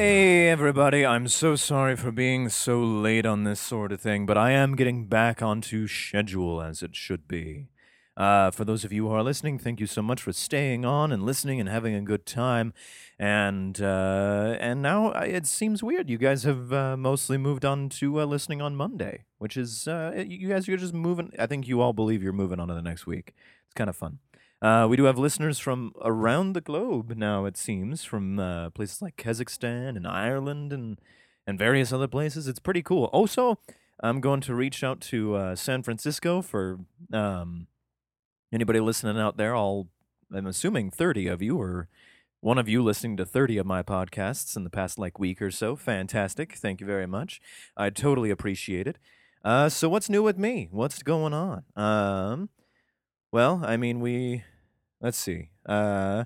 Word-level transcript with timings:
Hey, 0.00 0.48
everybody. 0.48 1.04
I'm 1.04 1.28
so 1.28 1.56
sorry 1.56 1.94
for 1.94 2.10
being 2.10 2.48
so 2.48 2.80
late 2.82 3.26
on 3.26 3.44
this 3.44 3.60
sort 3.60 3.92
of 3.92 4.00
thing, 4.00 4.24
but 4.24 4.38
I 4.38 4.52
am 4.52 4.74
getting 4.74 5.04
back 5.04 5.42
onto 5.42 5.86
schedule 5.86 6.62
as 6.62 6.82
it 6.82 6.96
should 6.96 7.28
be. 7.28 7.66
Uh, 8.16 8.50
for 8.50 8.64
those 8.64 8.82
of 8.82 8.94
you 8.94 9.08
who 9.08 9.12
are 9.12 9.22
listening, 9.22 9.58
thank 9.58 9.78
you 9.78 9.86
so 9.86 10.00
much 10.00 10.22
for 10.22 10.32
staying 10.32 10.86
on 10.86 11.12
and 11.12 11.24
listening 11.26 11.60
and 11.60 11.68
having 11.68 11.94
a 11.94 12.00
good 12.00 12.24
time. 12.24 12.72
And 13.18 13.78
uh, 13.78 14.56
and 14.58 14.80
now 14.80 15.12
uh, 15.12 15.26
it 15.28 15.46
seems 15.46 15.82
weird. 15.82 16.08
You 16.08 16.16
guys 16.16 16.44
have 16.44 16.72
uh, 16.72 16.96
mostly 16.96 17.36
moved 17.36 17.66
on 17.66 17.90
to 17.90 18.22
uh, 18.22 18.24
listening 18.24 18.62
on 18.62 18.76
Monday, 18.76 19.24
which 19.36 19.58
is 19.58 19.86
uh, 19.86 20.24
you 20.26 20.48
guys 20.48 20.66
you're 20.66 20.78
just 20.78 20.94
moving. 20.94 21.30
I 21.38 21.44
think 21.44 21.68
you 21.68 21.82
all 21.82 21.92
believe 21.92 22.22
you're 22.22 22.32
moving 22.32 22.58
on 22.58 22.68
to 22.68 22.74
the 22.74 22.80
next 22.80 23.06
week. 23.06 23.34
It's 23.66 23.74
kind 23.74 23.90
of 23.90 23.96
fun. 23.96 24.20
Uh, 24.62 24.86
we 24.88 24.96
do 24.96 25.04
have 25.04 25.18
listeners 25.18 25.58
from 25.58 25.92
around 26.02 26.52
the 26.52 26.60
globe 26.60 27.14
now, 27.16 27.46
it 27.46 27.56
seems, 27.56 28.04
from 28.04 28.38
uh, 28.38 28.70
places 28.70 29.00
like 29.00 29.16
Kazakhstan 29.16 29.96
and 29.96 30.06
Ireland 30.06 30.72
and, 30.72 31.00
and 31.46 31.58
various 31.58 31.92
other 31.92 32.08
places. 32.08 32.46
It's 32.46 32.58
pretty 32.58 32.82
cool. 32.82 33.04
Also, 33.06 33.58
I'm 34.00 34.20
going 34.20 34.40
to 34.42 34.54
reach 34.54 34.84
out 34.84 35.00
to 35.02 35.34
uh, 35.34 35.56
San 35.56 35.82
Francisco 35.82 36.42
for 36.42 36.80
um, 37.12 37.68
anybody 38.52 38.80
listening 38.80 39.18
out 39.18 39.38
there. 39.38 39.54
All 39.54 39.88
I'm 40.32 40.46
assuming 40.46 40.90
30 40.90 41.26
of 41.26 41.40
you 41.40 41.58
or 41.58 41.88
one 42.40 42.58
of 42.58 42.68
you 42.68 42.82
listening 42.82 43.16
to 43.18 43.26
30 43.26 43.58
of 43.58 43.66
my 43.66 43.82
podcasts 43.82 44.56
in 44.56 44.64
the 44.64 44.70
past 44.70 44.98
like 44.98 45.18
week 45.18 45.42
or 45.42 45.50
so. 45.50 45.76
Fantastic. 45.76 46.54
Thank 46.54 46.80
you 46.80 46.86
very 46.86 47.06
much. 47.06 47.40
I 47.76 47.90
totally 47.90 48.30
appreciate 48.30 48.86
it. 48.86 48.98
Uh, 49.44 49.68
so 49.68 49.88
what's 49.88 50.10
new 50.10 50.22
with 50.22 50.38
me? 50.38 50.68
What's 50.70 51.02
going 51.02 51.32
on? 51.32 51.64
Um, 51.76 52.50
well, 53.32 53.62
I 53.64 53.76
mean, 53.76 54.00
we 54.00 54.44
let's 55.00 55.18
see. 55.18 55.50
Uh, 55.66 56.24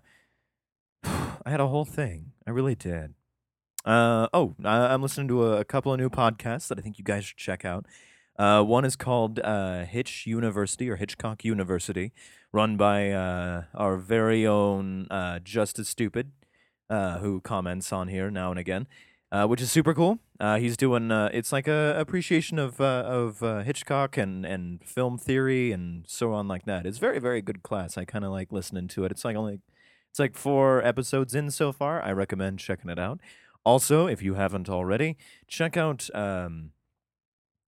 I 1.04 1.50
had 1.50 1.60
a 1.60 1.68
whole 1.68 1.84
thing. 1.84 2.32
I 2.46 2.50
really 2.50 2.74
did. 2.74 3.14
Uh, 3.84 4.28
oh, 4.32 4.54
I- 4.64 4.92
I'm 4.94 5.02
listening 5.02 5.28
to 5.28 5.44
a, 5.46 5.60
a 5.60 5.64
couple 5.64 5.92
of 5.92 6.00
new 6.00 6.10
podcasts 6.10 6.68
that 6.68 6.78
I 6.78 6.82
think 6.82 6.98
you 6.98 7.04
guys 7.04 7.24
should 7.26 7.36
check 7.36 7.64
out. 7.64 7.86
Uh, 8.38 8.62
one 8.62 8.84
is 8.84 8.96
called 8.96 9.38
uh, 9.40 9.84
Hitch 9.84 10.26
University 10.26 10.90
or 10.90 10.96
Hitchcock 10.96 11.44
University, 11.44 12.12
run 12.52 12.76
by 12.76 13.10
uh, 13.12 13.64
our 13.74 13.96
very 13.96 14.46
own 14.46 15.06
uh, 15.10 15.38
Justice 15.38 15.88
Stupid, 15.88 16.32
uh, 16.90 17.18
who 17.18 17.40
comments 17.40 17.92
on 17.92 18.08
here 18.08 18.30
now 18.30 18.50
and 18.50 18.58
again, 18.58 18.88
uh, 19.34 19.48
which 19.48 19.60
is 19.60 19.72
super 19.72 19.92
cool. 19.92 20.20
Uh, 20.38 20.58
he's 20.58 20.76
doing 20.76 21.10
uh, 21.10 21.28
it's 21.32 21.50
like 21.50 21.66
a 21.66 21.98
appreciation 21.98 22.56
of 22.56 22.80
uh, 22.80 23.02
of 23.04 23.42
uh, 23.42 23.62
Hitchcock 23.62 24.16
and 24.16 24.46
and 24.46 24.80
film 24.84 25.18
theory 25.18 25.72
and 25.72 26.04
so 26.06 26.32
on 26.32 26.46
like 26.46 26.66
that. 26.66 26.86
It's 26.86 26.98
very 26.98 27.18
very 27.18 27.42
good 27.42 27.64
class. 27.64 27.98
I 27.98 28.04
kind 28.04 28.24
of 28.24 28.30
like 28.30 28.52
listening 28.52 28.86
to 28.88 29.04
it. 29.04 29.10
It's 29.10 29.24
like 29.24 29.34
only 29.34 29.58
it's 30.08 30.20
like 30.20 30.36
four 30.36 30.84
episodes 30.86 31.34
in 31.34 31.50
so 31.50 31.72
far. 31.72 32.00
I 32.00 32.12
recommend 32.12 32.60
checking 32.60 32.88
it 32.88 32.98
out. 32.98 33.18
Also, 33.64 34.06
if 34.06 34.22
you 34.22 34.34
haven't 34.34 34.70
already, 34.70 35.16
check 35.48 35.76
out 35.76 36.08
um, 36.14 36.70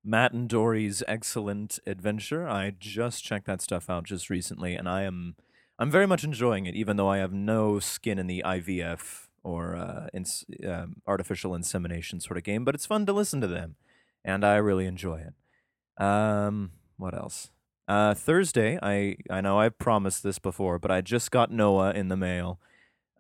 Matt 0.05 0.33
and 0.33 0.49
Doree's 0.49 1.03
Eggcellent 1.09 1.81
adventure. 1.85 2.49
I 2.49 2.75
just 2.79 3.25
checked 3.25 3.47
that 3.47 3.61
stuff 3.61 3.91
out 3.91 4.05
just 4.05 4.31
recently, 4.31 4.77
and 4.77 4.89
I 4.89 5.03
am 5.03 5.35
I'm 5.81 5.91
very 5.91 6.07
much 6.07 6.23
enjoying 6.23 6.67
it, 6.67 6.77
even 6.77 6.97
though 6.97 7.09
I 7.09 7.19
have 7.19 7.33
no 7.33 7.81
skin 7.81 8.21
in 8.21 8.29
the 8.29 8.45
IVF 8.47 9.26
or 9.47 9.77
uh, 9.77 10.09
ins- 10.13 10.45
um, 10.67 10.97
artificial 11.07 11.55
insemination 11.55 12.19
sort 12.21 12.37
of 12.37 12.43
game. 12.43 12.65
But 12.65 12.75
it's 12.75 12.85
fun 12.85 13.07
to 13.07 13.13
listen 13.13 13.41
to 13.41 13.47
them, 13.47 13.77
and 14.25 14.45
I 14.45 14.57
really 14.57 14.87
enjoy 14.87 15.21
it. 15.21 16.03
Um, 16.03 16.73
what 16.97 17.15
else? 17.15 17.51
Uh, 17.89 18.15
Thursday, 18.15 18.79
I 18.83 19.17
I 19.31 19.41
know 19.41 19.61
I've 19.61 19.79
promised 19.79 20.25
this 20.25 20.41
before, 20.41 20.79
but 20.81 20.91
I 20.91 21.01
just 21.01 21.31
got 21.31 21.53
Noah 21.53 21.93
in 21.93 22.09
the 22.09 22.17
mail, 22.17 22.59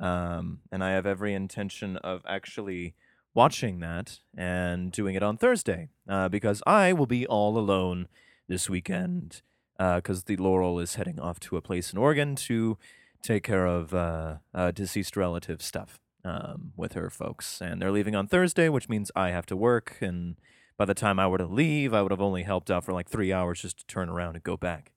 um, 0.00 0.58
and 0.72 0.82
I 0.82 0.90
have 0.90 1.06
every 1.06 1.32
intention 1.32 1.96
of 1.98 2.22
actually 2.26 2.94
watching 3.32 3.78
that 3.80 4.18
and 4.36 4.90
doing 4.90 5.14
it 5.14 5.22
on 5.22 5.36
Thursday 5.36 5.90
uh, 6.08 6.28
because 6.28 6.62
I 6.66 6.92
will 6.92 7.06
be 7.06 7.26
all 7.26 7.56
alone 7.58 8.08
this 8.48 8.68
weekend 8.68 9.42
because 9.78 10.24
the 10.24 10.36
Laurel 10.36 10.80
is 10.80 10.94
heading 10.94 11.20
off 11.20 11.38
to 11.40 11.56
a 11.58 11.60
place 11.60 11.92
in 11.92 11.98
Oregon 11.98 12.34
to 12.34 12.78
take 13.22 13.42
care 13.42 13.66
of 13.66 13.92
uh, 13.92 14.36
uh, 14.54 14.70
deceased 14.70 15.18
relative 15.18 15.60
stuff 15.60 16.00
um, 16.26 16.72
with 16.76 16.92
her 16.94 17.08
folks, 17.10 17.60
and 17.60 17.80
they're 17.80 17.92
leaving 17.92 18.14
on 18.14 18.26
Thursday, 18.26 18.68
which 18.68 18.88
means 18.88 19.10
I 19.14 19.30
have 19.30 19.46
to 19.46 19.56
work 19.56 19.98
and. 20.00 20.36
By 20.78 20.84
the 20.84 20.92
time 20.92 21.18
I 21.18 21.26
were 21.26 21.38
to 21.38 21.46
leave, 21.46 21.94
I 21.94 22.02
would 22.02 22.10
have 22.12 22.20
only 22.20 22.42
helped 22.42 22.70
out 22.70 22.84
for 22.84 22.92
like 22.92 23.08
three 23.08 23.32
hours 23.32 23.62
just 23.62 23.78
to 23.78 23.86
turn 23.86 24.10
around 24.10 24.34
and 24.34 24.44
go 24.44 24.58
back, 24.58 24.92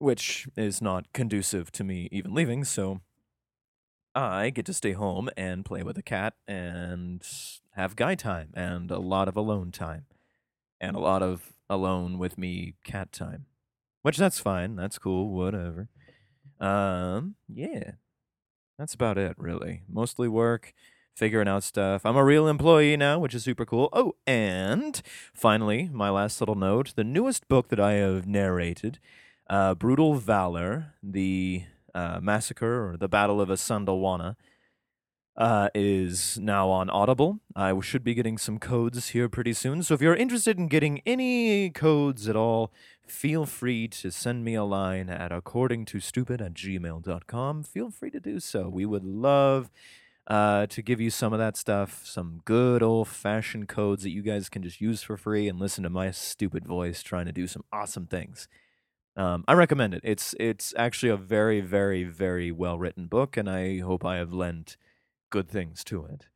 which 0.00 0.48
is 0.56 0.82
not 0.82 1.12
conducive 1.12 1.70
to 1.70 1.84
me 1.84 2.08
even 2.10 2.34
leaving. 2.34 2.64
So 2.64 3.00
I 4.12 4.50
get 4.50 4.66
to 4.66 4.74
stay 4.74 4.90
home 4.90 5.30
and 5.36 5.64
play 5.64 5.84
with 5.84 5.96
a 5.98 6.02
cat 6.02 6.34
and 6.48 7.22
have 7.76 7.94
guy 7.94 8.16
time 8.16 8.50
and 8.54 8.90
a 8.90 8.98
lot 8.98 9.28
of 9.28 9.36
alone 9.36 9.70
time 9.70 10.06
and 10.80 10.96
a 10.96 11.00
lot 11.00 11.22
of 11.22 11.52
alone 11.68 12.18
with 12.18 12.36
me 12.36 12.74
cat 12.82 13.12
time, 13.12 13.46
which 14.02 14.16
that's 14.16 14.40
fine. 14.40 14.74
That's 14.74 14.98
cool. 14.98 15.30
Whatever. 15.30 15.88
Um, 16.58 17.36
yeah, 17.48 17.92
that's 18.80 18.94
about 18.94 19.18
it, 19.18 19.34
really. 19.36 19.82
Mostly 19.86 20.26
work, 20.26 20.72
figuring 21.14 21.46
out 21.48 21.62
stuff. 21.62 22.06
I'm 22.06 22.16
a 22.16 22.24
real 22.24 22.48
employee 22.48 22.96
now, 22.96 23.18
which 23.18 23.34
is 23.34 23.44
super 23.44 23.66
cool. 23.66 23.90
Oh, 23.92 24.14
and 24.26 25.02
finally, 25.34 25.90
my 25.92 26.08
last 26.08 26.40
little 26.40 26.54
note 26.54 26.94
the 26.96 27.04
newest 27.04 27.46
book 27.46 27.68
that 27.68 27.78
I 27.78 27.92
have 27.92 28.26
narrated, 28.26 28.98
uh, 29.50 29.74
Brutal 29.74 30.14
Valor, 30.14 30.94
the 31.02 31.64
uh, 31.94 32.20
Massacre 32.22 32.88
or 32.88 32.96
the 32.96 33.06
Battle 33.06 33.38
of 33.38 33.50
Isandlwana, 33.50 34.36
uh, 35.40 35.70
is 35.74 36.38
now 36.38 36.68
on 36.68 36.90
Audible. 36.90 37.40
I 37.56 37.78
should 37.80 38.04
be 38.04 38.12
getting 38.12 38.36
some 38.36 38.58
codes 38.58 39.08
here 39.08 39.26
pretty 39.26 39.54
soon. 39.54 39.82
So 39.82 39.94
if 39.94 40.02
you're 40.02 40.14
interested 40.14 40.58
in 40.58 40.68
getting 40.68 41.00
any 41.06 41.70
codes 41.70 42.28
at 42.28 42.36
all, 42.36 42.70
feel 43.06 43.46
free 43.46 43.88
to 43.88 44.10
send 44.10 44.44
me 44.44 44.54
a 44.54 44.64
line 44.64 45.08
at 45.08 45.30
accordingtostupid 45.32 46.42
at 46.42 46.52
gmail.com. 46.52 47.62
Feel 47.62 47.90
free 47.90 48.10
to 48.10 48.20
do 48.20 48.38
so. 48.38 48.68
We 48.68 48.84
would 48.84 49.02
love 49.02 49.70
uh, 50.26 50.66
to 50.66 50.82
give 50.82 51.00
you 51.00 51.08
some 51.08 51.32
of 51.32 51.38
that 51.38 51.56
stuff, 51.56 52.02
some 52.04 52.42
good 52.44 52.82
old 52.82 53.08
fashioned 53.08 53.66
codes 53.66 54.02
that 54.02 54.10
you 54.10 54.20
guys 54.20 54.50
can 54.50 54.62
just 54.62 54.82
use 54.82 55.02
for 55.02 55.16
free 55.16 55.48
and 55.48 55.58
listen 55.58 55.84
to 55.84 55.90
my 55.90 56.10
stupid 56.10 56.66
voice 56.66 57.02
trying 57.02 57.24
to 57.24 57.32
do 57.32 57.46
some 57.46 57.64
awesome 57.72 58.06
things. 58.06 58.46
Um, 59.16 59.44
I 59.48 59.54
recommend 59.54 59.94
it. 59.94 60.02
It's 60.04 60.34
it's 60.38 60.74
actually 60.76 61.10
a 61.10 61.16
very 61.16 61.60
very 61.60 62.04
very 62.04 62.52
well 62.52 62.78
written 62.78 63.06
book, 63.06 63.36
and 63.36 63.50
I 63.50 63.78
hope 63.78 64.04
I 64.04 64.16
have 64.16 64.32
lent 64.32 64.76
good 65.30 65.48
things 65.48 65.84
to 65.84 66.04
it. 66.04 66.26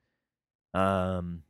Um, 0.78 1.42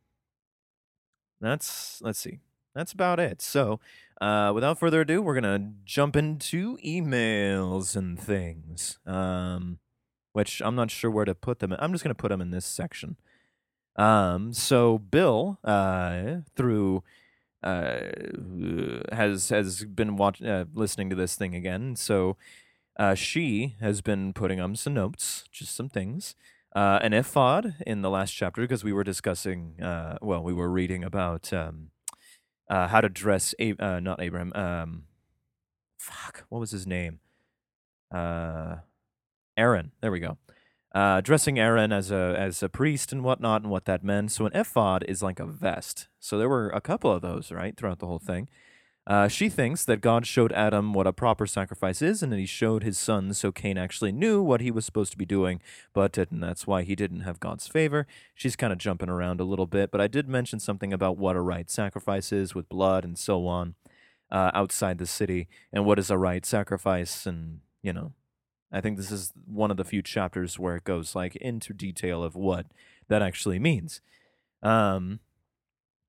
that's 1.41 2.01
let's 2.03 2.19
see. 2.19 2.41
That's 2.75 2.93
about 2.93 3.21
it. 3.21 3.41
So, 3.41 3.81
uh, 4.21 4.53
without 4.55 4.79
further 4.79 5.03
ado, 5.03 5.23
we're 5.23 5.35
gonna 5.35 5.73
jump 5.85 6.17
into 6.17 6.77
emails 6.79 7.97
and 7.97 8.19
things. 8.19 8.99
Um, 9.07 9.79
which 10.33 10.61
I'm 10.61 10.75
not 10.75 10.91
sure 10.91 11.11
where 11.11 11.25
to 11.25 11.35
put 11.35 11.61
them. 11.61 11.75
I'm 11.79 11.93
just 11.93 12.03
gonna 12.03 12.15
put 12.15 12.31
them 12.31 12.41
in 12.41 12.51
this 12.51 12.67
section. 12.67 13.17
Um, 13.97 14.53
so 14.53 14.99
Bill, 14.99 15.59
uh, 15.63 16.39
through 16.57 17.05
uh, 17.63 18.01
has 19.13 19.49
has 19.49 19.85
been 19.85 20.17
watching, 20.17 20.47
uh, 20.47 20.65
listening 20.75 21.11
to 21.11 21.17
this 21.17 21.37
thing 21.37 21.55
again. 21.55 21.97
So 21.97 22.37
uh, 22.99 23.15
she 23.15 23.77
has 23.81 24.01
been 24.01 24.33
putting 24.33 24.61
on 24.61 24.77
some 24.77 24.95
notes, 24.95 25.45
just 25.51 25.75
some 25.75 25.89
things. 25.89 26.35
Uh, 26.75 26.99
an 27.03 27.13
ephod 27.13 27.77
in 27.87 28.03
the 28.03 28.11
last 28.11 28.33
chapter 28.33 28.61
because 28.61 28.83
we 28.83 28.93
were 28.93 29.05
discussing, 29.05 29.81
uh, 29.81 30.19
well, 30.21 30.43
we 30.43 30.53
were 30.53 30.69
reading 30.69 31.05
about 31.05 31.53
um, 31.53 31.91
uh, 32.69 32.89
how 32.89 33.01
to 33.01 33.09
dress, 33.09 33.55
A- 33.61 33.77
uh, 33.79 34.01
not 34.01 34.21
Abraham, 34.21 34.53
um, 34.55 35.05
fuck, 35.99 36.45
what 36.49 36.59
was 36.59 36.73
his 36.73 36.87
name? 36.87 37.21
Uh, 38.13 38.77
Aaron. 39.57 39.93
There 40.01 40.13
we 40.13 40.21
go. 40.21 40.39
Uh, 40.95 41.21
dressing 41.21 41.59
Aaron 41.59 41.93
as 41.93 42.11
a 42.13 42.37
as 42.39 42.63
a 42.63 42.69
priest 42.69 43.13
and 43.13 43.25
whatnot, 43.25 43.63
and 43.63 43.71
what 43.71 43.85
that 43.87 44.05
meant. 44.05 44.31
So 44.33 44.47
an 44.47 44.53
ephod 44.55 45.05
is 45.09 45.23
like 45.23 45.41
a 45.41 45.47
vest. 45.47 46.09
So 46.21 46.39
there 46.39 46.49
were 46.49 46.71
a 46.71 46.81
couple 46.81 47.11
of 47.11 47.23
those, 47.23 47.51
right, 47.51 47.77
throughout 47.77 47.99
the 47.99 48.07
whole 48.07 48.21
thing. 48.21 48.49
Uh, 49.07 49.29
she 49.29 49.51
thinks 49.51 49.85
that 49.85 50.01
God 50.01 50.27
showed 50.27 50.51
Adam 50.53 50.95
what 50.95 51.07
a 51.07 51.13
proper 51.13 51.47
sacrifice 51.47 52.01
is, 52.01 52.23
and 52.23 52.33
that 52.33 52.39
he 52.39 52.47
showed 52.47 52.83
his 52.83 52.99
son 52.99 53.35
so 53.35 53.53
Cain 53.53 53.77
actually 53.77 54.13
knew 54.13 54.43
what 54.43 54.63
he 54.63 54.71
was 54.71 54.87
supposed 54.87 55.13
to 55.13 55.19
be 55.19 55.27
doing, 55.27 55.61
but. 55.93 56.15
That's 56.15 56.67
why 56.67 56.85
he 56.85 56.95
didn't 56.95 57.21
have 57.21 57.41
God's 57.41 57.67
favor. 57.67 58.07
She's 58.35 58.55
kind 58.55 58.73
of 58.73 58.79
jumping 58.79 59.09
around 59.09 59.41
a 59.41 59.45
little 59.45 59.67
bit, 59.67 59.91
but 59.91 60.01
I 60.01 60.07
did 60.07 60.29
mention 60.29 60.61
something 60.61 60.93
about 60.93 61.19
what 61.19 61.35
a 61.35 61.41
right 61.41 61.69
sacrifice 61.69 62.33
is 62.33 62.55
with 62.55 62.69
blood 62.69 63.05
and 63.05 63.19
so 63.19 63.47
on 63.47 63.75
uh, 64.31 64.53
outside 64.55 64.99
the 64.99 65.07
city, 65.07 65.49
and 65.73 65.85
what 65.85 65.99
is 65.99 66.09
a 66.09 66.17
right 66.17 66.47
sacrifice, 66.47 67.27
and, 67.27 67.61
you 67.83 67.93
know, 67.93 68.13
I 68.73 68.81
think 68.81 68.97
this 68.97 69.11
is 69.11 69.33
one 69.45 69.71
of 69.71 69.77
the 69.77 69.85
few 69.85 70.03
chapters 70.03 70.59
where 70.59 70.77
it 70.77 70.85
goes 70.85 71.15
like 71.15 71.37
into 71.37 71.73
detail 71.73 72.23
of 72.23 72.37
what 72.37 72.67
that 73.09 73.23
actually 73.23 73.59
means. 73.59 74.01
Um, 74.63 75.21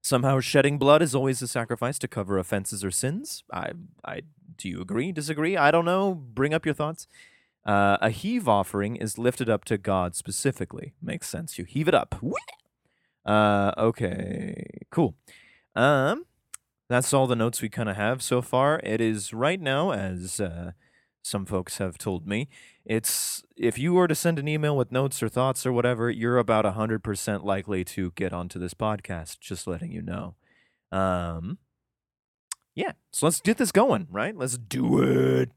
somehow 0.06 0.40
shedding 0.40 0.78
blood 0.78 1.02
is 1.02 1.16
always 1.16 1.42
a 1.42 1.48
sacrifice 1.48 1.98
to 1.98 2.07
cover 2.07 2.38
offenses 2.38 2.86
or 2.86 2.92
sins. 2.92 3.44
I, 3.52 3.72
I, 4.06 4.22
do 4.56 4.69
you 4.69 4.80
agree? 4.80 5.12
Disagree? 5.12 5.57
I 5.57 5.72
don't 5.72 5.84
know. 5.84 6.13
Bring 6.13 6.54
up 6.54 6.63
your 6.63 6.75
thoughts. 6.75 7.07
Uh, 7.66 7.98
a 8.00 8.12
heave 8.12 8.48
offering 8.48 8.98
is 8.98 9.18
lifted 9.18 9.50
up 9.50 9.66
to 9.66 9.80
God 9.80 10.16
specifically. 10.16 10.94
Makes 11.02 11.28
sense. 11.28 11.57
You 11.57 11.66
heave 11.66 11.88
it 11.88 11.96
up. 11.96 12.22
Uh, 13.25 13.72
okay, 13.75 14.68
cool. 14.92 15.16
Um, 15.75 16.28
that's 16.88 17.12
all 17.12 17.25
the 17.25 17.36
notes 17.36 17.63
we 17.63 17.69
kind 17.69 17.90
of 17.90 17.96
have 17.96 18.22
so 18.22 18.44
far. 18.44 18.80
It 18.84 19.01
is 19.01 19.34
right 19.34 19.60
now, 19.60 19.90
as 19.90 20.40
uh, 20.40 20.74
some 21.24 21.48
folks 21.48 21.80
have 21.80 21.98
told 21.98 22.28
me, 22.28 22.48
it's 22.86 23.44
if 23.58 23.80
you 23.80 23.94
were 23.94 24.08
to 24.08 24.16
send 24.16 24.38
an 24.38 24.48
email 24.48 24.78
with 24.78 24.92
notes 24.92 25.24
or 25.24 25.30
thoughts 25.30 25.66
or 25.66 25.72
whatever, 25.72 26.10
you're 26.10 26.38
about 26.38 26.66
100% 26.66 27.44
likely 27.44 27.84
to 27.84 28.12
get 28.12 28.32
onto 28.32 28.60
this 28.60 28.74
podcast, 28.74 29.40
just 29.40 29.66
letting 29.66 29.92
you 29.92 30.02
know. 30.02 30.36
Um, 30.92 31.58
yeah, 32.76 32.92
so 33.12 33.26
let's 33.26 33.42
get 33.42 33.58
this 33.58 33.72
going, 33.72 34.08
right? 34.12 34.38
Let's 34.38 34.58
do 34.58 35.02
it. 35.02 35.50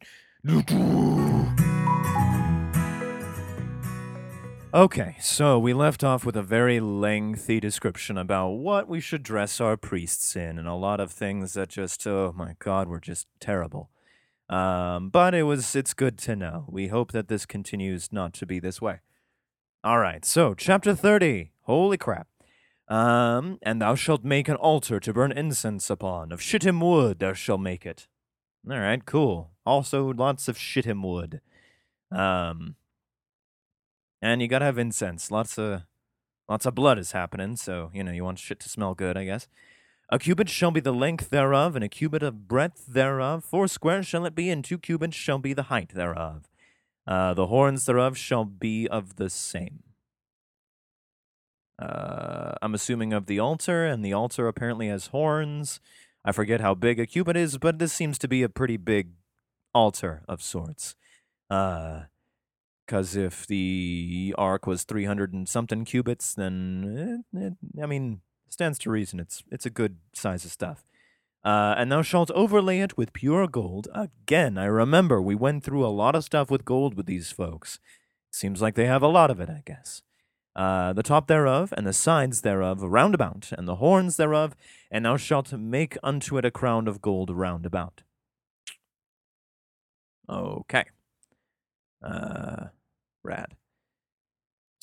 Okay, 4.74 5.16
so 5.20 5.58
we 5.58 5.72
left 5.72 6.04
off 6.04 6.24
with 6.24 6.36
a 6.36 6.42
very 6.42 6.78
lengthy 6.78 7.58
description 7.58 8.18
about 8.18 8.50
what 8.50 8.86
we 8.86 9.00
should 9.00 9.22
dress 9.22 9.60
our 9.60 9.76
priests 9.76 10.36
in, 10.36 10.58
and 10.58 10.68
a 10.68 10.74
lot 10.74 11.00
of 11.00 11.10
things 11.10 11.54
that 11.54 11.70
just, 11.70 12.06
oh 12.06 12.32
my 12.36 12.54
god, 12.58 12.86
were 12.86 13.00
just 13.00 13.26
terrible. 13.40 13.90
Um, 14.48 15.10
but 15.10 15.34
it 15.34 15.42
was, 15.42 15.76
it's 15.76 15.94
good 15.94 16.18
to 16.18 16.34
know. 16.34 16.66
We 16.68 16.88
hope 16.88 17.12
that 17.12 17.28
this 17.28 17.44
continues 17.44 18.12
not 18.12 18.32
to 18.34 18.46
be 18.46 18.60
this 18.60 18.80
way. 18.80 19.00
All 19.84 19.98
right, 19.98 20.24
so 20.24 20.54
chapter 20.54 20.94
30. 20.94 21.52
Holy 21.62 21.96
crap. 21.96 22.28
Um, 22.88 23.58
and 23.62 23.82
thou 23.82 23.94
shalt 23.94 24.24
make 24.24 24.48
an 24.48 24.56
altar 24.56 24.98
to 25.00 25.12
burn 25.12 25.30
incense 25.32 25.90
upon. 25.90 26.32
Of 26.32 26.40
shittim 26.40 26.80
wood 26.80 27.18
thou 27.18 27.34
shalt 27.34 27.60
make 27.60 27.84
it. 27.84 28.06
All 28.68 28.78
right, 28.78 29.04
cool. 29.04 29.50
Also, 29.66 30.12
lots 30.12 30.48
of 30.48 30.58
shittim 30.58 31.02
wood. 31.02 31.40
Um, 32.10 32.76
and 34.22 34.40
you 34.40 34.48
gotta 34.48 34.64
have 34.64 34.78
incense. 34.78 35.30
Lots 35.30 35.58
of 35.58 35.82
lots 36.48 36.66
of 36.66 36.74
blood 36.74 36.98
is 36.98 37.12
happening, 37.12 37.56
so 37.56 37.90
you 37.92 38.02
know 38.02 38.12
you 38.12 38.24
want 38.24 38.38
shit 38.38 38.60
to 38.60 38.68
smell 38.68 38.94
good, 38.94 39.16
I 39.16 39.24
guess. 39.24 39.48
A 40.10 40.18
cubit 40.18 40.48
shall 40.48 40.70
be 40.70 40.80
the 40.80 40.92
length 40.92 41.28
thereof, 41.28 41.74
and 41.76 41.84
a 41.84 41.88
cubit 41.88 42.22
of 42.22 42.48
breadth 42.48 42.86
thereof. 42.86 43.44
Four 43.44 43.68
square 43.68 44.02
shall 44.02 44.24
it 44.24 44.34
be, 44.34 44.48
and 44.48 44.64
two 44.64 44.78
cubits 44.78 45.16
shall 45.16 45.38
be 45.38 45.52
the 45.52 45.64
height 45.64 45.90
thereof. 45.94 46.48
Uh, 47.06 47.34
the 47.34 47.46
horns 47.48 47.84
thereof 47.84 48.16
shall 48.16 48.44
be 48.44 48.88
of 48.88 49.16
the 49.16 49.28
same. 49.28 49.82
Uh, 51.78 52.54
I'm 52.62 52.74
assuming 52.74 53.12
of 53.12 53.26
the 53.26 53.38
altar, 53.38 53.84
and 53.84 54.02
the 54.02 54.14
altar 54.14 54.48
apparently 54.48 54.88
has 54.88 55.08
horns. 55.08 55.78
I 56.24 56.32
forget 56.32 56.60
how 56.60 56.74
big 56.74 56.98
a 56.98 57.06
cubit 57.06 57.36
is, 57.36 57.58
but 57.58 57.78
this 57.78 57.92
seems 57.92 58.18
to 58.18 58.28
be 58.28 58.42
a 58.42 58.48
pretty 58.48 58.78
big 58.78 59.10
altar 59.74 60.22
of 60.26 60.42
sorts. 60.42 60.96
Uh, 61.50 62.02
because 62.86 63.14
if 63.14 63.46
the 63.46 64.34
ark 64.38 64.66
was 64.66 64.84
300 64.84 65.34
and 65.34 65.46
something 65.46 65.84
cubits, 65.84 66.32
then, 66.32 67.24
it, 67.34 67.38
it, 67.38 67.82
I 67.82 67.84
mean, 67.84 68.22
stands 68.52 68.78
to 68.80 68.90
reason 68.90 69.20
it's, 69.20 69.42
it's 69.50 69.66
a 69.66 69.70
good 69.70 69.96
size 70.12 70.44
of 70.44 70.50
stuff. 70.50 70.84
Uh, 71.44 71.74
and 71.78 71.90
thou 71.90 72.02
shalt 72.02 72.30
overlay 72.32 72.80
it 72.80 72.96
with 72.96 73.12
pure 73.12 73.46
gold. 73.46 73.88
Again, 73.94 74.58
I 74.58 74.64
remember 74.64 75.22
we 75.22 75.34
went 75.34 75.62
through 75.62 75.86
a 75.86 75.88
lot 75.88 76.14
of 76.14 76.24
stuff 76.24 76.50
with 76.50 76.64
gold 76.64 76.94
with 76.94 77.06
these 77.06 77.30
folks. 77.30 77.78
Seems 78.30 78.60
like 78.60 78.74
they 78.74 78.86
have 78.86 79.02
a 79.02 79.08
lot 79.08 79.30
of 79.30 79.40
it, 79.40 79.48
I 79.48 79.62
guess. 79.64 80.02
Uh, 80.56 80.92
the 80.92 81.04
top 81.04 81.28
thereof, 81.28 81.72
and 81.76 81.86
the 81.86 81.92
sides 81.92 82.40
thereof 82.40 82.82
round 82.82 83.14
about, 83.14 83.52
and 83.56 83.68
the 83.68 83.76
horns 83.76 84.16
thereof, 84.16 84.56
and 84.90 85.04
thou 85.04 85.16
shalt 85.16 85.52
make 85.52 85.96
unto 86.02 86.36
it 86.36 86.44
a 86.44 86.50
crown 86.50 86.88
of 86.88 87.00
gold 87.00 87.30
round 87.30 87.64
about. 87.64 88.02
Okay. 90.28 90.84
Uh, 92.02 92.66
Rad. 93.22 93.54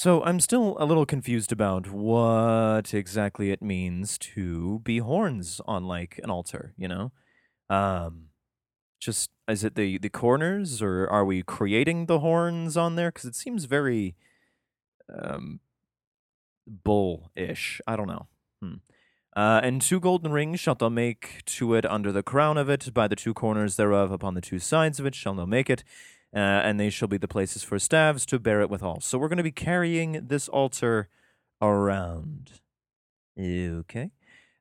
So 0.06 0.22
I'm 0.24 0.40
still 0.40 0.78
a 0.80 0.86
little 0.86 1.08
confused 1.08 1.52
about 1.52 1.90
what 1.90 2.94
exactly 2.94 3.50
it 3.50 3.60
means 3.60 4.20
to 4.20 4.78
be 4.84 5.00
horns 5.00 5.60
on 5.66 5.88
like 5.88 6.20
an 6.24 6.30
altar, 6.30 6.76
you 6.78 6.88
know? 6.88 7.12
Um 7.72 8.26
just 9.00 9.32
is 9.48 9.64
it 9.64 9.74
the 9.74 9.98
the 9.98 10.10
corners 10.10 10.80
or 10.80 11.08
are 11.08 11.26
we 11.26 11.42
creating 11.42 12.06
the 12.06 12.20
horns 12.20 12.78
on 12.78 12.96
there 12.96 13.12
cuz 13.12 13.26
it 13.26 13.34
seems 13.34 13.66
very 13.66 14.16
um 15.10 15.60
bull-ish. 16.68 17.82
I 17.88 17.96
don't 17.96 18.08
know. 18.08 18.28
Hmm. 18.62 18.76
Uh, 19.36 19.60
and 19.64 19.82
two 19.82 20.00
golden 20.00 20.32
rings 20.32 20.60
shalt 20.60 20.80
thou 20.80 20.90
make 20.90 21.44
to 21.46 21.74
it 21.74 21.86
under 21.86 22.12
the 22.12 22.24
crown 22.24 22.60
of 22.60 22.70
it, 22.70 22.94
by 22.94 23.08
the 23.08 23.16
two 23.16 23.34
corners 23.34 23.76
thereof 23.76 24.12
upon 24.12 24.36
the 24.36 24.42
two 24.42 24.60
sides 24.60 25.00
of 25.00 25.08
it 25.08 25.16
shall 25.16 25.34
thou 25.34 25.46
make 25.46 25.70
it, 25.70 25.84
uh, 26.36 26.40
and 26.40 26.80
they 26.80 26.90
shall 26.90 27.08
be 27.08 27.18
the 27.18 27.28
places 27.28 27.64
for 27.64 27.80
staves 27.80 28.26
to 28.26 28.38
bear 28.38 28.60
it 28.62 28.70
withal. 28.70 29.00
So 29.00 29.18
we're 29.18 29.30
going 29.30 29.38
to 29.38 29.44
be 29.44 29.52
carrying 29.52 30.28
this 30.28 30.50
altar 30.50 31.08
around. 31.62 32.60
Okay. 33.40 34.12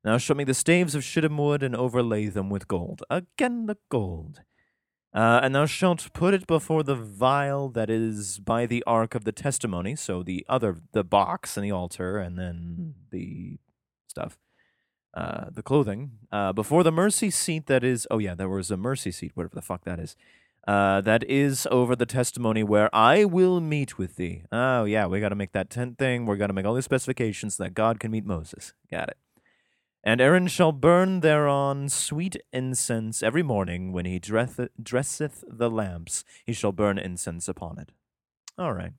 Now 0.04 0.18
show 0.18 0.34
me 0.34 0.44
the 0.44 0.54
staves 0.54 0.94
of 0.94 1.02
shittim 1.02 1.36
wood 1.36 1.62
and 1.62 1.74
overlay 1.74 2.26
them 2.26 2.48
with 2.48 2.68
gold. 2.68 3.02
Again, 3.10 3.66
the 3.66 3.78
gold. 3.88 4.42
Uh, 5.12 5.40
and 5.42 5.54
thou 5.54 5.64
shalt 5.64 6.12
put 6.12 6.34
it 6.34 6.46
before 6.46 6.82
the 6.82 6.96
vial 6.96 7.68
that 7.68 7.88
is 7.88 8.38
by 8.40 8.66
the 8.66 8.82
ark 8.84 9.14
of 9.14 9.24
the 9.24 9.32
testimony. 9.32 9.94
So 9.96 10.22
the 10.22 10.44
other, 10.48 10.76
the 10.92 11.04
box 11.04 11.56
and 11.56 11.64
the 11.64 11.70
altar, 11.70 12.18
and 12.18 12.36
then 12.38 12.94
the 13.10 13.58
stuff, 14.08 14.36
uh, 15.14 15.46
the 15.52 15.62
clothing, 15.62 16.18
uh, 16.32 16.52
before 16.52 16.82
the 16.82 16.90
mercy 16.92 17.30
seat 17.30 17.66
that 17.66 17.84
is. 17.84 18.08
Oh 18.10 18.18
yeah, 18.18 18.34
there 18.34 18.48
was 18.48 18.72
a 18.72 18.76
mercy 18.76 19.12
seat, 19.12 19.32
whatever 19.34 19.54
the 19.54 19.62
fuck 19.62 19.84
that 19.84 20.00
is. 20.00 20.16
Uh, 20.66 21.02
that 21.02 21.22
is 21.24 21.66
over 21.70 21.94
the 21.94 22.06
testimony 22.06 22.62
where 22.62 22.94
I 22.94 23.26
will 23.26 23.60
meet 23.60 23.98
with 23.98 24.16
thee. 24.16 24.44
Oh, 24.50 24.84
yeah, 24.84 25.06
we 25.06 25.20
got 25.20 25.28
to 25.28 25.34
make 25.34 25.52
that 25.52 25.68
tent 25.68 25.98
thing. 25.98 26.24
We're 26.24 26.36
going 26.36 26.48
to 26.48 26.54
make 26.54 26.64
all 26.64 26.74
these 26.74 26.86
specifications 26.86 27.56
so 27.56 27.64
that 27.64 27.74
God 27.74 28.00
can 28.00 28.10
meet 28.10 28.24
Moses. 28.24 28.72
Got 28.90 29.10
it. 29.10 29.18
And 30.02 30.20
Aaron 30.20 30.48
shall 30.48 30.72
burn 30.72 31.20
thereon 31.20 31.88
sweet 31.88 32.36
incense 32.52 33.22
every 33.22 33.42
morning 33.42 33.92
when 33.92 34.04
he 34.04 34.18
dresseth, 34.18 34.70
dresseth 34.82 35.44
the 35.46 35.70
lamps. 35.70 36.24
He 36.44 36.52
shall 36.52 36.72
burn 36.72 36.98
incense 36.98 37.48
upon 37.48 37.78
it. 37.78 37.90
All 38.58 38.72
right. 38.72 38.92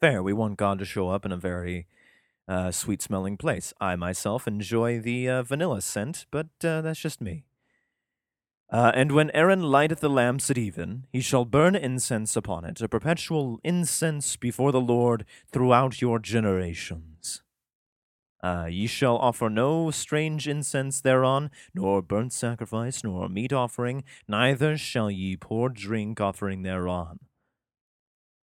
Fair. 0.00 0.22
We 0.22 0.32
want 0.32 0.58
God 0.58 0.78
to 0.78 0.84
show 0.84 1.08
up 1.10 1.26
in 1.26 1.32
a 1.32 1.36
very 1.36 1.86
uh, 2.48 2.70
sweet 2.70 3.00
smelling 3.02 3.36
place. 3.36 3.72
I 3.80 3.96
myself 3.96 4.46
enjoy 4.46 5.00
the 5.00 5.28
uh, 5.28 5.42
vanilla 5.42 5.80
scent, 5.82 6.26
but 6.30 6.48
uh, 6.64 6.80
that's 6.80 7.00
just 7.00 7.20
me. 7.20 7.44
Uh, 8.70 8.92
and 8.94 9.10
when 9.12 9.30
Aaron 9.32 9.62
lighteth 9.62 9.98
the 9.98 10.08
lamps 10.08 10.48
at 10.48 10.56
even, 10.56 11.04
he 11.12 11.20
shall 11.20 11.44
burn 11.44 11.74
incense 11.74 12.36
upon 12.36 12.64
it, 12.64 12.80
a 12.80 12.88
perpetual 12.88 13.58
incense 13.64 14.36
before 14.36 14.70
the 14.70 14.80
Lord 14.80 15.24
throughout 15.50 16.00
your 16.00 16.20
generations. 16.20 17.42
Uh, 18.42 18.68
ye 18.70 18.86
shall 18.86 19.18
offer 19.18 19.50
no 19.50 19.90
strange 19.90 20.46
incense 20.46 21.00
thereon, 21.00 21.50
nor 21.74 22.00
burnt 22.00 22.32
sacrifice, 22.32 23.02
nor 23.02 23.28
meat 23.28 23.52
offering, 23.52 24.04
neither 24.28 24.78
shall 24.78 25.10
ye 25.10 25.36
pour 25.36 25.68
drink 25.68 26.20
offering 26.20 26.62
thereon. 26.62 27.18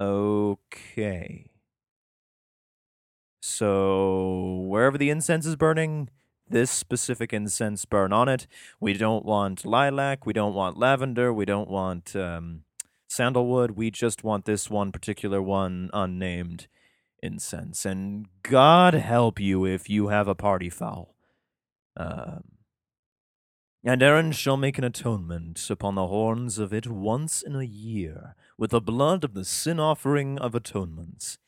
Okay. 0.00 1.50
So, 3.42 4.64
wherever 4.68 4.96
the 4.96 5.10
incense 5.10 5.46
is 5.46 5.56
burning, 5.56 6.08
this 6.52 6.70
specific 6.70 7.32
incense 7.32 7.84
burn 7.84 8.12
on 8.12 8.28
it. 8.28 8.46
We 8.78 8.92
don't 8.92 9.24
want 9.24 9.64
lilac. 9.64 10.24
We 10.24 10.32
don't 10.32 10.54
want 10.54 10.78
lavender. 10.78 11.32
We 11.32 11.44
don't 11.44 11.68
want 11.68 12.14
um, 12.14 12.62
sandalwood. 13.08 13.72
We 13.72 13.90
just 13.90 14.22
want 14.22 14.44
this 14.44 14.70
one 14.70 14.92
particular 14.92 15.42
one 15.42 15.90
unnamed 15.92 16.68
incense. 17.22 17.84
And 17.84 18.26
God 18.42 18.94
help 18.94 19.40
you 19.40 19.64
if 19.64 19.90
you 19.90 20.08
have 20.08 20.28
a 20.28 20.34
party 20.34 20.70
foul. 20.70 21.14
Um, 21.96 22.44
and 23.84 24.00
Aaron 24.00 24.30
shall 24.30 24.56
make 24.56 24.78
an 24.78 24.84
atonement 24.84 25.68
upon 25.68 25.96
the 25.96 26.06
horns 26.06 26.58
of 26.58 26.72
it 26.72 26.86
once 26.86 27.42
in 27.42 27.56
a 27.56 27.64
year, 27.64 28.36
with 28.56 28.70
the 28.70 28.80
blood 28.80 29.24
of 29.24 29.34
the 29.34 29.44
sin 29.44 29.80
offering 29.80 30.38
of 30.38 30.54
atonements. 30.54 31.38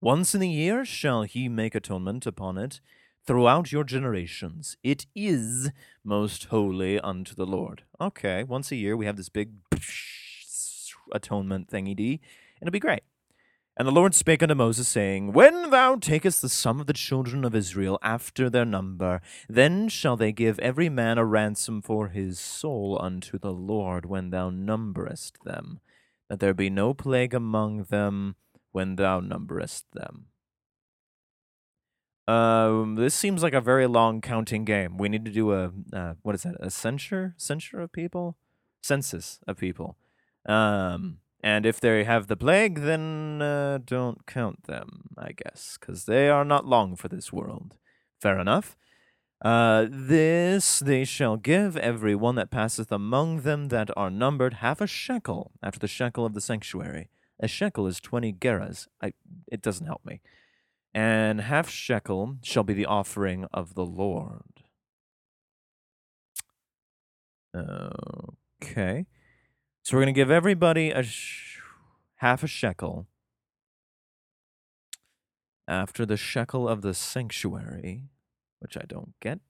Once 0.00 0.34
in 0.34 0.42
a 0.42 0.46
year 0.46 0.84
shall 0.84 1.22
he 1.22 1.48
make 1.48 1.74
atonement 1.74 2.26
upon 2.26 2.58
it 2.58 2.80
throughout 3.26 3.72
your 3.72 3.84
generations. 3.84 4.76
It 4.82 5.06
is 5.14 5.70
most 6.04 6.44
holy 6.46 7.00
unto 7.00 7.34
the 7.34 7.46
Lord. 7.46 7.84
Okay, 8.00 8.44
once 8.44 8.70
a 8.70 8.76
year 8.76 8.96
we 8.96 9.06
have 9.06 9.16
this 9.16 9.28
big 9.28 9.52
atonement 11.12 11.68
thingy 11.68 11.96
d, 11.96 12.20
and 12.60 12.68
it'll 12.68 12.72
be 12.72 12.80
great. 12.80 13.02
And 13.76 13.88
the 13.88 13.92
Lord 13.92 14.14
spake 14.14 14.40
unto 14.40 14.54
Moses, 14.54 14.86
saying, 14.86 15.32
When 15.32 15.70
thou 15.70 15.96
takest 15.96 16.40
the 16.40 16.48
sum 16.48 16.78
of 16.78 16.86
the 16.86 16.92
children 16.92 17.44
of 17.44 17.56
Israel 17.56 17.98
after 18.02 18.48
their 18.48 18.64
number, 18.64 19.20
then 19.48 19.88
shall 19.88 20.16
they 20.16 20.30
give 20.30 20.60
every 20.60 20.88
man 20.88 21.18
a 21.18 21.24
ransom 21.24 21.82
for 21.82 22.08
his 22.08 22.38
soul 22.38 22.96
unto 23.02 23.36
the 23.36 23.52
Lord 23.52 24.06
when 24.06 24.30
thou 24.30 24.48
numberest 24.50 25.42
them, 25.44 25.80
that 26.28 26.38
there 26.38 26.54
be 26.54 26.70
no 26.70 26.94
plague 26.94 27.34
among 27.34 27.84
them 27.84 28.36
when 28.70 28.94
thou 28.94 29.18
numberest 29.18 29.82
them. 29.92 30.26
Um, 32.26 32.94
this 32.94 33.14
seems 33.14 33.42
like 33.42 33.52
a 33.52 33.60
very 33.60 33.86
long 33.86 34.20
counting 34.20 34.64
game. 34.64 34.96
We 34.96 35.08
need 35.08 35.24
to 35.26 35.30
do 35.30 35.52
a 35.52 35.72
uh, 35.92 36.14
what 36.22 36.34
is 36.34 36.42
that? 36.42 36.56
A 36.60 36.70
censure 36.70 37.34
censure 37.36 37.80
of 37.80 37.92
people, 37.92 38.36
census 38.82 39.40
of 39.46 39.58
people. 39.58 39.96
Um, 40.46 41.18
and 41.42 41.66
if 41.66 41.80
they 41.80 42.04
have 42.04 42.26
the 42.26 42.36
plague, 42.36 42.80
then 42.80 43.42
uh, 43.42 43.78
don't 43.84 44.26
count 44.26 44.64
them, 44.64 45.10
I 45.18 45.32
guess, 45.32 45.76
because 45.78 46.06
they 46.06 46.30
are 46.30 46.44
not 46.44 46.64
long 46.64 46.96
for 46.96 47.08
this 47.08 47.32
world. 47.32 47.76
Fair 48.18 48.38
enough. 48.38 48.76
Uh, 49.44 49.86
this 49.90 50.78
they 50.78 51.04
shall 51.04 51.36
give 51.36 51.76
every 51.76 52.14
one 52.14 52.34
that 52.36 52.50
passeth 52.50 52.90
among 52.90 53.42
them 53.42 53.68
that 53.68 53.90
are 53.94 54.08
numbered 54.08 54.54
half 54.54 54.80
a 54.80 54.86
shekel 54.86 55.52
after 55.62 55.78
the 55.78 55.86
shekel 55.86 56.24
of 56.24 56.32
the 56.32 56.40
sanctuary. 56.40 57.10
A 57.38 57.48
shekel 57.48 57.86
is 57.86 58.00
twenty 58.00 58.32
gerahs. 58.32 58.86
I, 59.02 59.12
it 59.52 59.60
doesn't 59.60 59.86
help 59.86 60.02
me. 60.06 60.22
And 60.94 61.40
half 61.40 61.68
shekel 61.68 62.36
shall 62.42 62.62
be 62.62 62.72
the 62.72 62.86
offering 62.86 63.46
of 63.52 63.74
the 63.74 63.84
Lord. 63.84 64.42
Okay. 68.62 69.06
So 69.82 69.96
we're 69.96 70.02
going 70.02 70.14
to 70.14 70.18
give 70.18 70.30
everybody 70.30 70.90
a 70.90 71.02
sh- 71.02 71.58
half 72.16 72.42
a 72.42 72.46
shekel 72.46 73.06
after 75.68 76.06
the 76.06 76.16
shekel 76.16 76.68
of 76.68 76.82
the 76.82 76.94
sanctuary, 76.94 78.04
which 78.60 78.76
I 78.76 78.84
don't 78.86 79.14
get. 79.20 79.40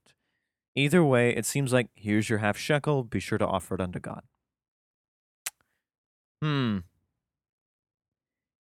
Either 0.74 1.04
way, 1.04 1.30
it 1.30 1.46
seems 1.46 1.72
like 1.72 1.88
here's 1.94 2.28
your 2.28 2.38
half 2.38 2.56
shekel. 2.56 3.04
Be 3.04 3.20
sure 3.20 3.38
to 3.38 3.46
offer 3.46 3.74
it 3.74 3.80
unto 3.80 4.00
God. 4.00 4.22
Hmm. 6.42 6.78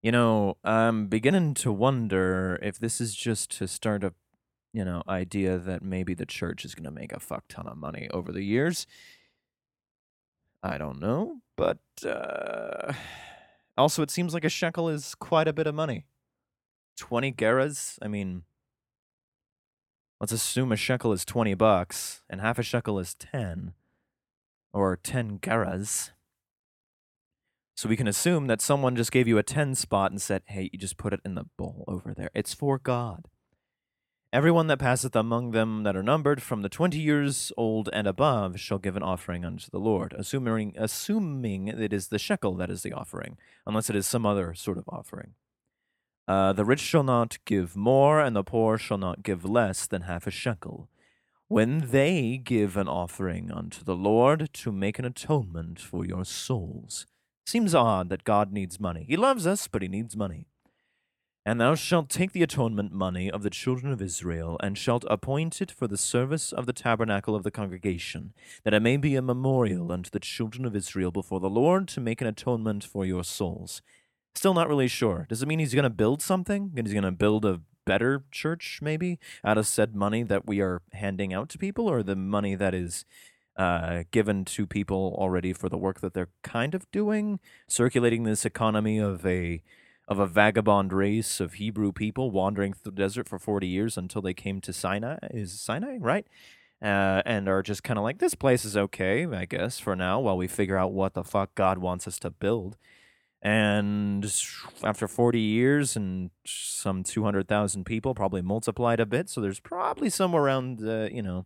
You 0.04 0.12
know, 0.12 0.58
I'm 0.66 1.08
beginning 1.08 1.54
to 1.56 1.72
wonder 1.72 2.60
if 2.62 2.78
this 2.78 3.00
is 3.00 3.16
just 3.16 3.50
to 3.58 3.70
start 3.70 4.04
a, 4.04 4.14
you 4.74 4.84
know, 4.84 5.02
idea 5.08 5.58
that 5.58 5.82
maybe 5.82 6.14
the 6.14 6.26
church 6.26 6.66
is 6.66 6.76
going 6.76 6.84
to 6.84 6.92
make 6.92 7.14
a 7.14 7.22
fuck 7.22 7.46
ton 7.48 7.68
of 7.68 7.78
money 7.78 8.10
over 8.14 8.34
the 8.34 8.44
years. 8.44 8.86
I 10.62 10.78
don't 10.78 11.00
know, 11.00 11.38
but 11.56 11.80
uh, 12.06 12.92
also 13.78 14.04
it 14.04 14.12
seems 14.12 14.34
like 14.34 14.44
a 14.44 14.50
shekel 14.50 14.90
is 14.90 15.16
quite 15.16 15.48
a 15.48 15.54
bit 15.54 15.68
of 15.68 15.74
money. 15.74 16.06
20 16.98 17.32
gerahs? 17.32 17.98
I 18.02 18.10
mean, 18.10 18.44
let's 20.20 20.34
assume 20.34 20.74
a 20.74 20.76
shekel 20.76 21.14
is 21.14 21.24
20 21.24 21.54
bucks 21.54 22.24
and 22.30 22.42
half 22.42 22.60
a 22.60 22.64
shekel 22.64 23.00
is 23.00 23.16
10 23.16 23.74
or 24.74 24.98
10 24.98 25.40
gerahs. 25.40 26.12
So 27.76 27.90
we 27.90 27.98
can 27.98 28.08
assume 28.08 28.48
that 28.48 28.62
someone 28.62 28.96
just 28.96 29.12
gave 29.12 29.28
you 29.28 29.38
a 29.38 29.44
10 29.44 29.76
spot 29.76 30.12
and 30.12 30.22
said, 30.22 30.44
hey, 30.46 30.70
you 30.72 30.80
just 30.80 30.98
put 30.98 31.14
it 31.14 31.22
in 31.26 31.36
the 31.36 31.46
bowl 31.58 31.84
over 31.88 32.14
there. 32.14 32.30
It's 32.34 32.54
for 32.54 32.78
God. 32.78 33.28
Everyone 34.34 34.66
that 34.66 34.80
passeth 34.80 35.16
among 35.16 35.52
them 35.52 35.84
that 35.84 35.96
are 35.96 36.02
numbered 36.02 36.42
from 36.42 36.64
the 36.64 36.70
twenty 36.70 36.98
years 36.98 37.52
old 37.56 37.88
and 37.94 38.08
above 38.08 38.60
shall 38.60 38.80
give 38.80 38.96
an 38.96 39.04
offering 39.04 39.46
unto 39.46 39.70
the 39.70 39.78
Lord, 39.78 40.12
assuming 40.18 40.74
assuming 40.76 41.68
it 41.68 41.94
is 41.94 42.08
the 42.08 42.18
shekel 42.18 42.56
that 42.56 42.72
is 42.72 42.82
the 42.82 42.94
offering, 42.94 43.38
unless 43.68 43.92
it 43.92 43.96
is 43.96 44.08
some 44.08 44.26
other 44.26 44.56
sort 44.56 44.80
of 44.80 44.86
offering. 44.90 45.36
Uh, 46.28 46.52
the 46.52 46.66
rich 46.66 46.80
shall 46.80 47.04
not 47.04 47.38
give 47.46 47.76
more, 47.76 48.20
and 48.20 48.36
the 48.36 48.44
poor 48.44 48.80
shall 48.80 48.98
not 48.98 49.22
give 49.22 49.46
less 49.46 49.86
than 49.86 50.02
half 50.02 50.26
a 50.26 50.32
shekel, 50.32 50.90
when 51.48 51.92
they 51.92 52.42
give 52.44 52.76
an 52.76 52.88
offering 52.88 53.52
unto 53.52 53.84
the 53.84 53.96
Lord 53.96 54.50
to 54.52 54.72
make 54.72 54.98
an 54.98 55.06
atonement 55.06 55.80
for 55.80 56.08
your 56.08 56.26
souls. 56.26 57.06
Seems 57.46 57.76
odd 57.76 58.10
that 58.10 58.24
God 58.24 58.52
needs 58.52 58.80
money. 58.80 59.06
He 59.08 59.18
loves 59.18 59.46
us, 59.46 59.68
but 59.68 59.82
he 59.82 59.88
needs 59.88 60.16
money. 60.16 60.48
And 61.46 61.60
thou 61.60 61.76
shalt 61.76 62.10
take 62.10 62.32
the 62.32 62.42
atonement 62.42 62.94
money 62.94 63.30
of 63.30 63.44
the 63.44 63.50
children 63.50 63.92
of 63.92 64.02
Israel, 64.02 64.58
and 64.64 64.78
shalt 64.78 65.04
appoint 65.10 65.62
it 65.62 65.72
for 65.72 65.88
the 65.88 65.98
service 65.98 66.54
of 66.54 66.66
the 66.66 66.72
tabernacle 66.72 67.36
of 67.36 67.44
the 67.44 67.52
congregation, 67.52 68.34
that 68.64 68.74
it 68.74 68.80
may 68.80 68.96
be 68.96 69.16
a 69.16 69.22
memorial 69.22 69.92
unto 69.92 70.10
the 70.10 70.22
children 70.22 70.66
of 70.66 70.74
Israel 70.74 71.12
before 71.12 71.42
the 71.42 71.50
Lord 71.50 71.90
to 71.90 72.00
make 72.00 72.22
an 72.22 72.28
atonement 72.28 72.86
for 72.86 73.06
your 73.06 73.26
souls. 73.26 73.82
Still 74.36 74.54
not 74.54 74.70
really 74.70 74.88
sure. 74.88 75.26
Does 75.28 75.44
it 75.44 75.48
mean 75.48 75.60
he's 75.60 75.74
going 75.74 75.84
to 75.84 75.90
build 75.90 76.22
something? 76.22 76.72
He's 76.76 76.94
going 76.94 77.04
to 77.04 77.12
build 77.12 77.44
a 77.44 77.60
better 77.86 78.24
church, 78.32 78.80
maybe, 78.82 79.20
out 79.44 79.58
of 79.58 79.68
said 79.68 79.94
money 79.94 80.24
that 80.24 80.48
we 80.48 80.62
are 80.62 80.82
handing 80.94 81.34
out 81.34 81.50
to 81.50 81.58
people, 81.58 81.90
or 81.90 82.04
the 82.04 82.16
money 82.16 82.56
that 82.56 82.74
is 82.74 83.04
uh, 83.56 84.04
given 84.12 84.46
to 84.46 84.66
people 84.66 85.16
already 85.18 85.54
for 85.54 85.70
the 85.70 85.78
work 85.78 86.02
that 86.02 86.14
they're 86.14 86.30
kind 86.44 86.74
of 86.74 86.90
doing, 86.92 87.40
circulating 87.68 88.24
this 88.24 88.46
economy 88.46 88.98
of 88.98 89.26
a 89.26 89.62
of 90.08 90.20
a 90.20 90.28
vagabond 90.28 90.92
race 90.92 91.40
of 91.40 91.54
Hebrew 91.54 91.94
people 91.94 92.30
wandering 92.30 92.74
through 92.74 92.92
the 92.92 92.98
desert 92.98 93.30
for 93.30 93.40
40 93.40 93.68
years 93.68 93.98
until 93.98 94.22
they 94.22 94.34
came 94.34 94.60
to 94.62 94.74
Sinai. 94.74 95.18
Is 95.32 95.60
Sinai, 95.62 95.98
right? 95.98 96.28
Uh, 96.82 97.22
and 97.26 97.48
are 97.48 97.64
just 97.64 97.84
kind 97.84 97.98
of 97.98 98.04
like, 98.04 98.20
this 98.20 98.36
place 98.36 98.66
is 98.66 98.76
okay, 98.76 99.26
I 99.26 99.46
guess, 99.46 99.80
for 99.80 99.96
now, 99.96 100.20
while 100.20 100.36
we 100.36 100.48
figure 100.48 100.78
out 100.78 100.92
what 100.92 101.14
the 101.14 101.24
fuck 101.24 101.56
God 101.56 101.78
wants 101.78 102.06
us 102.06 102.20
to 102.20 102.30
build. 102.30 102.76
And 103.42 104.26
after 104.84 105.08
40 105.08 105.40
years 105.40 105.96
and 105.96 106.32
some 106.46 107.04
200,000 107.04 107.86
people, 107.86 108.14
probably 108.14 108.42
multiplied 108.42 109.00
a 109.00 109.06
bit, 109.06 109.30
so 109.30 109.40
there's 109.40 109.62
probably 109.62 110.10
somewhere 110.10 110.44
around, 110.44 110.86
uh, 110.86 111.08
you 111.10 111.22
know, 111.22 111.46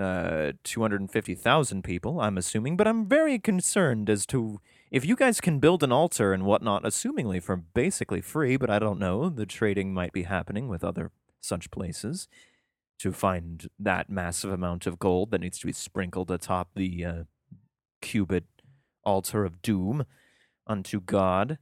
uh, 0.00 0.52
250,000 0.64 1.84
people, 1.84 2.20
I'm 2.20 2.38
assuming, 2.38 2.76
but 2.76 2.88
I'm 2.88 3.06
very 3.06 3.38
concerned 3.38 4.08
as 4.08 4.24
to 4.26 4.60
if 4.90 5.04
you 5.04 5.14
guys 5.14 5.40
can 5.40 5.60
build 5.60 5.82
an 5.82 5.92
altar 5.92 6.32
and 6.32 6.44
whatnot, 6.44 6.82
assumingly 6.82 7.42
for 7.42 7.56
basically 7.56 8.20
free, 8.20 8.56
but 8.56 8.70
I 8.70 8.78
don't 8.78 8.98
know, 8.98 9.28
the 9.28 9.46
trading 9.46 9.94
might 9.94 10.12
be 10.12 10.24
happening 10.24 10.68
with 10.68 10.82
other 10.82 11.12
such 11.40 11.70
places 11.70 12.28
to 12.98 13.12
find 13.12 13.68
that 13.78 14.10
massive 14.10 14.52
amount 14.52 14.86
of 14.86 14.98
gold 14.98 15.30
that 15.30 15.40
needs 15.40 15.58
to 15.58 15.66
be 15.66 15.72
sprinkled 15.72 16.30
atop 16.30 16.70
the 16.74 17.04
uh, 17.04 17.22
cubit 18.02 18.44
altar 19.04 19.44
of 19.44 19.62
doom 19.62 20.04
unto 20.66 21.00
God. 21.00 21.58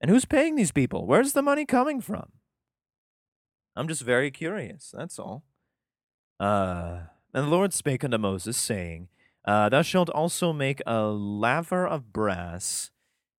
And 0.00 0.10
who's 0.10 0.24
paying 0.24 0.56
these 0.56 0.72
people? 0.72 1.06
Where's 1.06 1.32
the 1.32 1.42
money 1.42 1.64
coming 1.64 2.00
from? 2.00 2.32
I'm 3.76 3.88
just 3.88 4.02
very 4.02 4.30
curious, 4.30 4.92
that's 4.96 5.18
all. 5.18 5.44
Uh, 6.38 6.98
and 7.34 7.46
the 7.46 7.50
Lord 7.50 7.74
spake 7.74 8.04
unto 8.04 8.16
Moses, 8.16 8.56
saying, 8.56 9.08
uh, 9.44 9.68
Thou 9.68 9.82
shalt 9.82 10.08
also 10.10 10.52
make 10.52 10.80
a 10.86 11.06
laver 11.08 11.86
of 11.86 12.12
brass, 12.12 12.90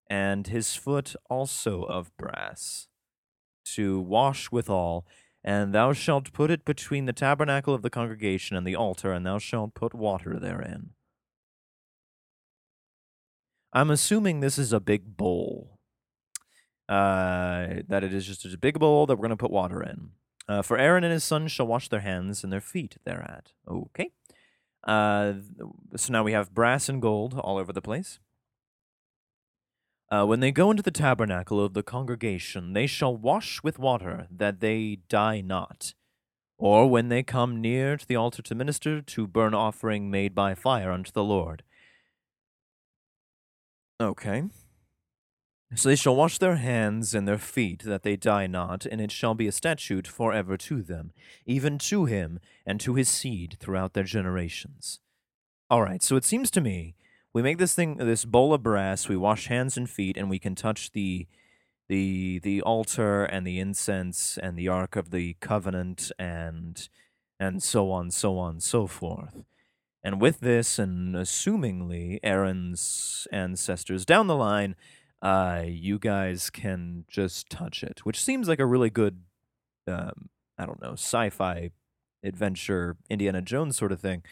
and 0.10 0.46
his 0.48 0.75
foot 0.75 1.16
also 1.30 1.84
of 1.84 2.16
brass, 2.18 2.88
to 3.74 4.00
wash 4.00 4.52
withal. 4.52 5.06
And 5.44 5.74
thou 5.74 5.94
shalt 5.94 6.34
put 6.34 6.50
it 6.52 6.66
between 6.66 7.06
the 7.06 7.14
tabernacle 7.14 7.74
of 7.74 7.84
the 7.84 7.90
congregation 7.90 8.58
and 8.58 8.66
the 8.66 8.75
altar, 8.75 9.14
and 9.14 9.25
thou 9.25 9.38
shalt 9.38 9.75
put 9.75 9.94
water 9.94 10.40
therein. 10.40 10.90
I'm 13.72 13.92
assuming 13.92 14.40
this 14.40 14.58
is 14.58 14.74
a 14.74 14.80
big 14.80 15.16
bowl. 15.18 15.80
Uh, 16.90 17.82
that 17.88 18.04
it 18.04 18.14
is 18.14 18.25
just 18.25 18.46
a 18.46 18.58
big 18.58 18.80
bowl 18.80 19.06
that 19.06 19.16
we're 19.16 19.28
going 19.28 19.30
to 19.30 19.36
put 19.36 19.52
water 19.52 19.82
in. 19.82 20.12
Uh, 20.48 20.62
for 20.62 20.78
Aaron 20.78 21.04
and 21.04 21.14
his 21.14 21.24
sons 21.24 21.52
shall 21.52 21.68
wash 21.68 21.90
their 21.90 22.02
hands 22.02 22.44
and 22.44 22.54
their 22.54 22.62
feet 22.62 22.98
thereat. 23.04 23.54
Okay. 23.68 24.12
Uh, 24.86 25.34
so 25.96 26.14
now 26.14 26.24
we 26.24 26.34
have 26.34 26.54
brass 26.54 26.88
and 26.88 27.02
gold 27.02 27.34
all 27.40 27.58
over 27.58 27.74
the 27.74 27.82
place. 27.82 28.20
Uh, 30.12 30.24
when 30.24 30.40
they 30.40 30.52
go 30.52 30.70
into 30.70 30.84
the 30.84 30.92
tabernacle 30.92 31.60
of 31.60 31.74
the 31.74 31.82
congregation, 31.82 32.74
they 32.74 32.86
shall 32.86 33.16
wash 33.16 33.64
with 33.64 33.80
water, 33.80 34.28
that 34.30 34.60
they 34.60 35.00
die 35.10 35.42
not. 35.42 35.96
Or 36.58 36.88
when 36.88 37.10
they 37.10 37.24
come 37.24 37.60
near 37.60 37.98
to 37.98 38.08
the 38.08 38.16
altar 38.16 38.44
to 38.44 38.56
minister, 38.56 39.02
to 39.02 39.28
burn 39.28 39.56
offering 39.56 40.12
made 40.12 40.36
by 40.36 40.54
fire 40.54 40.92
unto 40.92 41.12
the 41.12 41.24
Lord. 41.24 41.64
Okay. 44.00 44.44
So 45.74 45.90
they 45.90 45.96
shall 45.96 46.16
wash 46.16 46.38
their 46.38 46.58
hands 46.58 47.16
and 47.16 47.28
their 47.28 47.40
feet, 47.40 47.84
that 47.84 48.04
they 48.04 48.16
die 48.16 48.46
not, 48.48 48.86
and 48.86 49.02
it 49.02 49.12
shall 49.12 49.34
be 49.34 49.48
a 49.48 49.52
statute 49.52 50.08
for 50.08 50.32
ever 50.32 50.58
to 50.58 50.82
them, 50.82 51.12
even 51.46 51.80
to 51.80 52.06
him 52.06 52.40
and 52.66 52.80
to 52.82 52.94
his 52.94 53.10
seed 53.10 53.58
throughout 53.60 53.94
their 53.94 54.04
generations. 54.04 55.00
All 55.70 55.82
right, 55.82 56.04
so 56.04 56.16
it 56.16 56.24
seems 56.24 56.52
to 56.52 56.62
me 56.62 56.96
we 57.34 57.42
make 57.42 57.58
this 57.58 57.74
thing, 57.74 57.98
this 57.98 58.24
bowl 58.24 58.54
of 58.54 58.64
brass, 58.64 59.10
we 59.10 59.18
wash 59.18 59.48
hands 59.48 59.76
and 59.76 59.90
feet, 59.90 60.16
and 60.16 60.30
we 60.30 60.40
can 60.40 60.56
touch 60.56 60.92
the 60.92 61.28
the 61.90 62.40
the 62.40 62.62
altar 62.62 63.26
and 63.26 63.46
the 63.46 63.60
incense 63.60 64.40
and 64.42 64.58
the 64.58 64.70
ark 64.70 64.96
of 64.96 65.12
the 65.12 65.36
covenant 65.42 66.12
and 66.18 66.88
and 67.40 67.62
so 67.62 67.92
on, 67.92 68.12
so 68.12 68.38
on, 68.38 68.62
so 68.62 68.88
forth. 68.88 69.44
And 70.02 70.22
with 70.22 70.40
this, 70.40 70.80
and 70.80 71.16
assumingly 71.16 72.20
Aaron's 72.24 73.28
ancestors 73.32 74.06
down 74.06 74.28
the 74.28 74.36
line 74.36 74.76
uh, 75.22 75.64
you 75.66 75.98
guys 76.00 76.50
can 76.50 77.06
just 77.08 77.50
touch 77.50 77.84
it, 77.84 78.06
which 78.06 78.24
seems 78.24 78.48
like 78.48 78.60
a 78.60 78.66
really 78.66 78.90
good, 78.90 79.22
um, 79.88 80.30
I 80.58 80.66
don't 80.66 80.82
know, 80.82 80.94
sci-fi 80.94 81.72
adventure 82.24 82.98
Indiana 83.10 83.42
Jones 83.42 83.78
sort 83.78 83.92
of 83.92 84.00
thing, 84.00 84.24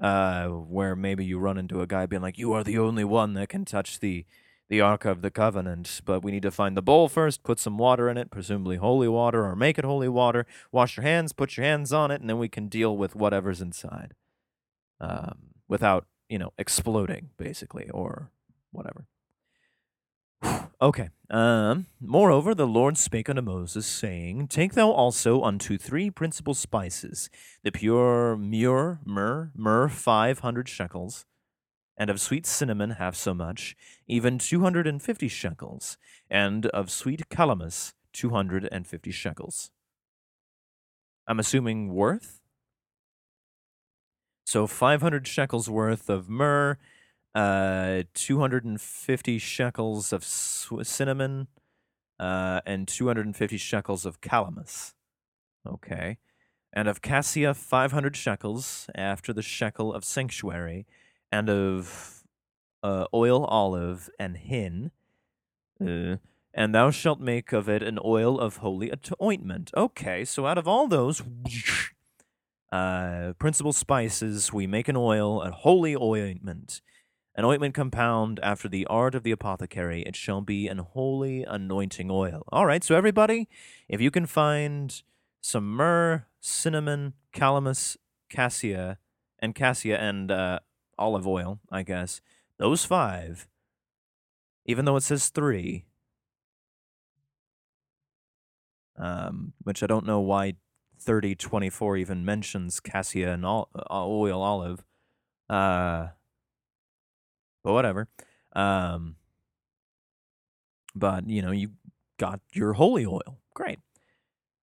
uh, 0.00 0.48
where 0.48 0.96
maybe 0.96 1.24
you 1.24 1.38
run 1.38 1.58
into 1.58 1.80
a 1.80 1.86
guy 1.86 2.06
being 2.06 2.22
like, 2.22 2.38
"You 2.38 2.52
are 2.52 2.64
the 2.64 2.78
only 2.78 3.04
one 3.04 3.34
that 3.34 3.48
can 3.48 3.64
touch 3.64 4.00
the." 4.00 4.24
The 4.68 4.80
Ark 4.80 5.04
of 5.04 5.20
the 5.20 5.30
Covenant, 5.30 6.00
but 6.06 6.22
we 6.22 6.32
need 6.32 6.44
to 6.44 6.50
find 6.50 6.74
the 6.74 6.80
bowl 6.80 7.06
first, 7.06 7.42
put 7.42 7.58
some 7.58 7.76
water 7.76 8.08
in 8.08 8.16
it, 8.16 8.30
presumably 8.30 8.76
holy 8.76 9.08
water, 9.08 9.44
or 9.44 9.54
make 9.54 9.78
it 9.78 9.84
holy 9.84 10.08
water. 10.08 10.46
Wash 10.70 10.96
your 10.96 11.04
hands, 11.04 11.34
put 11.34 11.58
your 11.58 11.66
hands 11.66 11.92
on 11.92 12.10
it, 12.10 12.22
and 12.22 12.30
then 12.30 12.38
we 12.38 12.48
can 12.48 12.68
deal 12.68 12.96
with 12.96 13.14
whatever's 13.14 13.60
inside, 13.60 14.14
um, 14.98 15.50
without 15.68 16.06
you 16.30 16.38
know 16.38 16.54
exploding, 16.56 17.30
basically, 17.36 17.90
or 17.90 18.30
whatever. 18.70 19.04
Okay. 20.82 21.10
Um, 21.30 21.86
moreover, 22.00 22.54
the 22.54 22.66
Lord 22.66 22.98
spake 22.98 23.28
unto 23.30 23.40
Moses, 23.40 23.86
saying, 23.86 24.48
Take 24.48 24.74
thou 24.74 24.90
also 24.90 25.42
unto 25.42 25.78
three 25.78 26.10
principal 26.10 26.54
spices, 26.54 27.30
the 27.62 27.70
pure 27.70 28.36
myrrh, 28.36 28.98
myrrh, 29.04 29.52
myrrh 29.56 29.88
five 29.88 30.40
hundred 30.40 30.68
shekels, 30.68 31.24
and 31.96 32.10
of 32.10 32.20
sweet 32.20 32.46
cinnamon 32.46 32.90
half 32.90 33.14
so 33.14 33.32
much, 33.32 33.76
even 34.08 34.38
two 34.38 34.60
hundred 34.60 34.86
and 34.86 35.00
fifty 35.00 35.28
shekels, 35.28 35.96
and 36.28 36.66
of 36.66 36.90
sweet 36.90 37.28
calamus 37.30 37.92
two 38.12 38.30
hundred 38.30 38.68
and 38.72 38.86
fifty 38.86 39.12
shekels. 39.12 39.70
I'm 41.28 41.38
assuming 41.38 41.94
worth? 41.94 42.40
So 44.44 44.66
500 44.66 45.26
shekels 45.26 45.70
worth 45.70 46.10
of 46.10 46.28
myrrh, 46.28 46.78
uh, 47.34 48.02
250 48.14 49.38
shekels 49.38 50.12
of 50.12 50.24
cinnamon, 50.24 51.48
uh, 52.18 52.60
and 52.66 52.86
250 52.86 53.56
shekels 53.56 54.06
of 54.06 54.20
calamus. 54.20 54.94
Okay. 55.66 56.18
And 56.72 56.88
of 56.88 57.02
cassia, 57.02 57.54
500 57.54 58.16
shekels 58.16 58.88
after 58.94 59.32
the 59.32 59.42
shekel 59.42 59.92
of 59.92 60.04
sanctuary, 60.04 60.86
and 61.30 61.50
of 61.50 62.24
uh, 62.82 63.06
oil 63.14 63.44
olive 63.44 64.08
and 64.18 64.36
hin. 64.36 64.90
Uh, 65.80 66.16
and 66.54 66.74
thou 66.74 66.90
shalt 66.90 67.20
make 67.20 67.52
of 67.52 67.68
it 67.68 67.82
an 67.82 67.98
oil 68.04 68.38
of 68.38 68.58
holy 68.58 68.92
ointment. 69.20 69.70
Okay, 69.76 70.24
so 70.24 70.46
out 70.46 70.58
of 70.58 70.68
all 70.68 70.86
those 70.86 71.22
uh, 72.72 73.32
principal 73.38 73.72
spices, 73.72 74.52
we 74.52 74.66
make 74.66 74.88
an 74.88 74.96
oil, 74.96 75.42
a 75.42 75.50
holy 75.50 75.96
ointment. 75.96 76.82
An 77.34 77.46
ointment 77.46 77.74
compound 77.74 78.38
after 78.42 78.68
the 78.68 78.86
art 78.86 79.14
of 79.14 79.22
the 79.22 79.30
apothecary, 79.30 80.02
it 80.02 80.14
shall 80.14 80.42
be 80.42 80.68
an 80.68 80.78
holy 80.78 81.44
anointing 81.44 82.10
oil. 82.10 82.42
All 82.52 82.66
right, 82.66 82.84
so 82.84 82.94
everybody, 82.94 83.48
if 83.88 84.02
you 84.02 84.10
can 84.10 84.26
find 84.26 85.02
some 85.40 85.74
myrrh, 85.74 86.26
cinnamon, 86.40 87.14
calamus, 87.34 87.96
cassia, 88.28 88.98
and 89.38 89.54
cassia 89.54 89.98
and 89.98 90.30
uh, 90.30 90.58
olive 90.98 91.26
oil, 91.26 91.58
I 91.70 91.82
guess, 91.82 92.20
those 92.58 92.84
five, 92.84 93.48
even 94.66 94.84
though 94.84 94.96
it 94.96 95.02
says 95.02 95.30
three, 95.30 95.86
um, 98.98 99.54
which 99.62 99.82
I 99.82 99.86
don't 99.86 100.06
know 100.06 100.20
why 100.20 100.54
3024 101.00 101.96
even 101.96 102.24
mentions 102.24 102.78
cassia 102.78 103.32
and 103.32 103.44
uh, 103.44 103.64
oil 103.90 104.42
olive. 104.42 104.84
Uh, 105.48 106.08
but 107.62 107.72
whatever. 107.72 108.08
Um, 108.54 109.16
but 110.94 111.28
you 111.28 111.42
know, 111.42 111.52
you 111.52 111.70
got 112.18 112.40
your 112.52 112.74
holy 112.74 113.06
oil. 113.06 113.38
Great. 113.54 113.78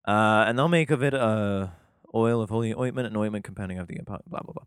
Uh, 0.08 0.46
and 0.48 0.58
they'll 0.58 0.68
make 0.68 0.92
of 0.92 1.04
it 1.04 1.14
a 1.14 1.74
oil 2.14 2.42
of 2.42 2.50
holy 2.50 2.74
ointment, 2.74 3.08
an 3.08 3.16
ointment 3.16 3.46
compounding 3.46 3.78
of 3.78 3.88
the 3.88 4.00
blah 4.06 4.20
blah 4.28 4.42
blah. 4.42 4.64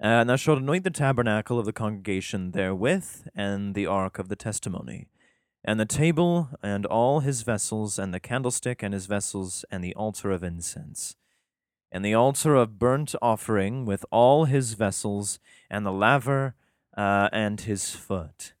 Uh, 0.00 0.20
and 0.20 0.30
thou 0.30 0.36
shalt 0.36 0.60
anoint 0.60 0.84
the 0.84 0.90
tabernacle 0.90 1.58
of 1.58 1.66
the 1.66 1.72
congregation 1.72 2.52
therewith, 2.52 3.26
and 3.34 3.74
the 3.74 3.86
ark 3.86 4.18
of 4.18 4.28
the 4.28 4.36
testimony, 4.36 5.08
and 5.64 5.80
the 5.80 5.84
table, 5.84 6.50
and 6.62 6.86
all 6.86 7.20
his 7.20 7.42
vessels, 7.42 7.98
and 7.98 8.14
the 8.14 8.20
candlestick, 8.20 8.82
and 8.82 8.94
his 8.94 9.06
vessels, 9.06 9.64
and 9.70 9.82
the 9.82 9.94
altar 9.94 10.30
of 10.30 10.44
incense, 10.44 11.16
and 11.90 12.04
the 12.04 12.14
altar 12.14 12.54
of 12.54 12.78
burnt 12.78 13.14
offering 13.20 13.84
with 13.84 14.04
all 14.12 14.44
his 14.44 14.74
vessels, 14.74 15.40
and 15.68 15.84
the 15.84 15.92
laver, 15.92 16.54
uh, 16.98 17.28
and 17.32 17.60
his 17.60 17.92
foot. 17.92 18.54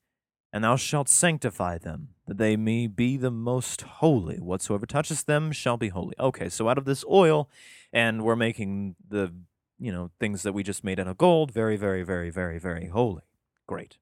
And 0.52 0.64
thou 0.64 0.76
shalt 0.76 1.08
sanctify 1.08 1.76
them, 1.76 2.10
that 2.26 2.38
they 2.38 2.56
may 2.56 2.86
be 2.86 3.16
the 3.16 3.32
most 3.32 3.82
holy. 3.82 4.36
Whatsoever 4.36 4.86
touches 4.86 5.24
them 5.24 5.50
shall 5.52 5.76
be 5.76 5.88
holy. 5.88 6.14
Okay, 6.18 6.48
so 6.48 6.68
out 6.68 6.78
of 6.78 6.84
this 6.84 7.04
oil, 7.10 7.50
and 7.92 8.22
we're 8.22 8.36
making 8.36 8.94
the, 9.06 9.34
you 9.78 9.92
know, 9.92 10.10
things 10.20 10.44
that 10.44 10.54
we 10.54 10.62
just 10.62 10.84
made 10.84 11.00
out 11.00 11.08
of 11.08 11.18
gold 11.18 11.50
very, 11.50 11.76
very, 11.76 12.02
very, 12.02 12.30
very, 12.30 12.58
very 12.58 12.86
holy. 12.86 13.24
Great. 13.66 13.98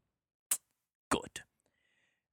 Good. 1.09 1.41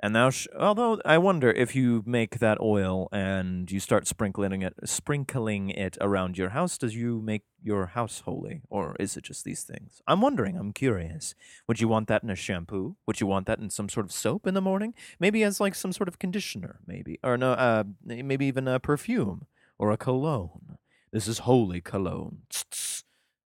And 0.03 0.13
thou, 0.13 0.31
sh- 0.31 0.47
although 0.59 0.99
I 1.05 1.17
wonder 1.17 1.49
if 1.49 1.77
you 1.77 2.03
make 2.05 2.39
that 2.39 2.59
oil 2.59 3.07
and 3.13 3.71
you 3.71 3.79
start 3.79 4.05
sprinkling 4.05 4.61
it, 4.61 4.73
sprinkling 4.83 5.69
it 5.69 5.97
around 6.01 6.37
your 6.37 6.49
house, 6.49 6.77
does 6.77 6.93
you 6.93 7.21
make 7.21 7.43
your 7.61 7.85
house 7.85 8.19
holy, 8.25 8.63
or 8.69 8.97
is 8.99 9.15
it 9.15 9.23
just 9.23 9.45
these 9.45 9.63
things? 9.63 10.01
I'm 10.05 10.19
wondering. 10.19 10.57
I'm 10.57 10.73
curious. 10.73 11.35
Would 11.69 11.79
you 11.79 11.87
want 11.87 12.09
that 12.09 12.21
in 12.21 12.29
a 12.29 12.35
shampoo? 12.35 12.97
Would 13.07 13.21
you 13.21 13.27
want 13.27 13.45
that 13.45 13.59
in 13.59 13.69
some 13.69 13.87
sort 13.87 14.05
of 14.05 14.11
soap 14.11 14.45
in 14.45 14.55
the 14.55 14.59
morning? 14.59 14.93
Maybe 15.21 15.41
as 15.41 15.61
like 15.61 15.73
some 15.73 15.93
sort 15.93 16.09
of 16.09 16.19
conditioner, 16.19 16.81
maybe, 16.85 17.17
or 17.23 17.37
no, 17.37 17.53
uh, 17.53 17.85
maybe 18.03 18.45
even 18.45 18.67
a 18.67 18.81
perfume 18.81 19.47
or 19.79 19.93
a 19.93 19.97
cologne. 19.97 20.79
This 21.13 21.29
is 21.29 21.39
holy 21.39 21.79
cologne. 21.79 22.39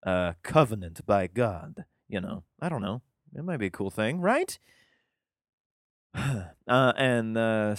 Uh, 0.04 0.34
covenant 0.42 1.06
by 1.06 1.28
God. 1.28 1.86
You 2.10 2.20
know, 2.20 2.46
I 2.60 2.70
don't 2.70 2.82
know. 2.82 3.04
It 3.36 3.44
might 3.44 3.58
be 3.58 3.68
a 3.68 3.70
cool 3.70 3.92
thing, 3.92 4.22
right? 4.22 4.58
uh, 6.68 6.94
and 6.98 7.38
uh, 7.38 7.76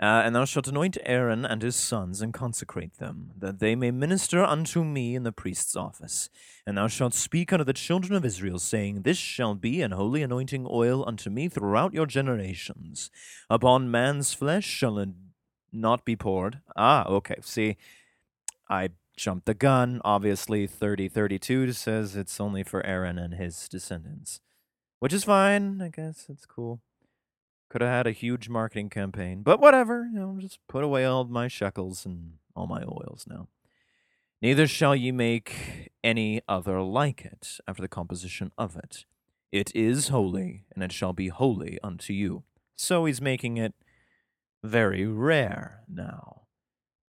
uh, 0.00 0.22
and 0.24 0.34
thou 0.34 0.44
shalt 0.44 0.66
anoint 0.66 0.98
Aaron 1.04 1.44
and 1.44 1.62
his 1.62 1.76
sons 1.76 2.20
and 2.20 2.34
consecrate 2.34 2.98
them, 2.98 3.30
that 3.38 3.60
they 3.60 3.76
may 3.76 3.92
minister 3.92 4.42
unto 4.42 4.82
me 4.82 5.14
in 5.14 5.22
the 5.22 5.30
priest's 5.30 5.76
office. 5.76 6.28
And 6.66 6.76
thou 6.76 6.88
shalt 6.88 7.14
speak 7.14 7.52
unto 7.52 7.64
the 7.64 7.72
children 7.72 8.14
of 8.14 8.24
Israel, 8.24 8.58
saying, 8.58 9.02
This 9.02 9.16
shall 9.18 9.54
be 9.54 9.80
an 9.80 9.92
holy 9.92 10.22
anointing 10.22 10.66
oil 10.68 11.06
unto 11.06 11.30
me 11.30 11.48
throughout 11.48 11.94
your 11.94 12.06
generations. 12.06 13.10
Upon 13.48 13.92
man's 13.92 14.34
flesh 14.34 14.64
shall 14.64 14.98
it 14.98 15.10
not 15.72 16.04
be 16.04 16.16
poured. 16.16 16.60
Ah, 16.76 17.06
okay. 17.06 17.36
See, 17.42 17.76
I 18.68 18.90
jumped 19.16 19.46
the 19.46 19.54
gun. 19.54 20.00
Obviously, 20.04 20.66
3032 20.66 21.74
says 21.74 22.16
it's 22.16 22.40
only 22.40 22.64
for 22.64 22.84
Aaron 22.84 23.18
and 23.18 23.34
his 23.34 23.68
descendants 23.68 24.40
which 25.02 25.12
is 25.12 25.24
fine. 25.24 25.82
I 25.82 25.88
guess 25.88 26.26
it's 26.28 26.46
cool. 26.46 26.80
Could 27.68 27.80
have 27.80 27.90
had 27.90 28.06
a 28.06 28.12
huge 28.12 28.48
marketing 28.48 28.88
campaign, 28.88 29.42
but 29.42 29.58
whatever. 29.58 30.04
You 30.04 30.20
know, 30.20 30.36
just 30.38 30.60
put 30.68 30.84
away 30.84 31.04
all 31.04 31.24
my 31.24 31.48
shekels 31.48 32.06
and 32.06 32.34
all 32.54 32.68
my 32.68 32.84
oils 32.84 33.24
now. 33.28 33.48
Neither 34.40 34.68
shall 34.68 34.94
ye 34.94 35.10
make 35.10 35.90
any 36.04 36.40
other 36.46 36.80
like 36.80 37.24
it 37.24 37.58
after 37.66 37.82
the 37.82 37.88
composition 37.88 38.52
of 38.56 38.76
it. 38.76 39.04
It 39.50 39.74
is 39.74 40.06
holy, 40.06 40.66
and 40.72 40.84
it 40.84 40.92
shall 40.92 41.12
be 41.12 41.30
holy 41.30 41.80
unto 41.82 42.12
you. 42.12 42.44
So 42.76 43.04
he's 43.06 43.20
making 43.20 43.56
it 43.56 43.74
very 44.62 45.04
rare 45.04 45.80
now. 45.88 46.42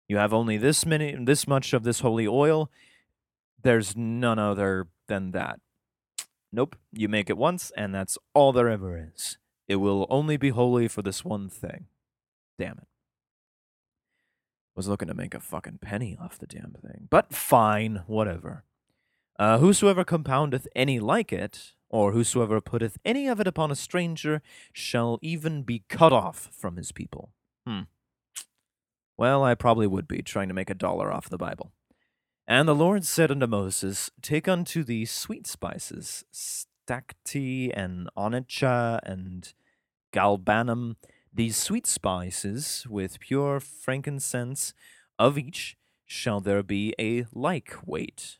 You 0.08 0.18
have 0.18 0.32
only 0.32 0.58
this 0.58 0.86
many, 0.86 1.16
this 1.26 1.48
much 1.48 1.74
of 1.74 1.82
this 1.82 2.02
holy 2.02 2.28
oil. 2.28 2.70
There's 3.64 3.96
none 3.98 4.38
other 4.38 4.90
than 5.08 5.32
that. 5.32 5.60
Nope, 6.52 6.76
you 6.92 7.08
make 7.08 7.30
it 7.30 7.38
once, 7.38 7.72
and 7.78 7.94
that's 7.94 8.18
all 8.34 8.52
there 8.52 8.70
ever 8.70 9.10
is. 9.14 9.38
It 9.68 9.78
will 9.78 10.08
only 10.10 10.36
be 10.36 10.50
holy 10.50 10.88
for 10.88 11.02
this 11.02 11.24
one 11.24 11.48
thing. 11.48 11.86
Damn 12.58 12.80
it. 12.80 12.88
Was 14.76 14.88
looking 14.88 15.10
to 15.10 15.14
make 15.14 15.36
a 15.36 15.40
fucking 15.40 15.80
penny 15.82 16.18
off 16.20 16.40
the 16.40 16.48
damn 16.48 16.74
thing. 16.82 17.08
But 17.10 17.34
fine, 17.34 18.04
whatever. 18.08 18.64
Uh, 19.38 19.60
whosoever 19.60 20.04
compoundeth 20.04 20.68
any 20.76 21.00
like 21.00 21.32
it, 21.32 21.74
or 21.90 22.12
whosoever 22.12 22.60
putteth 22.60 22.98
any 23.06 23.28
of 23.28 23.40
it 23.40 23.48
upon 23.48 23.72
a 23.72 23.76
stranger, 23.76 24.42
shall 24.74 25.20
even 25.22 25.64
be 25.64 25.84
cut 25.88 26.12
off 26.12 26.50
from 26.52 26.78
his 26.78 26.92
people. 26.92 27.32
Hmm. 27.68 27.82
Well, 29.18 29.44
I 29.44 29.54
probably 29.54 29.88
would 29.88 30.08
be 30.08 30.22
trying 30.22 30.48
to 30.48 30.54
make 30.54 30.70
a 30.70 30.76
dollar 30.76 31.12
off 31.12 31.30
the 31.30 31.38
Bible. 31.38 31.74
And 32.50 32.68
the 32.68 32.74
Lord 32.74 33.06
said 33.06 33.30
unto 33.30 33.46
Moses, 33.46 34.10
Take 34.24 34.48
unto 34.48 34.84
thee 34.84 35.06
sweet 35.06 35.46
spices, 35.46 36.26
stacte 36.34 37.72
and 37.76 38.10
onycha 38.18 39.00
and 39.04 39.54
galbanum, 40.12 40.96
these 41.32 41.56
sweet 41.56 41.86
spices 41.86 42.88
with 42.90 43.20
pure 43.20 43.60
frankincense, 43.60 44.74
of 45.20 45.38
each 45.38 45.78
shall 46.08 46.40
there 46.40 46.64
be 46.64 46.96
a 47.00 47.26
like 47.36 47.76
weight. 47.86 48.40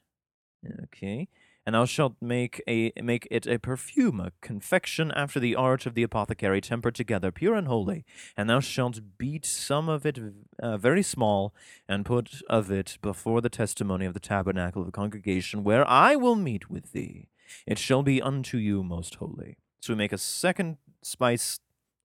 Okay 0.86 1.28
and 1.70 1.76
thou 1.76 1.86
shalt 1.86 2.16
make 2.20 2.64
a 2.68 2.92
make 3.00 3.28
it 3.30 3.46
a 3.46 3.60
perfume, 3.60 4.20
a 4.20 4.32
confection 4.42 5.12
after 5.12 5.40
the 5.40 5.54
art 5.54 5.86
of 5.86 5.94
the 5.94 6.02
apothecary, 6.02 6.62
tempered 6.62 6.96
together, 6.96 7.32
pure 7.32 7.54
and 7.54 7.68
holy. 7.68 8.04
And 8.36 8.50
thou 8.50 8.60
shalt 8.60 9.00
beat 9.20 9.46
some 9.46 9.88
of 9.88 10.04
it 10.04 10.18
uh, 10.58 10.78
very 10.78 11.04
small, 11.04 11.54
and 11.88 12.08
put 12.08 12.42
of 12.50 12.72
it 12.72 12.98
before 13.04 13.40
the 13.40 13.52
testimony 13.52 14.08
of 14.08 14.16
the 14.16 14.20
tabernacle 14.20 14.82
of 14.82 14.88
the 14.88 14.92
congregation, 14.92 15.64
where 15.64 15.88
I 15.88 16.16
will 16.16 16.36
meet 16.36 16.72
with 16.72 16.92
thee. 16.92 17.30
It 17.68 17.78
shall 17.78 18.02
be 18.02 18.20
unto 18.20 18.58
you 18.58 18.82
most 18.82 19.14
holy. 19.14 19.58
So 19.80 19.94
we 19.94 19.98
make 19.98 20.12
a 20.12 20.18
second 20.18 20.78
spice 21.04 21.60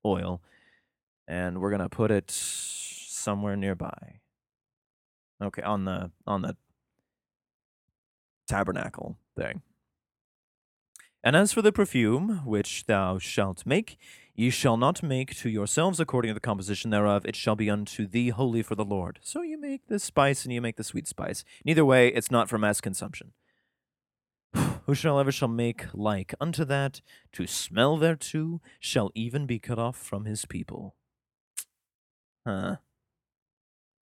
oil, 0.05 0.43
and 1.27 1.63
we're 1.63 1.71
gonna 1.71 1.89
put 1.89 2.11
it 2.11 2.31
somewhere 2.31 3.57
nearby. 3.57 4.21
Okay, 5.43 5.63
on 5.63 5.87
the 5.87 6.11
on 6.27 6.43
the 6.43 6.55
tabernacle 8.47 9.17
thing. 9.37 9.63
And 11.23 11.35
as 11.35 11.53
for 11.53 11.63
the 11.63 11.73
perfume 11.73 12.43
which 12.45 12.85
thou 12.85 13.19
shalt 13.19 13.65
make, 13.65 13.97
ye 14.35 14.51
shall 14.51 14.77
not 14.77 15.03
make 15.03 15.35
to 15.37 15.49
yourselves 15.49 15.99
according 15.99 16.29
to 16.29 16.35
the 16.35 16.41
composition 16.41 16.91
thereof, 16.91 17.25
it 17.25 17.35
shall 17.35 17.57
be 17.57 17.71
unto 17.71 18.07
thee 18.07 18.29
holy 18.29 18.63
for 18.63 18.75
the 18.75 18.85
Lord. 18.85 19.21
So 19.23 19.41
you 19.41 19.59
make 19.59 19.87
the 19.87 19.99
spice 19.99 20.45
and 20.45 20.53
you 20.53 20.61
make 20.61 20.77
the 20.77 20.85
sweet 20.85 21.09
spice. 21.09 21.43
Neither 21.65 21.85
way, 21.85 22.09
it's 22.09 22.31
not 22.31 22.51
for 22.51 22.59
mass 22.59 22.83
consumption. 22.83 23.33
Whosoever 24.55 24.95
shall 24.95 25.19
ever 25.19 25.33
shall 25.33 25.49
make 25.49 25.87
like 25.95 26.35
unto 26.41 26.65
that, 26.67 27.01
to 27.33 27.47
smell 27.47 27.97
thereto, 27.97 28.61
shall 28.79 29.11
even 29.15 29.47
be 29.47 29.59
cut 29.59 29.79
off 29.79 29.97
from 29.97 30.27
his 30.27 30.45
people. 30.45 30.95
Huh. 32.47 32.77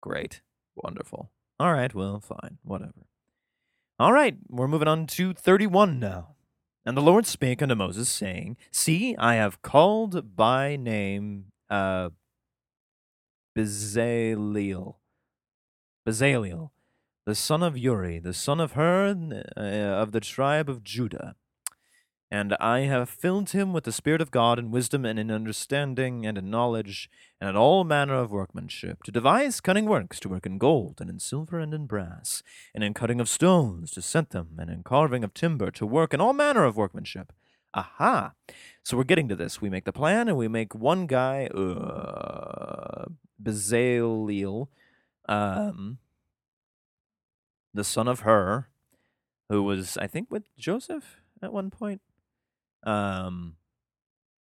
Great. 0.02 0.42
Wonderful. 0.76 1.30
All 1.60 1.72
right, 1.72 1.94
well, 1.94 2.20
fine. 2.20 2.58
Whatever. 2.64 3.06
All 4.02 4.14
right, 4.14 4.36
we're 4.50 4.68
moving 4.68 4.88
on 4.88 5.06
to 5.06 5.32
31 5.32 6.00
now. 6.00 6.30
And 6.84 6.98
the 6.98 7.02
Lord 7.02 7.28
spake 7.28 7.62
unto 7.62 7.76
Moses, 7.76 8.10
saying, 8.10 8.58
See, 8.72 9.16
I 9.16 9.36
have 9.36 9.62
called 9.62 10.36
by 10.36 10.76
name 10.76 11.52
uh, 11.70 12.10
Bezaleel, 13.56 14.96
Bezaleel, 16.04 16.72
the 17.28 17.36
son 17.36 17.62
of 17.62 17.78
Uri, 17.78 18.18
the 18.18 18.34
son 18.34 18.60
of 18.60 18.72
Hur, 18.72 19.44
uh, 19.56 19.62
of 19.62 20.14
the 20.14 20.20
tribe 20.20 20.68
of 20.68 20.84
Judah. 20.84 21.36
And 22.34 22.56
I 22.62 22.82
have 22.82 23.10
filled 23.10 23.50
him 23.50 23.74
with 23.74 23.84
the 23.84 23.92
Spirit 23.92 24.22
of 24.22 24.32
God 24.32 24.58
in 24.58 24.72
wisdom 24.72 25.04
and 25.04 25.20
in 25.20 25.30
understanding 25.30 26.26
and 26.26 26.38
in 26.38 26.50
knowledge 26.50 27.10
and 27.42 27.50
in 27.50 27.58
all 27.58 27.84
manner 27.84 28.14
of 28.14 28.32
workmanship, 28.32 29.04
to 29.04 29.12
devise 29.12 29.60
cunning 29.60 29.86
works, 29.86 30.18
to 30.22 30.30
work 30.30 30.46
in 30.46 30.58
gold 30.58 31.02
and 31.02 31.10
in 31.10 31.20
silver 31.20 31.60
and 31.60 31.74
in 31.74 31.88
brass, 31.88 32.42
and 32.74 32.86
in 32.86 32.94
cutting 32.94 33.20
of 33.20 33.28
stones, 33.28 33.92
to 33.92 34.02
set 34.02 34.30
them, 34.30 34.56
and 34.58 34.70
in 34.70 34.82
carving 34.82 35.26
of 35.26 35.34
timber, 35.34 35.72
to 35.72 35.86
work 35.86 36.14
in 36.14 36.22
all 36.22 36.32
manner 36.32 36.64
of 36.64 36.78
workmanship. 36.78 37.34
Aha! 37.74 38.32
So 38.82 38.96
we're 38.96 39.04
getting 39.04 39.28
to 39.28 39.36
this. 39.36 39.60
We 39.60 39.70
make 39.70 39.84
the 39.84 39.92
plan, 39.92 40.30
and 40.30 40.38
we 40.38 40.48
make 40.48 40.74
one 40.74 41.08
guy, 41.08 41.48
uh, 41.48 43.08
Bezaleel, 43.44 44.68
um, 45.28 45.98
the 47.74 47.84
son 47.84 48.08
of 48.08 48.22
Hur, 48.22 48.68
who 49.50 49.64
was, 49.64 49.98
I 49.98 50.08
think, 50.08 50.32
with 50.32 50.44
Joseph 50.58 51.18
at 51.42 51.52
one 51.52 51.70
point. 51.70 52.02
Um, 52.84 53.56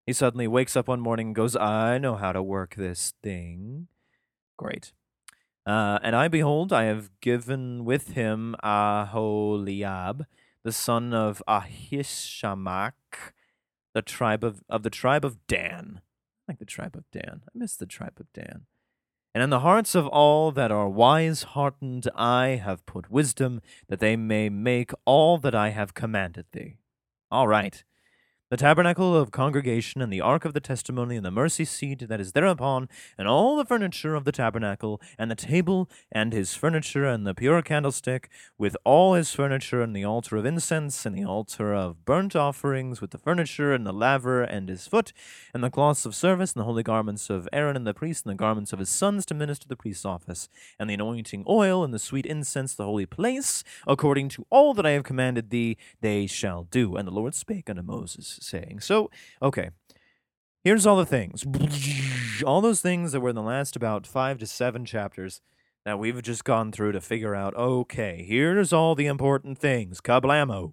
he 0.06 0.12
suddenly 0.12 0.48
wakes 0.48 0.76
up 0.76 0.88
one 0.88 1.00
morning 1.00 1.28
and 1.28 1.34
goes, 1.34 1.54
I 1.54 1.98
know 1.98 2.16
how 2.16 2.32
to 2.32 2.42
work 2.42 2.74
this 2.74 3.14
thing. 3.22 3.88
Great. 4.56 4.92
Uh, 5.64 6.00
and 6.02 6.16
I 6.16 6.26
behold, 6.28 6.72
I 6.72 6.84
have 6.84 7.10
given 7.20 7.84
with 7.84 8.12
him 8.12 8.56
Aholiab, 8.64 10.26
the 10.64 10.72
son 10.72 11.14
of 11.14 11.40
Ahishamach, 11.46 12.92
the 13.94 14.02
tribe 14.02 14.42
of, 14.42 14.64
of 14.68 14.82
the 14.82 14.90
tribe 14.90 15.24
of 15.24 15.46
Dan. 15.46 16.00
I 16.48 16.52
like 16.52 16.58
the 16.58 16.64
tribe 16.64 16.96
of 16.96 17.08
Dan. 17.12 17.42
I 17.46 17.50
miss 17.54 17.76
the 17.76 17.86
tribe 17.86 18.18
of 18.18 18.32
Dan. 18.32 18.62
And 19.34 19.42
in 19.42 19.50
the 19.50 19.60
hearts 19.60 19.94
of 19.94 20.08
all 20.08 20.50
that 20.50 20.72
are 20.72 20.88
wise 20.88 21.44
hearted, 21.44 22.08
I 22.14 22.60
have 22.62 22.84
put 22.84 23.10
wisdom, 23.10 23.62
that 23.88 24.00
they 24.00 24.16
may 24.16 24.48
make 24.48 24.90
all 25.04 25.38
that 25.38 25.54
I 25.54 25.70
have 25.70 25.94
commanded 25.94 26.46
thee. 26.52 26.78
All 27.30 27.46
right 27.46 27.84
the 28.52 28.58
tabernacle 28.58 29.16
of 29.16 29.30
congregation, 29.30 30.02
and 30.02 30.12
the 30.12 30.20
ark 30.20 30.44
of 30.44 30.52
the 30.52 30.60
testimony, 30.60 31.16
and 31.16 31.24
the 31.24 31.30
mercy 31.30 31.64
seat 31.64 32.06
that 32.06 32.20
is 32.20 32.32
thereupon, 32.32 32.86
and 33.16 33.26
all 33.26 33.56
the 33.56 33.64
furniture 33.64 34.14
of 34.14 34.26
the 34.26 34.30
tabernacle, 34.30 35.00
and 35.18 35.30
the 35.30 35.34
table, 35.34 35.88
and 36.10 36.34
his 36.34 36.54
furniture, 36.54 37.06
and 37.06 37.26
the 37.26 37.32
pure 37.32 37.62
candlestick, 37.62 38.28
with 38.58 38.76
all 38.84 39.14
his 39.14 39.32
furniture, 39.32 39.80
and 39.80 39.96
the 39.96 40.04
altar 40.04 40.36
of 40.36 40.44
incense, 40.44 41.06
and 41.06 41.16
the 41.16 41.24
altar 41.24 41.72
of 41.72 42.04
burnt 42.04 42.36
offerings, 42.36 43.00
with 43.00 43.10
the 43.10 43.16
furniture, 43.16 43.72
and 43.72 43.86
the 43.86 43.90
laver, 43.92 44.42
and 44.42 44.68
his 44.68 44.86
foot, 44.86 45.14
and 45.54 45.64
the 45.64 45.70
cloths 45.70 46.04
of 46.04 46.14
service, 46.14 46.52
and 46.52 46.60
the 46.60 46.66
holy 46.66 46.82
garments 46.82 47.30
of 47.30 47.48
Aaron 47.54 47.74
and 47.74 47.86
the 47.86 47.94
priest, 47.94 48.26
and 48.26 48.32
the 48.32 48.36
garments 48.36 48.74
of 48.74 48.80
his 48.80 48.90
sons 48.90 49.24
to 49.24 49.32
minister 49.32 49.66
the 49.66 49.76
priest's 49.76 50.04
office, 50.04 50.50
and 50.78 50.90
the 50.90 50.94
anointing 50.94 51.42
oil, 51.48 51.82
and 51.82 51.94
the 51.94 51.98
sweet 51.98 52.26
incense, 52.26 52.74
the 52.74 52.84
holy 52.84 53.06
place, 53.06 53.64
according 53.86 54.28
to 54.28 54.44
all 54.50 54.74
that 54.74 54.84
I 54.84 54.90
have 54.90 55.04
commanded 55.04 55.48
thee, 55.48 55.78
they 56.02 56.26
shall 56.26 56.64
do. 56.64 56.96
And 56.96 57.08
the 57.08 57.12
Lord 57.12 57.34
spake 57.34 57.70
unto 57.70 57.80
Moses, 57.80 58.40
saying. 58.42 58.80
So, 58.80 59.10
okay. 59.40 59.70
Here's 60.64 60.86
all 60.86 60.96
the 60.96 61.06
things. 61.06 61.44
All 62.46 62.60
those 62.60 62.80
things 62.80 63.12
that 63.12 63.20
were 63.20 63.30
in 63.30 63.36
the 63.36 63.42
last 63.42 63.76
about 63.76 64.06
five 64.06 64.38
to 64.38 64.46
seven 64.46 64.84
chapters 64.84 65.40
that 65.84 65.98
we've 65.98 66.20
just 66.22 66.44
gone 66.44 66.72
through 66.72 66.92
to 66.92 67.00
figure 67.00 67.34
out 67.34 67.54
okay, 67.56 68.24
here's 68.26 68.72
all 68.72 68.94
the 68.94 69.06
important 69.06 69.58
things. 69.58 70.00
Kablamo. 70.00 70.72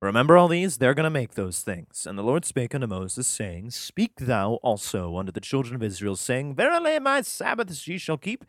Remember 0.00 0.36
all 0.36 0.46
these? 0.46 0.76
They're 0.76 0.94
going 0.94 1.04
to 1.04 1.10
make 1.10 1.34
those 1.34 1.60
things. 1.60 2.06
And 2.06 2.16
the 2.16 2.22
Lord 2.22 2.44
spake 2.44 2.72
unto 2.72 2.86
Moses, 2.86 3.26
saying, 3.26 3.72
Speak 3.72 4.14
thou 4.16 4.54
also 4.62 5.16
unto 5.16 5.32
the 5.32 5.40
children 5.40 5.74
of 5.74 5.82
Israel, 5.82 6.14
saying, 6.14 6.54
Verily 6.54 7.00
my 7.00 7.22
Sabbaths 7.22 7.88
ye 7.88 7.98
shall 7.98 8.16
keep, 8.16 8.44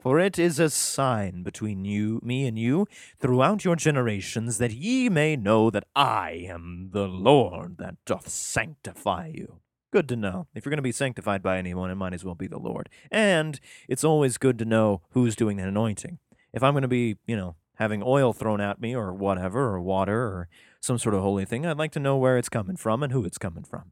for 0.00 0.18
it 0.18 0.38
is 0.38 0.58
a 0.58 0.70
sign 0.70 1.42
between 1.42 1.84
you, 1.84 2.20
me 2.22 2.46
and 2.46 2.58
you, 2.58 2.86
throughout 3.18 3.64
your 3.64 3.76
generations, 3.76 4.58
that 4.58 4.72
ye 4.72 5.08
may 5.08 5.36
know 5.36 5.70
that 5.70 5.84
I 5.94 6.46
am 6.48 6.90
the 6.92 7.06
Lord 7.06 7.76
that 7.78 7.96
doth 8.06 8.28
sanctify 8.28 9.32
you. 9.34 9.60
Good 9.92 10.08
to 10.08 10.16
know. 10.16 10.46
If 10.54 10.64
you're 10.64 10.70
going 10.70 10.78
to 10.78 10.82
be 10.82 10.92
sanctified 10.92 11.42
by 11.42 11.58
anyone, 11.58 11.90
it 11.90 11.96
might 11.96 12.14
as 12.14 12.24
well 12.24 12.34
be 12.34 12.46
the 12.46 12.58
Lord. 12.58 12.88
And 13.10 13.60
it's 13.88 14.04
always 14.04 14.38
good 14.38 14.58
to 14.60 14.64
know 14.64 15.02
who's 15.10 15.36
doing 15.36 15.56
the 15.56 15.64
anointing. 15.64 16.18
If 16.52 16.62
I'm 16.62 16.74
going 16.74 16.82
to 16.82 16.88
be, 16.88 17.16
you 17.26 17.36
know, 17.36 17.56
having 17.74 18.02
oil 18.02 18.32
thrown 18.32 18.60
at 18.60 18.80
me 18.80 18.94
or 18.94 19.12
whatever, 19.12 19.74
or 19.74 19.80
water 19.80 20.22
or 20.22 20.48
some 20.80 20.98
sort 20.98 21.14
of 21.14 21.22
holy 21.22 21.44
thing, 21.44 21.66
I'd 21.66 21.78
like 21.78 21.92
to 21.92 22.00
know 22.00 22.16
where 22.16 22.38
it's 22.38 22.48
coming 22.48 22.76
from 22.76 23.02
and 23.02 23.12
who 23.12 23.24
it's 23.24 23.38
coming 23.38 23.64
from. 23.64 23.90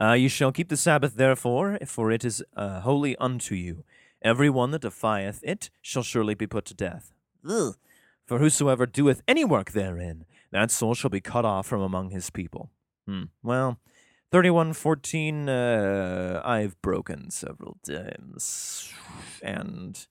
Uh, 0.00 0.12
you 0.12 0.28
shall 0.28 0.52
keep 0.52 0.68
the 0.68 0.76
Sabbath, 0.76 1.14
therefore, 1.14 1.78
for 1.86 2.10
it 2.10 2.24
is 2.24 2.42
uh, 2.56 2.80
holy 2.80 3.16
unto 3.16 3.54
you. 3.54 3.84
Every 4.24 4.48
one 4.48 4.70
that 4.70 4.80
defieth 4.80 5.40
it 5.42 5.68
shall 5.82 6.02
surely 6.02 6.34
be 6.34 6.46
put 6.46 6.64
to 6.66 6.74
death. 6.74 7.12
Ugh. 7.46 7.76
For 8.26 8.38
whosoever 8.38 8.86
doeth 8.86 9.20
any 9.28 9.44
work 9.44 9.72
therein, 9.72 10.24
that 10.50 10.70
soul 10.70 10.94
shall 10.94 11.10
be 11.10 11.20
cut 11.20 11.44
off 11.44 11.66
from 11.66 11.82
among 11.82 12.08
his 12.08 12.30
people. 12.30 12.70
Hmm. 13.06 13.24
Well, 13.42 13.78
3114, 14.32 15.48
uh, 15.50 16.42
I've 16.42 16.80
broken 16.80 17.30
several 17.30 17.76
times. 17.86 18.90
And, 19.42 20.06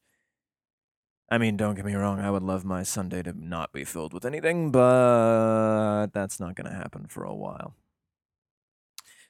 I 1.32 1.39
mean, 1.39 1.58
don't 1.58 1.73
get 1.73 1.86
me 1.86 1.95
wrong, 1.95 2.19
I 2.19 2.30
would 2.30 2.43
love 2.43 2.63
my 2.63 2.84
Sunday 2.84 3.23
to 3.23 3.34
not 3.34 3.73
be 3.73 3.84
filled 3.84 4.13
with 4.13 4.26
anything, 4.26 4.71
but 4.71 6.08
that's 6.13 6.39
not 6.39 6.54
going 6.54 6.69
to 6.69 6.78
happen 6.78 7.08
for 7.08 7.23
a 7.23 7.34
while. 7.34 7.73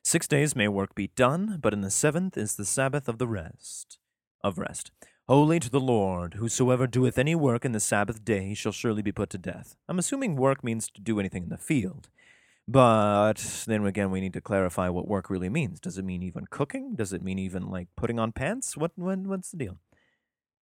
Six 0.03 0.27
days 0.27 0.57
may 0.57 0.67
work 0.67 0.93
be 0.93 1.07
done, 1.15 1.59
but 1.61 1.71
in 1.71 1.79
the 1.79 1.89
seventh 1.89 2.37
is 2.37 2.57
the 2.57 2.65
Sabbath 2.65 3.07
of 3.07 3.17
the 3.17 3.27
rest 3.27 3.99
of 4.43 4.57
rest. 4.57 4.91
Holy 5.27 5.59
to 5.59 5.69
the 5.69 5.79
Lord, 5.79 6.33
whosoever 6.33 6.85
doeth 6.85 7.17
any 7.17 7.33
work 7.33 7.63
in 7.63 7.71
the 7.71 7.79
Sabbath 7.79 8.25
day 8.25 8.53
shall 8.53 8.73
surely 8.73 9.01
be 9.01 9.13
put 9.13 9.29
to 9.29 9.37
death. 9.37 9.77
I'm 9.87 9.97
assuming 9.97 10.35
work 10.35 10.63
means 10.63 10.89
to 10.89 11.01
do 11.01 11.17
anything 11.17 11.43
in 11.43 11.49
the 11.49 11.57
field. 11.57 12.09
But 12.67 13.63
then 13.65 13.85
again, 13.85 14.11
we 14.11 14.21
need 14.21 14.33
to 14.33 14.41
clarify 14.41 14.89
what 14.89 15.07
work 15.07 15.29
really 15.29 15.49
means. 15.49 15.79
Does 15.79 15.97
it 15.97 16.05
mean 16.05 16.23
even 16.23 16.47
cooking? 16.49 16.95
Does 16.95 17.13
it 17.13 17.23
mean 17.23 17.39
even 17.39 17.69
like 17.69 17.87
putting 17.95 18.19
on 18.19 18.31
pants? 18.33 18.77
What, 18.77 18.91
what 18.95 19.19
what's 19.19 19.51
the 19.51 19.57
deal? 19.57 19.77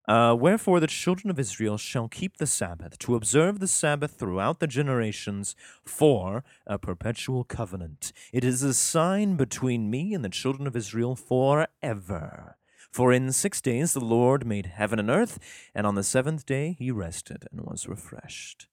Uh, 0.08 0.34
Wherefore 0.34 0.80
the 0.80 0.86
children 0.86 1.30
of 1.30 1.38
Israel 1.38 1.76
shall 1.76 2.08
keep 2.08 2.38
the 2.38 2.46
Sabbath, 2.46 2.98
to 2.98 3.14
observe 3.14 3.60
the 3.60 3.68
Sabbath 3.68 4.12
throughout 4.12 4.58
the 4.58 4.66
generations 4.66 5.54
for 5.84 6.42
a 6.66 6.78
perpetual 6.78 7.44
covenant. 7.44 8.12
It 8.32 8.42
is 8.42 8.62
a 8.62 8.74
sign 8.74 9.36
between 9.36 9.90
me 9.90 10.14
and 10.14 10.24
the 10.24 10.30
children 10.30 10.66
of 10.66 10.74
Israel 10.74 11.14
forever. 11.14 12.57
For 12.92 13.12
in 13.12 13.32
six 13.32 13.60
days 13.60 13.92
the 13.92 14.04
Lord 14.04 14.46
made 14.46 14.66
heaven 14.66 14.98
and 14.98 15.10
earth, 15.10 15.38
and 15.74 15.86
on 15.86 15.94
the 15.94 16.02
seventh 16.02 16.46
day 16.46 16.76
he 16.78 16.90
rested 16.90 17.46
and 17.52 17.62
was 17.62 17.88
refreshed. 17.88 18.66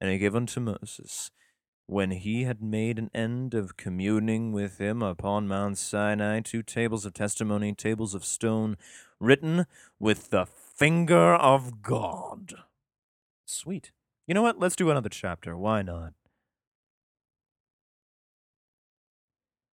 And 0.00 0.10
he 0.10 0.18
gave 0.18 0.34
unto 0.34 0.60
Moses, 0.60 1.30
when 1.86 2.12
he 2.12 2.44
had 2.44 2.62
made 2.62 2.98
an 2.98 3.10
end 3.12 3.52
of 3.52 3.76
communing 3.76 4.52
with 4.52 4.78
him 4.78 5.02
upon 5.02 5.48
Mount 5.48 5.76
Sinai, 5.76 6.40
two 6.40 6.62
tables 6.62 7.04
of 7.04 7.12
testimony, 7.12 7.74
tables 7.74 8.14
of 8.14 8.24
stone, 8.24 8.76
written 9.18 9.66
with 9.98 10.30
the 10.30 10.46
finger 10.46 11.34
of 11.34 11.82
God. 11.82 12.54
Sweet. 13.44 13.90
You 14.26 14.34
know 14.34 14.42
what? 14.42 14.60
Let's 14.60 14.76
do 14.76 14.90
another 14.90 15.08
chapter. 15.08 15.56
Why 15.56 15.82
not? 15.82 16.12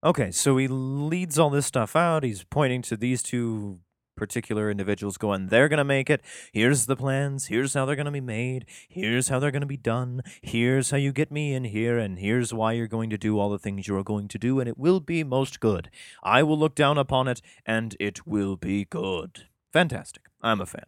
Okay, 0.04 0.32
so 0.32 0.58
he 0.58 0.68
leads 0.68 1.40
all 1.40 1.50
this 1.50 1.66
stuff 1.66 1.96
out. 1.96 2.24
He's 2.24 2.44
pointing 2.44 2.82
to 2.84 2.98
these 2.98 3.24
two 3.24 3.80
particular 4.18 4.70
individuals 4.70 5.18
going, 5.18 5.48
they're 5.48 5.70
going 5.70 5.78
to 5.78 5.84
make 5.84 6.10
it. 6.10 6.22
Here's 6.52 6.88
the 6.88 6.96
plans. 6.96 7.46
Here's 7.46 7.74
how 7.74 7.86
they're 7.86 7.96
going 7.96 8.06
to 8.06 8.12
be 8.12 8.20
made. 8.20 8.66
Here's 8.90 9.30
how 9.30 9.40
they're 9.40 9.52
going 9.52 9.62
to 9.62 9.68
be 9.68 9.78
done. 9.78 10.22
Here's 10.42 10.92
how 10.92 10.98
you 10.98 11.14
get 11.14 11.32
me 11.32 11.54
in 11.54 11.64
here. 11.64 11.98
And 11.98 12.20
here's 12.20 12.54
why 12.54 12.74
you're 12.74 12.88
going 12.88 13.10
to 13.12 13.18
do 13.18 13.40
all 13.40 13.50
the 13.50 13.60
things 13.60 13.88
you 13.88 13.96
are 13.96 14.04
going 14.04 14.28
to 14.30 14.38
do. 14.38 14.60
And 14.60 14.68
it 14.68 14.78
will 14.78 15.00
be 15.00 15.24
most 15.24 15.60
good. 15.60 15.90
I 16.24 16.44
will 16.44 16.58
look 16.58 16.76
down 16.76 16.98
upon 16.98 17.28
it 17.28 17.42
and 17.66 17.96
it 18.00 18.28
will 18.28 18.58
be 18.58 18.86
good. 18.86 19.46
Fantastic. 19.72 20.24
I'm 20.42 20.60
a 20.60 20.66
fan. 20.66 20.86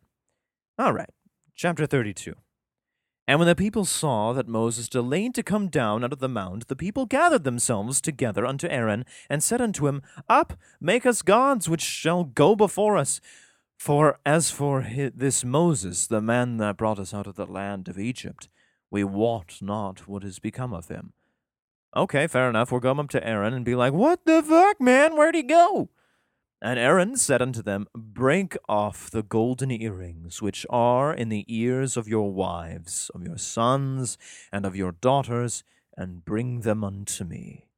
All 0.78 0.94
right. 0.94 1.10
Chapter 1.56 1.86
32. 1.86 2.36
And 3.30 3.38
when 3.38 3.48
the 3.48 3.56
people 3.56 3.86
saw 3.86 4.34
that 4.34 4.48
Moses 4.48 4.90
delayed 4.90 5.36
to 5.36 5.44
come 5.44 5.68
down 5.68 6.04
out 6.04 6.12
of 6.12 6.18
the 6.18 6.28
mount, 6.28 6.68
the 6.68 6.76
people 6.76 7.06
gathered 7.06 7.44
themselves 7.44 8.02
together 8.02 8.44
unto 8.44 8.68
Aaron, 8.68 9.06
and 9.30 9.44
said 9.44 9.62
unto 9.62 9.86
him, 9.86 10.02
Up, 10.28 10.54
make 10.82 11.06
us 11.06 11.22
gods 11.22 11.70
which 11.70 11.84
shall 11.84 12.24
go 12.24 12.56
before 12.56 12.98
us. 12.98 13.22
For 13.78 14.18
as 14.26 14.50
for 14.50 14.82
this 15.14 15.46
Moses, 15.46 16.08
the 16.08 16.24
man 16.24 16.58
that 16.58 16.78
brought 16.78 16.98
us 16.98 17.14
out 17.14 17.28
of 17.28 17.36
the 17.36 17.46
land 17.46 17.88
of 17.88 18.00
Egypt, 18.00 18.50
we 18.90 19.04
wot 19.04 19.60
not 19.62 20.08
what 20.08 20.24
is 20.24 20.40
become 20.40 20.74
of 20.74 20.88
him. 20.88 21.14
Okay, 21.96 22.26
fair 22.26 22.50
enough. 22.50 22.72
We'll 22.72 22.82
go 22.82 22.94
up 22.94 23.10
to 23.10 23.24
Aaron 23.24 23.54
and 23.54 23.64
be 23.64 23.76
like, 23.76 23.94
What 23.94 24.26
the 24.26 24.42
fuck, 24.42 24.82
man? 24.82 25.16
Where'd 25.16 25.36
he 25.36 25.44
go? 25.44 25.90
And 26.62 26.78
Aaron 26.78 27.16
said 27.16 27.42
unto 27.42 27.62
them, 27.62 27.88
Break 27.96 28.58
off 28.68 29.10
the 29.10 29.24
golden 29.24 29.72
earrings 29.72 30.42
which 30.42 30.66
are 30.70 31.14
in 31.14 31.30
the 31.30 31.46
ears 31.48 31.96
of 31.96 32.08
your 32.10 32.34
wives, 32.34 33.10
of 33.16 33.24
your 33.26 33.38
sons, 33.38 34.18
and 34.52 34.66
of 34.66 34.76
your 34.76 34.92
daughters, 34.92 35.64
and 35.96 36.26
bring 36.26 36.62
them 36.62 36.84
unto 36.84 37.24
me. 37.24 37.70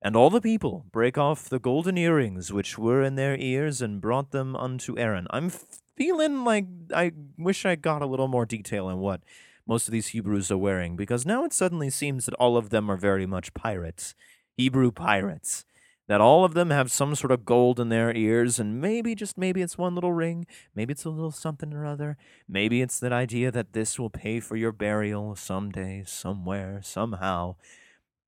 And 0.00 0.14
all 0.14 0.30
the 0.30 0.40
people 0.40 0.86
brake 0.92 1.18
off 1.18 1.48
the 1.48 1.58
golden 1.58 1.98
earrings 1.98 2.52
which 2.52 2.78
were 2.78 3.02
in 3.02 3.16
their 3.16 3.36
ears, 3.36 3.82
and 3.82 4.00
brought 4.00 4.30
them 4.30 4.54
unto 4.54 4.96
Aaron. 4.96 5.26
I'm 5.30 5.50
feeling 5.96 6.44
like 6.44 6.66
I 6.94 7.12
wish 7.36 7.66
I 7.66 7.74
got 7.74 8.02
a 8.02 8.06
little 8.06 8.28
more 8.28 8.46
detail 8.46 8.86
on 8.86 8.98
what 9.00 9.22
most 9.66 9.88
of 9.88 9.92
these 9.92 10.08
Hebrews 10.08 10.50
are 10.52 10.58
wearing, 10.58 10.94
because 10.94 11.26
now 11.26 11.44
it 11.44 11.52
suddenly 11.52 11.90
seems 11.90 12.26
that 12.26 12.34
all 12.34 12.56
of 12.56 12.70
them 12.70 12.88
are 12.88 12.96
very 12.96 13.26
much 13.26 13.52
pirates, 13.52 14.14
Hebrew 14.56 14.92
pirates 14.92 15.64
that 16.08 16.20
all 16.20 16.44
of 16.44 16.54
them 16.54 16.70
have 16.70 16.90
some 16.90 17.14
sort 17.14 17.30
of 17.30 17.44
gold 17.44 17.78
in 17.78 17.88
their 17.88 18.14
ears, 18.14 18.58
and 18.58 18.80
maybe, 18.80 19.14
just 19.14 19.38
maybe, 19.38 19.62
it's 19.62 19.78
one 19.78 19.94
little 19.94 20.12
ring, 20.12 20.46
maybe 20.74 20.92
it's 20.92 21.04
a 21.04 21.10
little 21.10 21.30
something 21.30 21.72
or 21.72 21.86
other, 21.86 22.16
maybe 22.48 22.82
it's 22.82 22.98
that 23.00 23.12
idea 23.12 23.50
that 23.50 23.72
this 23.72 23.98
will 23.98 24.10
pay 24.10 24.40
for 24.40 24.56
your 24.56 24.72
burial 24.72 25.36
someday, 25.36 26.02
somewhere, 26.06 26.80
somehow. 26.82 27.56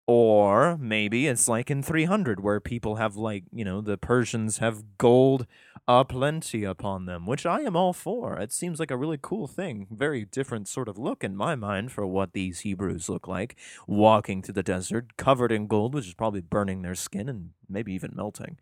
Or 0.07 0.77
maybe 0.77 1.27
it's 1.27 1.49
like 1.49 1.71
in 1.71 1.83
300, 1.83 2.41
where 2.41 2.61
people 2.61 2.97
have, 2.97 3.17
like, 3.17 3.45
you 3.53 3.65
know, 3.65 3.81
the 3.81 3.97
Persians 3.97 4.59
have 4.59 4.99
gold 4.99 5.47
aplenty 5.87 6.65
upon 6.65 7.07
them, 7.07 7.27
which 7.27 7.45
I 7.45 7.61
am 7.61 7.77
all 7.77 7.93
for. 7.93 8.39
It 8.39 8.53
seems 8.53 8.81
like 8.81 8.91
a 8.91 8.97
really 8.97 9.19
cool 9.21 9.47
thing. 9.47 9.87
Very 9.91 10.25
different 10.25 10.69
sort 10.69 10.89
of 10.89 10.99
look 10.99 11.23
in 11.23 11.37
my 11.37 11.55
mind 11.55 11.93
for 11.93 12.07
what 12.07 12.33
these 12.33 12.61
Hebrews 12.61 13.09
look 13.09 13.29
like, 13.29 13.57
walking 13.87 14.43
through 14.43 14.55
the 14.55 14.63
desert, 14.63 15.17
covered 15.17 15.53
in 15.53 15.67
gold, 15.67 15.95
which 15.95 16.07
is 16.07 16.15
probably 16.15 16.41
burning 16.41 16.83
their 16.83 16.95
skin 16.95 17.29
and 17.29 17.51
maybe 17.69 17.93
even 17.93 18.13
melting. 18.15 18.59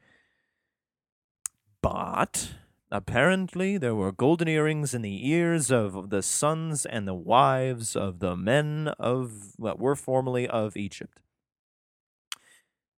But 1.81 2.55
apparently 2.91 3.79
there 3.79 3.95
were 3.95 4.13
golden 4.13 4.49
earrings 4.49 4.95
in 4.95 5.03
the 5.03 5.29
ears 5.29 5.71
of 5.71 6.11
the 6.11 6.23
sons 6.23 6.87
and 6.87 7.07
the 7.07 7.15
wives 7.15 7.97
of 7.97 8.19
the 8.19 8.37
men 8.37 8.89
of 8.99 9.53
what 9.57 9.79
were 9.79 9.97
formerly 9.97 10.47
of 10.49 10.77
Egypt. 10.77 11.21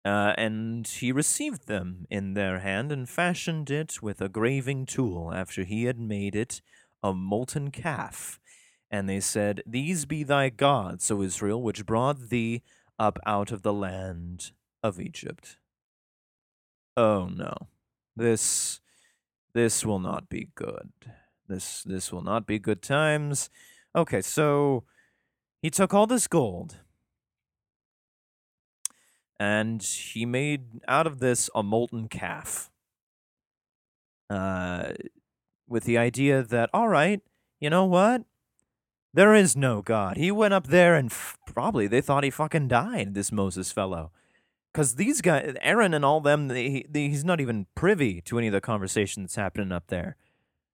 Uh, 0.04 0.34
and 0.36 0.86
he 0.86 1.12
received 1.12 1.66
them 1.66 2.06
in 2.10 2.34
their 2.34 2.58
hand 2.58 2.92
and 2.92 3.08
fashioned 3.08 3.70
it 3.70 4.02
with 4.02 4.20
a 4.20 4.28
graving 4.28 4.84
tool 4.84 5.32
after 5.34 5.64
he 5.64 5.84
had 5.84 5.98
made 5.98 6.36
it 6.36 6.60
a 7.02 7.14
molten 7.14 7.70
calf. 7.70 8.38
And 8.90 9.08
they 9.08 9.20
said, 9.20 9.62
These 9.66 10.04
be 10.04 10.22
thy 10.22 10.50
gods, 10.50 11.10
O 11.10 11.22
Israel, 11.22 11.62
which 11.62 11.86
brought 11.86 12.28
thee 12.28 12.62
up 12.98 13.18
out 13.24 13.50
of 13.50 13.62
the 13.62 13.72
land 13.72 14.52
of 14.82 15.00
Egypt. 15.00 15.56
Oh 16.96 17.26
no. 17.26 17.54
This 18.14 18.80
this 19.54 19.84
will 19.84 19.98
not 19.98 20.28
be 20.28 20.50
good. 20.54 20.92
This 21.48 21.82
this 21.82 22.12
will 22.12 22.22
not 22.22 22.46
be 22.46 22.58
good 22.58 22.82
times. 22.82 23.50
Okay, 23.96 24.20
so 24.20 24.84
he 25.62 25.70
took 25.70 25.94
all 25.94 26.06
this 26.06 26.26
gold 26.26 26.83
and 29.38 29.82
he 29.82 30.24
made 30.26 30.80
out 30.88 31.06
of 31.06 31.20
this 31.20 31.50
a 31.54 31.62
molten 31.62 32.08
calf. 32.08 32.70
Uh, 34.30 34.92
with 35.68 35.84
the 35.84 35.98
idea 35.98 36.42
that, 36.42 36.70
all 36.72 36.88
right, 36.88 37.20
you 37.60 37.70
know 37.70 37.84
what? 37.84 38.22
There 39.12 39.34
is 39.34 39.56
no 39.56 39.80
God. 39.80 40.16
He 40.16 40.30
went 40.30 40.54
up 40.54 40.66
there 40.66 40.94
and 40.96 41.10
f- 41.10 41.38
probably 41.46 41.86
they 41.86 42.00
thought 42.00 42.24
he 42.24 42.30
fucking 42.30 42.68
died, 42.68 43.14
this 43.14 43.30
Moses 43.30 43.70
fellow. 43.70 44.10
Because 44.72 44.96
these 44.96 45.20
guys, 45.20 45.54
Aaron 45.60 45.94
and 45.94 46.04
all 46.04 46.20
them, 46.20 46.48
they, 46.48 46.84
they, 46.88 47.08
he's 47.08 47.24
not 47.24 47.40
even 47.40 47.66
privy 47.76 48.20
to 48.22 48.38
any 48.38 48.48
of 48.48 48.52
the 48.52 48.60
conversation 48.60 49.22
that's 49.22 49.36
happening 49.36 49.70
up 49.70 49.86
there. 49.86 50.16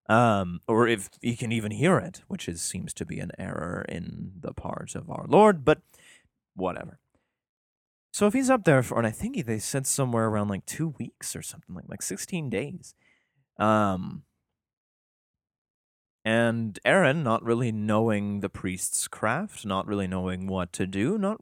Um, 0.09 0.61
or 0.67 0.89
if 0.89 1.11
he 1.21 1.37
can 1.37 1.53
even 1.53 1.71
hear 1.71 1.99
it, 1.99 2.23
which 2.27 2.49
is, 2.49 2.63
seems 2.63 2.95
to 2.95 3.05
be 3.05 3.21
an 3.21 3.31
error 3.39 3.85
in 3.89 4.33
the 4.41 4.55
part 4.55 4.95
of 4.95 5.11
our 5.11 5.27
Lord, 5.29 5.65
but 5.65 5.83
whatever. 6.57 6.99
So 8.13 8.27
if 8.27 8.35
he's 8.35 8.51
up 8.51 8.65
there 8.65 8.83
for, 8.83 8.99
and 8.99 9.07
I 9.07 9.13
think 9.13 9.47
they 9.47 9.59
said 9.59 9.87
somewhere 9.87 10.27
around 10.27 10.49
like 10.49 10.67
two 10.67 10.95
weeks 10.99 11.37
or 11.37 11.43
something 11.43 11.75
like 11.75 11.85
like 11.89 12.03
sixteen 12.03 12.51
days, 12.51 12.95
um, 13.59 14.25
and 16.25 16.79
Aaron 16.85 17.23
not 17.23 17.45
really 17.45 17.73
knowing 17.73 18.41
the 18.41 18.49
priest's 18.49 19.09
craft, 19.09 19.65
not 19.65 19.87
really 19.87 20.09
knowing 20.09 20.49
what 20.49 20.73
to 20.75 20.87
do, 20.87 21.19
not 21.19 21.39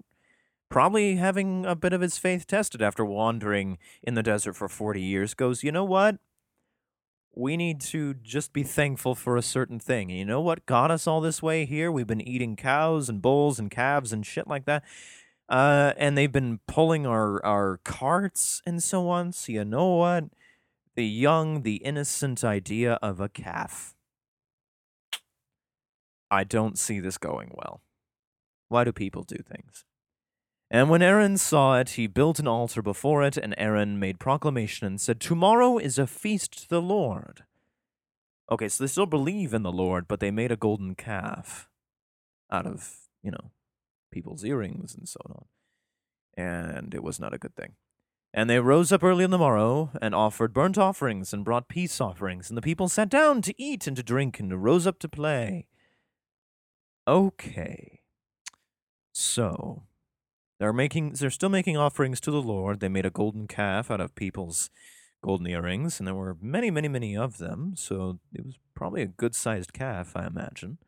probably 0.69 1.17
having 1.17 1.65
a 1.65 1.75
bit 1.75 1.95
of 1.95 2.03
his 2.03 2.19
faith 2.19 2.47
tested 2.47 2.83
after 2.83 3.05
wandering 3.05 3.79
in 4.03 4.15
the 4.15 4.23
desert 4.23 4.53
for 4.53 4.69
forty 4.69 5.03
years, 5.03 5.33
goes, 5.35 5.65
you 5.65 5.73
know 5.73 5.85
what? 5.85 6.17
We 7.35 7.57
need 7.57 7.81
to 7.83 8.15
just 8.15 8.53
be 8.53 8.65
thankful 8.65 9.15
for 9.15 9.37
a 9.37 9.43
certain 9.43 9.79
thing. 9.79 10.11
And 10.11 10.19
you 10.19 10.25
know 10.25 10.41
what 10.41 10.67
got 10.67 10.91
us 10.91 11.07
all 11.07 11.21
this 11.21 11.41
way 11.41 11.65
here? 11.67 11.91
We've 11.91 12.07
been 12.07 12.21
eating 12.21 12.57
cows 12.57 13.09
and 13.09 13.23
bulls 13.23 13.59
and 13.59 13.71
calves 13.71 14.13
and 14.13 14.27
shit 14.27 14.49
like 14.49 14.65
that. 14.65 14.83
Uh, 15.49 15.95
and 15.97 16.17
they've 16.17 16.33
been 16.33 16.61
pulling 16.67 17.07
our, 17.07 17.45
our 17.45 17.81
carts 17.85 18.61
and 18.67 18.83
so 18.83 19.09
on. 19.09 19.33
So, 19.33 19.53
you 19.53 19.65
know 19.65 19.95
what? 19.95 20.25
The 20.95 21.07
young, 21.07 21.63
the 21.63 21.77
innocent 21.77 22.45
idea 22.45 22.99
of 23.01 23.21
a 23.21 23.29
calf. 23.29 23.95
I 26.31 26.45
don't 26.45 26.79
see 26.79 27.01
this 27.01 27.17
going 27.17 27.53
well. 27.55 27.81
Why 28.69 28.85
do 28.85 28.93
people 28.93 29.23
do 29.23 29.37
things? 29.37 29.85
And 30.71 30.91
when 30.91 31.01
Aaron 31.01 31.39
saw 31.39 31.79
it, 31.79 31.91
he 31.91 32.07
built 32.07 32.39
an 32.39 32.47
altar 32.47 32.83
before 32.83 33.23
it, 33.23 33.39
and 33.39 33.55
Aaron 33.57 33.99
made 33.99 34.21
proclamation 34.21 34.87
and 34.87 35.01
said, 35.01 35.19
Tomorrow 35.19 35.79
is 35.79 35.99
a 35.99 36.07
feast 36.07 36.63
to 36.63 36.69
the 36.69 36.83
Lord. 36.83 37.45
Okay, 38.51 38.69
so 38.69 38.85
they 38.85 38.89
still 38.89 39.07
believe 39.07 39.55
in 39.55 39.63
the 39.63 39.73
Lord, 39.73 40.07
but 40.07 40.21
they 40.21 40.31
made 40.31 40.53
a 40.53 40.57
golden 40.57 40.95
calf 40.95 41.71
out 42.51 42.67
of, 42.67 43.09
you 43.23 43.31
know, 43.31 43.51
people's 44.11 44.45
earrings 44.45 44.95
and 44.95 45.09
so 45.09 45.21
on. 45.29 45.45
And 46.37 46.95
it 46.95 47.03
was 47.03 47.19
not 47.19 47.35
a 47.35 47.39
good 47.39 47.55
thing. 47.57 47.75
And 48.35 48.49
they 48.49 48.61
rose 48.61 48.93
up 48.93 49.03
early 49.03 49.25
in 49.25 49.31
the 49.31 49.39
morrow, 49.39 49.91
and 50.03 50.15
offered 50.15 50.53
burnt 50.53 50.77
offerings, 50.77 51.33
and 51.33 51.45
brought 51.45 51.69
peace 51.69 52.01
offerings. 52.01 52.51
And 52.51 52.57
the 52.57 52.63
people 52.63 52.89
sat 52.89 53.09
down 53.09 53.41
to 53.43 53.55
eat 53.61 53.87
and 53.87 53.97
to 53.97 54.03
drink, 54.03 54.39
and 54.39 54.63
rose 54.63 54.87
up 54.87 54.99
to 55.01 55.09
play. 55.09 55.67
Okay. 57.07 58.01
So, 59.13 59.85
they're 60.61 60.73
making 60.75 61.15
they're 61.15 61.31
still 61.31 61.49
making 61.49 61.77
offerings 61.77 62.21
to 62.21 62.31
the 62.31 62.43
Lord. 62.43 62.81
They 62.81 62.89
made 62.89 63.07
a 63.07 63.11
golden 63.11 63.49
calf 63.49 63.91
out 63.91 64.01
of 64.01 64.15
people's 64.15 64.71
golden 65.23 65.47
earrings, 65.47 65.99
and 65.99 66.07
there 66.07 66.15
were 66.15 66.37
many, 66.41 66.71
many, 66.71 66.89
many 66.89 67.17
of 67.17 67.39
them, 67.39 67.75
so 67.77 68.21
it 68.35 68.45
was 68.45 68.59
probably 68.75 69.03
a 69.03 69.07
good 69.07 69.35
sized 69.35 69.73
calf, 69.73 70.13
I 70.15 70.27
imagine. 70.27 70.79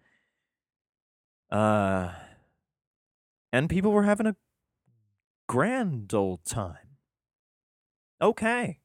Uh 1.51 2.13
and 3.53 3.69
people 3.69 3.93
were 3.93 4.05
having 4.05 4.27
a 4.27 4.37
grand 5.49 6.13
old 6.15 6.45
time. 6.45 6.97
Okay. 8.21 8.81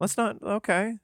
Let's 0.00 0.16
not, 0.16 0.42
okay. 0.42 0.98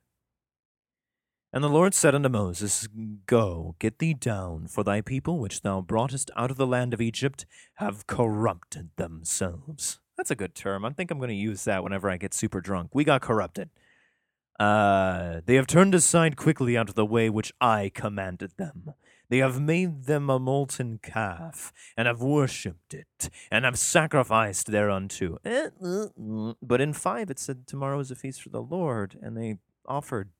And 1.52 1.62
the 1.62 1.68
Lord 1.68 1.94
said 1.94 2.14
unto 2.14 2.28
Moses, 2.28 2.88
Go, 3.26 3.76
get 3.78 4.00
thee 4.00 4.14
down, 4.14 4.66
for 4.66 4.82
thy 4.82 5.00
people 5.00 5.38
which 5.38 5.62
thou 5.62 5.80
broughtest 5.80 6.30
out 6.36 6.50
of 6.50 6.56
the 6.56 6.66
land 6.66 6.92
of 6.92 7.00
Egypt 7.00 7.46
have 7.74 8.06
corrupted 8.06 8.90
themselves. 8.96 10.00
That's 10.16 10.32
a 10.32 10.36
good 10.36 10.54
term. 10.54 10.84
I 10.84 10.90
think 10.90 11.10
I'm 11.10 11.18
going 11.18 11.28
to 11.28 11.34
use 11.34 11.64
that 11.64 11.82
whenever 11.84 12.10
I 12.10 12.16
get 12.16 12.34
super 12.34 12.60
drunk. 12.60 12.90
We 12.92 13.04
got 13.04 13.20
corrupted. 13.20 13.70
Uh, 14.58 15.40
they 15.46 15.56
have 15.56 15.66
turned 15.66 15.94
aside 15.94 16.36
quickly 16.36 16.76
out 16.76 16.88
of 16.88 16.94
the 16.94 17.06
way 17.06 17.30
which 17.30 17.52
I 17.60 17.90
commanded 17.94 18.52
them. 18.56 18.94
They 19.28 19.38
have 19.38 19.60
made 19.60 20.04
them 20.04 20.28
a 20.28 20.38
molten 20.38 20.98
calf, 21.02 21.72
and 21.96 22.06
have 22.06 22.20
worshipped 22.20 22.94
it, 22.94 23.30
and 23.50 23.64
have 23.64 23.78
sacrificed 23.78 24.70
thereunto. 24.70 25.38
Eh, 25.44 25.68
uh, 25.82 26.08
mm. 26.18 26.54
But 26.62 26.80
in 26.80 26.92
five 26.92 27.30
it 27.30 27.38
said, 27.38 27.66
Tomorrow 27.66 28.00
is 28.00 28.10
a 28.10 28.14
feast 28.14 28.42
for 28.42 28.50
the 28.50 28.62
Lord, 28.62 29.16
and 29.20 29.36
they 29.36 29.58
offered 29.86 30.30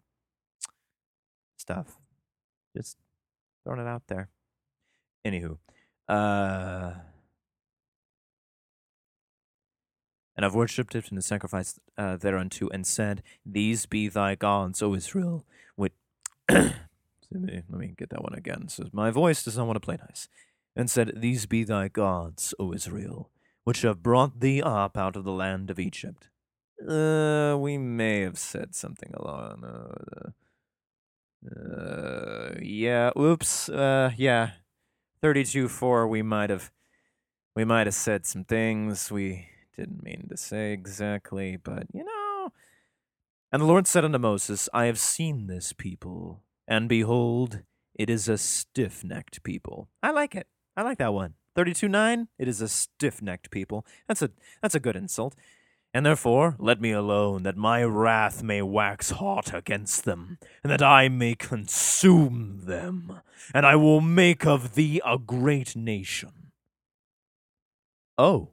stuff. 1.57 1.99
Just 2.77 2.97
throwing 3.62 3.81
it 3.81 3.87
out 3.87 4.03
there. 4.09 4.29
Anywho, 5.27 5.57
uh, 6.09 6.92
and 10.37 10.44
have 10.44 10.55
worshipped 10.55 10.94
it 10.94 11.11
and 11.11 11.23
sacrificed 11.25 11.79
uh, 11.97 12.16
thereunto, 12.16 12.68
and 12.68 12.87
said, 12.87 13.23
These 13.47 13.87
be 13.87 14.09
thy 14.09 14.35
gods, 14.35 14.83
O 14.83 14.94
Israel, 14.94 15.47
which 15.77 15.94
let 17.35 17.42
me, 17.42 17.62
let 17.68 17.79
me 17.79 17.94
get 17.99 18.11
that 18.11 18.23
one 18.23 18.35
again. 18.35 18.68
So 18.68 18.85
my 18.92 19.11
voice 19.11 19.42
does 19.44 19.57
not 19.59 19.66
want 19.66 19.77
to 19.77 19.81
play 19.85 19.99
nice. 20.01 20.29
and 20.77 20.90
said, 20.90 21.12
These 21.16 21.47
be 21.47 21.64
thy 21.64 21.88
gods, 21.88 22.55
O 22.59 22.73
Israel, 22.73 23.31
which 23.64 23.83
have 23.83 24.03
brought 24.03 24.40
thee 24.40 24.62
up 24.62 24.97
out 24.97 25.16
of 25.16 25.25
the 25.25 25.33
land 25.33 25.70
of 25.70 25.79
Egypt. 25.79 26.29
Uh, 26.87 27.57
we 27.59 27.79
may 27.79 28.20
have 28.20 28.38
said 28.38 28.75
something 28.75 29.12
along. 29.14 29.64
Uh, 29.64 30.31
uh, 31.55 32.55
yeah. 32.61 33.11
Oops. 33.18 33.68
Uh, 33.68 34.11
yeah. 34.16 34.51
Thirty-two 35.23 35.68
four. 35.68 36.07
We 36.09 36.23
might 36.23 36.51
have, 36.51 36.70
we 37.57 37.64
might 37.64 37.87
have 37.87 37.94
said 37.94 38.27
some 38.27 38.44
things 38.44 39.11
we 39.11 39.49
didn't 39.77 40.03
mean 40.03 40.27
to 40.31 40.37
say 40.37 40.73
exactly, 40.73 41.57
but 41.57 41.87
you 41.92 42.05
know. 42.05 42.53
And 43.53 43.62
the 43.62 43.66
Lord 43.66 43.87
said 43.87 44.05
unto 44.05 44.18
Moses, 44.18 44.68
I 44.75 44.87
have 44.87 44.99
seen 44.99 45.47
this 45.47 45.73
people, 45.73 46.42
and 46.66 46.88
behold, 46.88 47.61
it 47.94 48.11
is 48.11 48.29
a 48.29 48.38
stiff-necked 48.38 49.42
people. 49.42 49.88
I 50.03 50.11
like 50.11 50.35
it. 50.35 50.46
I 50.77 50.83
like 50.83 50.98
that 50.98 51.14
one. 51.14 51.35
Nine. 51.83 52.29
It 52.38 52.48
is 52.48 52.61
a 52.61 52.68
stiff-necked 52.68 53.50
people. 53.50 53.87
That's 54.09 54.22
a 54.22 54.31
that's 54.61 54.74
a 54.74 54.81
good 54.81 54.96
insult. 54.96 55.37
And 55.92 56.05
therefore, 56.05 56.57
let 56.59 56.81
me 56.81 56.90
alone, 56.90 57.44
that 57.44 57.57
my 57.57 57.85
wrath 57.85 58.42
may 58.42 58.61
wax 58.62 59.11
hot 59.11 59.55
against 59.55 60.05
them, 60.05 60.38
and 60.64 60.72
that 60.72 60.83
I 60.83 61.09
may 61.09 61.37
consume 61.37 62.62
them, 62.64 63.20
and 63.55 63.64
I 63.64 63.77
will 63.77 64.00
make 64.00 64.44
of 64.44 64.74
thee 64.74 65.00
a 65.07 65.18
great 65.18 65.77
nation. 65.77 66.50
Oh, 68.18 68.48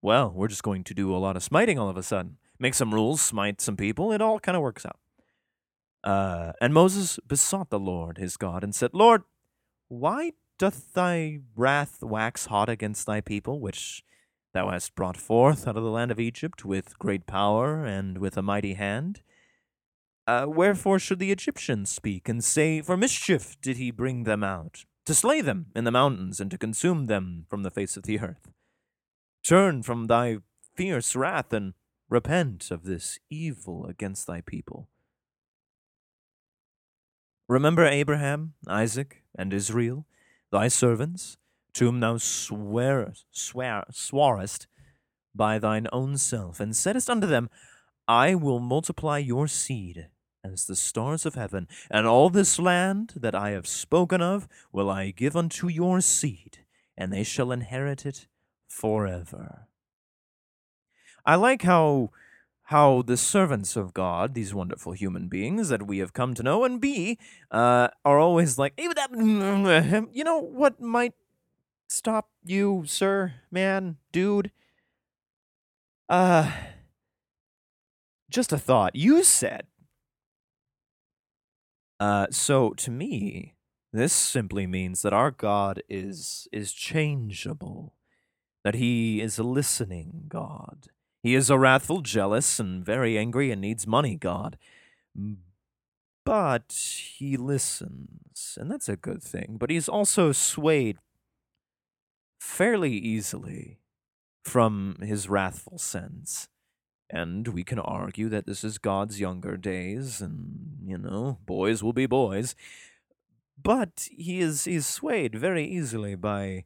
well, 0.00 0.30
we're 0.32 0.46
just 0.46 0.62
going 0.62 0.84
to 0.84 0.94
do 0.94 1.12
a 1.12 1.18
lot 1.18 1.36
of 1.36 1.42
smiting 1.42 1.80
all 1.80 1.88
of 1.88 1.96
a 1.96 2.02
sudden. 2.04 2.36
Make 2.60 2.74
some 2.74 2.94
rules, 2.94 3.20
smite 3.20 3.60
some 3.60 3.76
people, 3.76 4.12
it 4.12 4.22
all 4.22 4.38
kind 4.38 4.54
of 4.54 4.62
works 4.62 4.86
out. 4.86 5.00
Uh, 6.04 6.52
and 6.60 6.74
Moses 6.74 7.18
besought 7.26 7.70
the 7.70 7.78
Lord 7.78 8.18
his 8.18 8.36
God, 8.36 8.64
and 8.64 8.74
said, 8.74 8.90
Lord, 8.92 9.22
why 9.88 10.32
doth 10.58 10.92
thy 10.94 11.40
wrath 11.56 12.02
wax 12.02 12.46
hot 12.46 12.68
against 12.68 13.06
thy 13.06 13.20
people, 13.20 13.60
which 13.60 14.04
Thou 14.52 14.68
hast 14.68 14.94
brought 14.94 15.16
forth 15.16 15.66
out 15.66 15.76
of 15.76 15.82
the 15.82 15.90
land 15.90 16.10
of 16.10 16.20
Egypt 16.20 16.64
with 16.64 16.98
great 16.98 17.26
power 17.26 17.84
and 17.84 18.18
with 18.18 18.36
a 18.36 18.42
mighty 18.42 18.74
hand. 18.74 19.22
Uh, 20.26 20.44
wherefore 20.46 20.98
should 20.98 21.18
the 21.18 21.32
Egyptians 21.32 21.90
speak 21.90 22.28
and 22.28 22.44
say, 22.44 22.82
For 22.82 22.96
mischief 22.96 23.56
did 23.60 23.78
he 23.78 23.90
bring 23.90 24.24
them 24.24 24.44
out, 24.44 24.84
to 25.06 25.14
slay 25.14 25.40
them 25.40 25.66
in 25.74 25.84
the 25.84 25.90
mountains 25.90 26.38
and 26.38 26.50
to 26.50 26.58
consume 26.58 27.06
them 27.06 27.46
from 27.48 27.62
the 27.62 27.70
face 27.70 27.96
of 27.96 28.04
the 28.04 28.20
earth? 28.20 28.50
Turn 29.42 29.82
from 29.82 30.06
thy 30.06 30.38
fierce 30.76 31.16
wrath 31.16 31.52
and 31.52 31.72
repent 32.08 32.70
of 32.70 32.84
this 32.84 33.18
evil 33.30 33.86
against 33.86 34.26
thy 34.26 34.42
people. 34.42 34.90
Remember 37.52 37.84
Abraham, 37.84 38.54
Isaac, 38.66 39.24
and 39.34 39.52
Israel, 39.52 40.06
thy 40.50 40.68
servants, 40.68 41.36
to 41.74 41.84
whom 41.84 42.00
thou 42.00 42.16
swear, 42.16 43.12
swear, 43.30 43.84
swarest 43.90 44.66
by 45.34 45.58
thine 45.58 45.86
own 45.92 46.16
self, 46.16 46.60
and 46.60 46.74
saidst 46.74 47.10
unto 47.10 47.26
them, 47.26 47.50
I 48.08 48.34
will 48.34 48.58
multiply 48.58 49.18
your 49.18 49.48
seed 49.48 50.08
as 50.42 50.64
the 50.64 50.74
stars 50.74 51.26
of 51.26 51.34
heaven, 51.34 51.68
and 51.90 52.06
all 52.06 52.30
this 52.30 52.58
land 52.58 53.12
that 53.16 53.34
I 53.34 53.50
have 53.50 53.66
spoken 53.66 54.22
of 54.22 54.48
will 54.72 54.88
I 54.88 55.10
give 55.10 55.36
unto 55.36 55.68
your 55.68 56.00
seed, 56.00 56.60
and 56.96 57.12
they 57.12 57.22
shall 57.22 57.52
inherit 57.52 58.06
it 58.06 58.28
forever. 58.66 59.68
I 61.26 61.34
like 61.34 61.60
how 61.60 62.12
how 62.72 63.02
the 63.02 63.18
servants 63.18 63.76
of 63.76 63.92
God, 63.92 64.32
these 64.32 64.54
wonderful 64.54 64.92
human 64.92 65.28
beings 65.28 65.68
that 65.68 65.86
we 65.86 65.98
have 65.98 66.14
come 66.14 66.32
to 66.32 66.42
know 66.42 66.64
and 66.64 66.80
be, 66.80 67.18
uh, 67.50 67.88
are 68.02 68.18
always 68.18 68.56
like, 68.58 68.72
you 68.78 70.24
know 70.24 70.38
what 70.38 70.80
might 70.80 71.12
stop 71.90 72.30
you, 72.42 72.84
sir, 72.86 73.34
man, 73.50 73.98
dude. 74.10 74.50
Uh, 76.08 76.50
just 78.30 78.52
a 78.52 78.58
thought. 78.58 78.96
You 78.96 79.22
said. 79.22 79.66
Uh, 82.00 82.26
so 82.30 82.70
to 82.70 82.90
me, 82.90 83.54
this 83.92 84.14
simply 84.14 84.66
means 84.66 85.02
that 85.02 85.12
our 85.12 85.30
God 85.30 85.82
is 85.90 86.48
is 86.50 86.72
changeable, 86.72 87.94
that 88.64 88.74
He 88.74 89.20
is 89.20 89.38
a 89.38 89.42
listening 89.42 90.24
God. 90.28 90.88
He 91.22 91.34
is 91.34 91.50
a 91.50 91.58
wrathful, 91.58 92.00
jealous, 92.00 92.58
and 92.58 92.84
very 92.84 93.16
angry 93.16 93.50
and 93.50 93.60
needs 93.60 93.86
money 93.86 94.16
God. 94.16 94.58
But 96.24 96.72
he 97.16 97.36
listens, 97.36 98.58
and 98.60 98.70
that's 98.70 98.88
a 98.88 98.96
good 98.96 99.22
thing. 99.22 99.56
But 99.58 99.70
he's 99.70 99.88
also 99.88 100.32
swayed 100.32 100.98
fairly 102.40 102.92
easily 102.92 103.78
from 104.44 104.96
his 105.00 105.28
wrathful 105.28 105.78
sense. 105.78 106.48
And 107.08 107.48
we 107.48 107.62
can 107.62 107.78
argue 107.78 108.28
that 108.30 108.46
this 108.46 108.64
is 108.64 108.78
God's 108.78 109.20
younger 109.20 109.56
days, 109.56 110.20
and, 110.20 110.78
you 110.84 110.96
know, 110.96 111.38
boys 111.44 111.82
will 111.82 111.92
be 111.92 112.06
boys. 112.06 112.56
But 113.62 114.08
he 114.10 114.40
is, 114.40 114.64
he 114.64 114.76
is 114.76 114.86
swayed 114.86 115.34
very 115.34 115.64
easily 115.64 116.14
by 116.14 116.64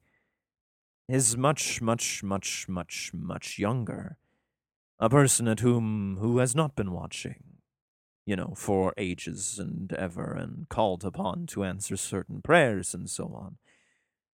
his 1.08 1.36
much, 1.36 1.82
much, 1.82 2.22
much, 2.22 2.66
much, 2.68 3.10
much 3.12 3.58
younger. 3.58 4.16
A 4.98 5.10
person 5.10 5.46
at 5.48 5.60
whom 5.60 6.16
who 6.20 6.38
has 6.38 6.54
not 6.54 6.74
been 6.74 6.92
watching, 6.92 7.42
you 8.24 8.36
know, 8.36 8.54
for 8.56 8.94
ages 8.96 9.58
and 9.58 9.92
ever, 9.92 10.32
and 10.32 10.68
called 10.68 11.04
upon 11.04 11.46
to 11.48 11.64
answer 11.64 11.96
certain 11.96 12.40
prayers 12.40 12.94
and 12.94 13.10
so 13.10 13.26
on. 13.34 13.58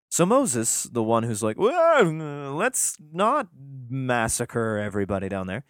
So 0.09 0.27
Moses, 0.27 0.85
the 0.85 1.03
one 1.03 1.23
who's 1.23 1.43
like, 1.43 1.59
well, 1.59 2.55
let's 2.55 2.99
not 3.13 3.49
massacre 3.89 4.77
everybody 4.77 5.29
down 5.29 5.47
there. 5.47 5.65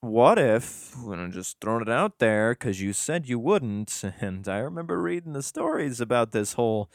What 0.00 0.38
if, 0.38 0.94
I'm 0.96 1.30
just 1.30 1.60
throwing 1.60 1.82
it 1.82 1.88
out 1.90 2.18
there 2.18 2.54
because 2.54 2.80
you 2.80 2.92
said 2.92 3.28
you 3.28 3.38
wouldn't, 3.38 4.02
and 4.20 4.48
I 4.48 4.58
remember 4.58 5.00
reading 5.00 5.34
the 5.34 5.42
stories 5.42 6.00
about 6.00 6.32
this 6.32 6.54
whole 6.54 6.90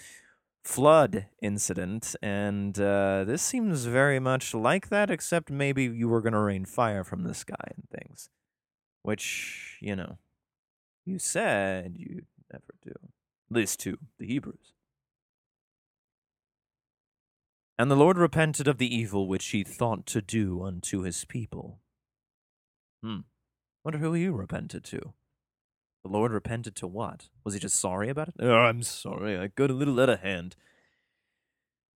flood 0.64 1.28
incident, 1.42 2.16
and 2.22 2.80
uh, 2.80 3.24
this 3.24 3.42
seems 3.42 3.86
very 3.86 4.20
much 4.20 4.54
like 4.54 4.90
that, 4.90 5.10
except 5.10 5.50
maybe 5.50 5.84
you 5.84 6.08
were 6.08 6.22
going 6.22 6.34
to 6.34 6.40
rain 6.40 6.66
fire 6.66 7.04
from 7.04 7.24
the 7.24 7.34
sky 7.34 7.72
and 7.76 7.88
things, 7.90 8.30
which, 9.02 9.78
you 9.82 9.96
know, 9.96 10.18
you 11.06 11.20
said 11.20 11.96
you'd 11.98 12.28
never 12.52 12.74
do, 12.84 12.92
at 12.92 13.56
least 13.56 13.80
to 13.82 13.98
the 14.20 14.28
Hebrews. 14.28 14.74
And 17.78 17.90
the 17.90 17.96
Lord 17.96 18.18
repented 18.18 18.68
of 18.68 18.78
the 18.78 18.94
evil 18.94 19.28
which 19.28 19.48
he 19.48 19.64
thought 19.64 20.06
to 20.08 20.22
do 20.22 20.62
unto 20.64 21.04
his 21.04 21.24
people. 21.24 21.80
Hmm. 23.02 23.20
Wonder 23.86 24.00
who 24.00 24.14
he 24.14 24.28
repented 24.28 24.84
to. 24.86 25.14
The 26.10 26.18
Lord 26.18 26.32
repented 26.32 26.76
to 26.78 26.88
what? 26.88 27.30
Was 27.44 27.54
he 27.54 27.60
just 27.60 27.80
sorry 27.80 28.10
about 28.10 28.30
it? 28.30 28.34
Oh, 28.40 28.52
I'm 28.52 28.82
sorry, 28.82 29.38
I 29.38 29.46
got 29.46 29.70
a 29.70 29.76
little 29.76 30.00
out 30.00 30.10
of 30.10 30.22
hand. 30.22 30.56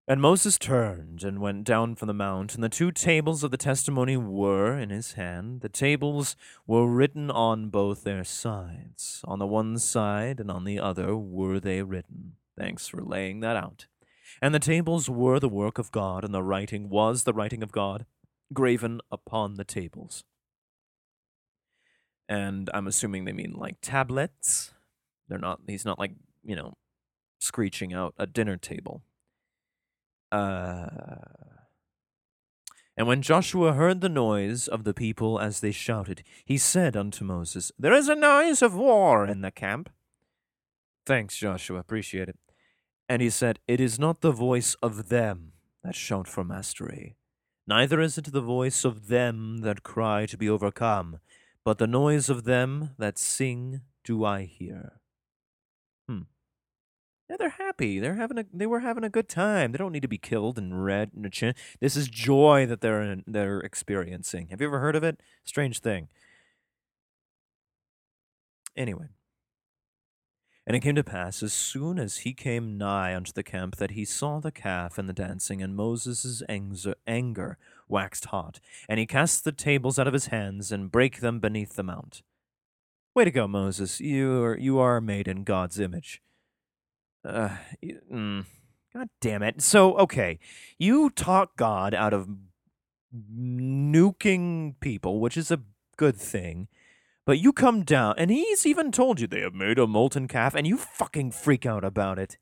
And 0.06 0.20
Moses 0.20 0.56
turned 0.56 1.24
and 1.24 1.40
went 1.40 1.64
down 1.64 1.96
from 1.96 2.06
the 2.06 2.14
mount, 2.14 2.54
and 2.54 2.62
the 2.62 2.68
two 2.68 2.92
tables 2.92 3.42
of 3.42 3.50
the 3.50 3.56
testimony 3.56 4.16
were 4.16 4.78
in 4.78 4.90
his 4.90 5.14
hand. 5.14 5.62
The 5.62 5.68
tables 5.68 6.36
were 6.64 6.86
written 6.86 7.28
on 7.28 7.70
both 7.70 8.04
their 8.04 8.22
sides. 8.22 9.20
On 9.24 9.40
the 9.40 9.48
one 9.48 9.78
side 9.78 10.38
and 10.38 10.48
on 10.48 10.62
the 10.62 10.78
other 10.78 11.16
were 11.16 11.58
they 11.58 11.82
written. 11.82 12.34
Thanks 12.56 12.86
for 12.86 13.02
laying 13.02 13.40
that 13.40 13.56
out. 13.56 13.88
And 14.40 14.54
the 14.54 14.60
tables 14.60 15.10
were 15.10 15.40
the 15.40 15.48
work 15.48 15.78
of 15.78 15.90
God, 15.90 16.24
and 16.24 16.32
the 16.32 16.40
writing 16.40 16.88
was 16.88 17.24
the 17.24 17.32
writing 17.32 17.64
of 17.64 17.72
God, 17.72 18.06
graven 18.52 19.00
upon 19.10 19.54
the 19.54 19.64
tables. 19.64 20.22
And 22.28 22.70
I'm 22.72 22.86
assuming 22.86 23.24
they 23.24 23.32
mean 23.32 23.52
like 23.52 23.76
tablets. 23.82 24.72
They're 25.28 25.38
not, 25.38 25.60
he's 25.66 25.84
not 25.84 25.98
like, 25.98 26.12
you 26.42 26.56
know, 26.56 26.74
screeching 27.38 27.92
out 27.92 28.14
a 28.18 28.26
dinner 28.26 28.56
table. 28.56 29.02
Uh, 30.32 30.86
and 32.96 33.06
when 33.06 33.22
Joshua 33.22 33.72
heard 33.72 34.00
the 34.00 34.08
noise 34.08 34.68
of 34.68 34.84
the 34.84 34.94
people 34.94 35.40
as 35.40 35.60
they 35.60 35.72
shouted, 35.72 36.22
he 36.44 36.56
said 36.56 36.96
unto 36.96 37.24
Moses, 37.24 37.72
There 37.78 37.92
is 37.92 38.08
a 38.08 38.14
noise 38.14 38.62
of 38.62 38.74
war 38.74 39.26
in 39.26 39.40
the 39.40 39.50
camp. 39.50 39.90
Thanks, 41.04 41.36
Joshua. 41.36 41.80
Appreciate 41.80 42.28
it. 42.28 42.38
And 43.08 43.20
he 43.20 43.30
said, 43.30 43.58
It 43.66 43.80
is 43.80 43.98
not 43.98 44.20
the 44.20 44.32
voice 44.32 44.74
of 44.82 45.08
them 45.08 45.52
that 45.84 45.94
shout 45.94 46.26
for 46.26 46.42
mastery, 46.42 47.14
neither 47.66 48.00
is 48.00 48.16
it 48.16 48.32
the 48.32 48.40
voice 48.40 48.84
of 48.84 49.08
them 49.08 49.58
that 49.58 49.82
cry 49.82 50.24
to 50.26 50.36
be 50.36 50.48
overcome, 50.48 51.18
but 51.64 51.78
the 51.78 51.86
noise 51.86 52.28
of 52.28 52.44
them 52.44 52.90
that 52.98 53.18
sing 53.18 53.80
do 54.04 54.24
I 54.24 54.44
hear. 54.44 55.00
Hmm. 56.08 56.22
Yeah, 57.28 57.36
they're 57.38 57.48
happy. 57.50 57.98
They're 58.00 58.16
having 58.16 58.38
a. 58.38 58.44
They 58.52 58.66
were 58.66 58.80
having 58.80 59.04
a 59.04 59.08
good 59.08 59.28
time. 59.28 59.72
They 59.72 59.78
don't 59.78 59.92
need 59.92 60.02
to 60.02 60.08
be 60.08 60.18
killed 60.18 60.58
and 60.58 60.84
red 60.84 61.12
and 61.14 61.32
chin. 61.32 61.54
This 61.80 61.96
is 61.96 62.08
joy 62.08 62.66
that 62.66 62.82
they're 62.82 63.00
in, 63.02 63.24
they're 63.26 63.60
experiencing. 63.60 64.48
Have 64.48 64.60
you 64.60 64.66
ever 64.66 64.80
heard 64.80 64.96
of 64.96 65.02
it? 65.04 65.20
Strange 65.44 65.80
thing. 65.80 66.08
Anyway, 68.76 69.08
And 70.66 70.76
it 70.76 70.80
came 70.80 70.96
to 70.96 71.04
pass, 71.04 71.42
as 71.42 71.52
soon 71.52 71.98
as 71.98 72.18
he 72.18 72.32
came 72.34 72.76
nigh 72.76 73.14
unto 73.14 73.32
the 73.32 73.42
camp, 73.42 73.76
that 73.76 73.92
he 73.92 74.04
saw 74.04 74.40
the 74.40 74.50
calf 74.50 74.98
and 74.98 75.08
the 75.08 75.12
dancing, 75.12 75.62
and 75.62 75.76
Moses' 75.76 76.42
anger 76.48 77.58
waxed 77.88 78.26
hot, 78.26 78.60
and 78.88 78.98
he 78.98 79.06
cast 79.06 79.44
the 79.44 79.52
tables 79.52 79.98
out 79.98 80.06
of 80.06 80.12
his 80.12 80.26
hands, 80.26 80.72
and 80.72 80.90
brake 80.92 81.20
them 81.20 81.40
beneath 81.40 81.76
the 81.76 81.82
mount. 81.82 82.22
Way 83.14 83.24
to 83.24 83.30
go, 83.30 83.46
Moses! 83.46 84.00
You 84.00 84.42
are 84.42 84.58
you 84.58 84.78
are 84.78 85.00
made 85.00 85.28
in 85.28 85.44
God's 85.44 85.78
image. 85.78 86.22
Uh, 87.24 87.56
mm, 88.12 88.44
God 88.92 89.08
damn 89.20 89.42
it! 89.42 89.62
So 89.62 89.96
okay, 89.98 90.38
you 90.78 91.10
talk 91.10 91.56
God 91.56 91.94
out 91.94 92.12
of 92.12 92.28
nuking 93.14 94.74
people, 94.80 95.20
which 95.20 95.36
is 95.36 95.50
a 95.50 95.60
good 95.96 96.16
thing 96.16 96.68
but 97.26 97.38
you 97.38 97.52
come 97.52 97.84
down, 97.84 98.14
and 98.18 98.30
he's 98.30 98.66
even 98.66 98.92
told 98.92 99.18
you 99.18 99.26
they 99.26 99.40
have 99.40 99.54
made 99.54 99.78
a 99.78 99.86
molten 99.86 100.28
calf, 100.28 100.54
and 100.54 100.66
you 100.66 100.76
fucking 100.76 101.30
freak 101.30 101.64
out 101.64 101.84
about 101.84 102.18
it. 102.18 102.36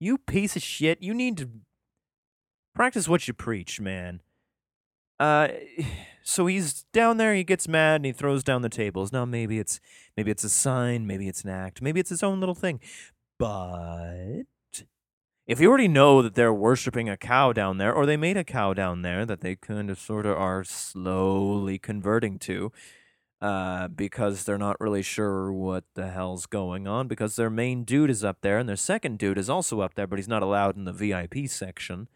You 0.00 0.18
piece 0.18 0.56
of 0.56 0.62
shit. 0.62 1.00
You 1.00 1.14
need 1.14 1.36
to 1.38 1.48
practice 2.74 3.08
what 3.08 3.28
you 3.28 3.34
preach, 3.34 3.80
man. 3.80 4.20
Uh, 5.18 5.48
so 6.22 6.46
he's 6.46 6.84
down 6.92 7.16
there. 7.16 7.34
He 7.34 7.44
gets 7.44 7.68
mad 7.68 7.96
and 7.96 8.06
he 8.06 8.12
throws 8.12 8.44
down 8.44 8.62
the 8.62 8.68
tables. 8.68 9.12
Now 9.12 9.24
maybe 9.24 9.58
it's 9.58 9.80
maybe 10.16 10.30
it's 10.30 10.44
a 10.44 10.48
sign, 10.48 11.06
maybe 11.06 11.28
it's 11.28 11.42
an 11.44 11.50
act, 11.50 11.82
maybe 11.82 12.00
it's 12.00 12.10
his 12.10 12.22
own 12.22 12.40
little 12.40 12.54
thing. 12.54 12.80
But 13.38 14.44
if 15.46 15.60
you 15.60 15.68
already 15.68 15.88
know 15.88 16.20
that 16.20 16.34
they're 16.34 16.52
worshiping 16.52 17.08
a 17.08 17.16
cow 17.16 17.52
down 17.52 17.78
there, 17.78 17.94
or 17.94 18.04
they 18.04 18.16
made 18.16 18.36
a 18.36 18.44
cow 18.44 18.74
down 18.74 19.02
there 19.02 19.24
that 19.24 19.40
they 19.40 19.56
kind 19.56 19.88
of 19.90 19.98
sort 19.98 20.26
of 20.26 20.36
are 20.36 20.62
slowly 20.62 21.78
converting 21.78 22.38
to, 22.40 22.70
uh, 23.40 23.88
because 23.88 24.44
they're 24.44 24.58
not 24.58 24.80
really 24.80 25.00
sure 25.00 25.52
what 25.52 25.84
the 25.94 26.10
hell's 26.10 26.46
going 26.46 26.88
on 26.88 27.06
because 27.06 27.36
their 27.36 27.48
main 27.48 27.84
dude 27.84 28.10
is 28.10 28.24
up 28.24 28.38
there 28.42 28.58
and 28.58 28.68
their 28.68 28.76
second 28.76 29.16
dude 29.16 29.38
is 29.38 29.48
also 29.48 29.80
up 29.80 29.94
there, 29.94 30.06
but 30.06 30.18
he's 30.18 30.28
not 30.28 30.42
allowed 30.42 30.76
in 30.76 30.84
the 30.84 30.92
VIP 30.92 31.48
section. 31.48 32.08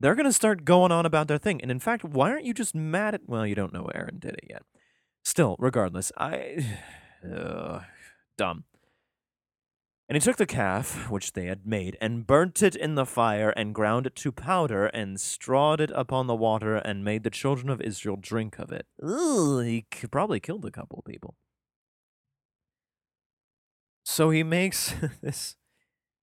They're 0.00 0.14
going 0.14 0.26
to 0.26 0.32
start 0.32 0.64
going 0.64 0.92
on 0.92 1.06
about 1.06 1.28
their 1.28 1.38
thing. 1.38 1.60
And 1.60 1.70
in 1.70 1.80
fact, 1.80 2.04
why 2.04 2.30
aren't 2.30 2.44
you 2.44 2.54
just 2.54 2.74
mad 2.74 3.14
at. 3.14 3.22
Well, 3.26 3.46
you 3.46 3.54
don't 3.54 3.72
know 3.72 3.90
Aaron 3.94 4.18
did 4.18 4.34
it 4.34 4.46
yet. 4.48 4.62
Still, 5.24 5.56
regardless, 5.58 6.12
I. 6.16 6.64
Uh, 7.18 7.80
dumb. 8.36 8.62
And 10.08 10.14
he 10.14 10.20
took 10.20 10.36
the 10.36 10.46
calf, 10.46 11.10
which 11.10 11.32
they 11.32 11.46
had 11.46 11.66
made, 11.66 11.98
and 12.00 12.26
burnt 12.26 12.62
it 12.62 12.76
in 12.76 12.94
the 12.94 13.04
fire, 13.04 13.50
and 13.50 13.74
ground 13.74 14.06
it 14.06 14.14
to 14.16 14.30
powder, 14.30 14.86
and 14.86 15.20
strawed 15.20 15.80
it 15.80 15.90
upon 15.94 16.28
the 16.28 16.34
water, 16.36 16.76
and 16.76 17.04
made 17.04 17.24
the 17.24 17.30
children 17.30 17.68
of 17.68 17.80
Israel 17.80 18.16
drink 18.16 18.58
of 18.58 18.70
it. 18.70 18.86
Ooh, 19.04 19.58
he 19.58 19.84
probably 20.10 20.38
killed 20.38 20.64
a 20.64 20.70
couple 20.70 21.00
of 21.00 21.04
people. 21.04 21.34
So 24.04 24.30
he 24.30 24.42
makes 24.42 24.94
this 25.20 25.56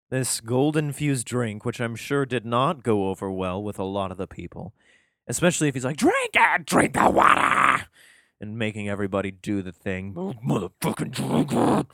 this 0.09 0.41
gold 0.41 0.77
infused 0.77 1.25
drink, 1.25 1.65
which 1.65 1.81
I'm 1.81 1.95
sure 1.95 2.25
did 2.25 2.45
not 2.45 2.83
go 2.83 3.09
over 3.09 3.31
well 3.31 3.61
with 3.61 3.79
a 3.79 3.83
lot 3.83 4.11
of 4.11 4.17
the 4.17 4.27
people, 4.27 4.73
especially 5.27 5.67
if 5.67 5.73
he's 5.73 5.85
like, 5.85 5.97
"Drink 5.97 6.31
it, 6.33 6.65
drink 6.65 6.93
the 6.93 7.09
water," 7.09 7.87
and 8.39 8.57
making 8.57 8.87
everybody 8.87 9.31
do 9.31 9.61
the 9.61 9.71
thing. 9.71 10.13
Motherfucking 10.13 11.11
drink 11.11 11.51
it. 11.51 11.87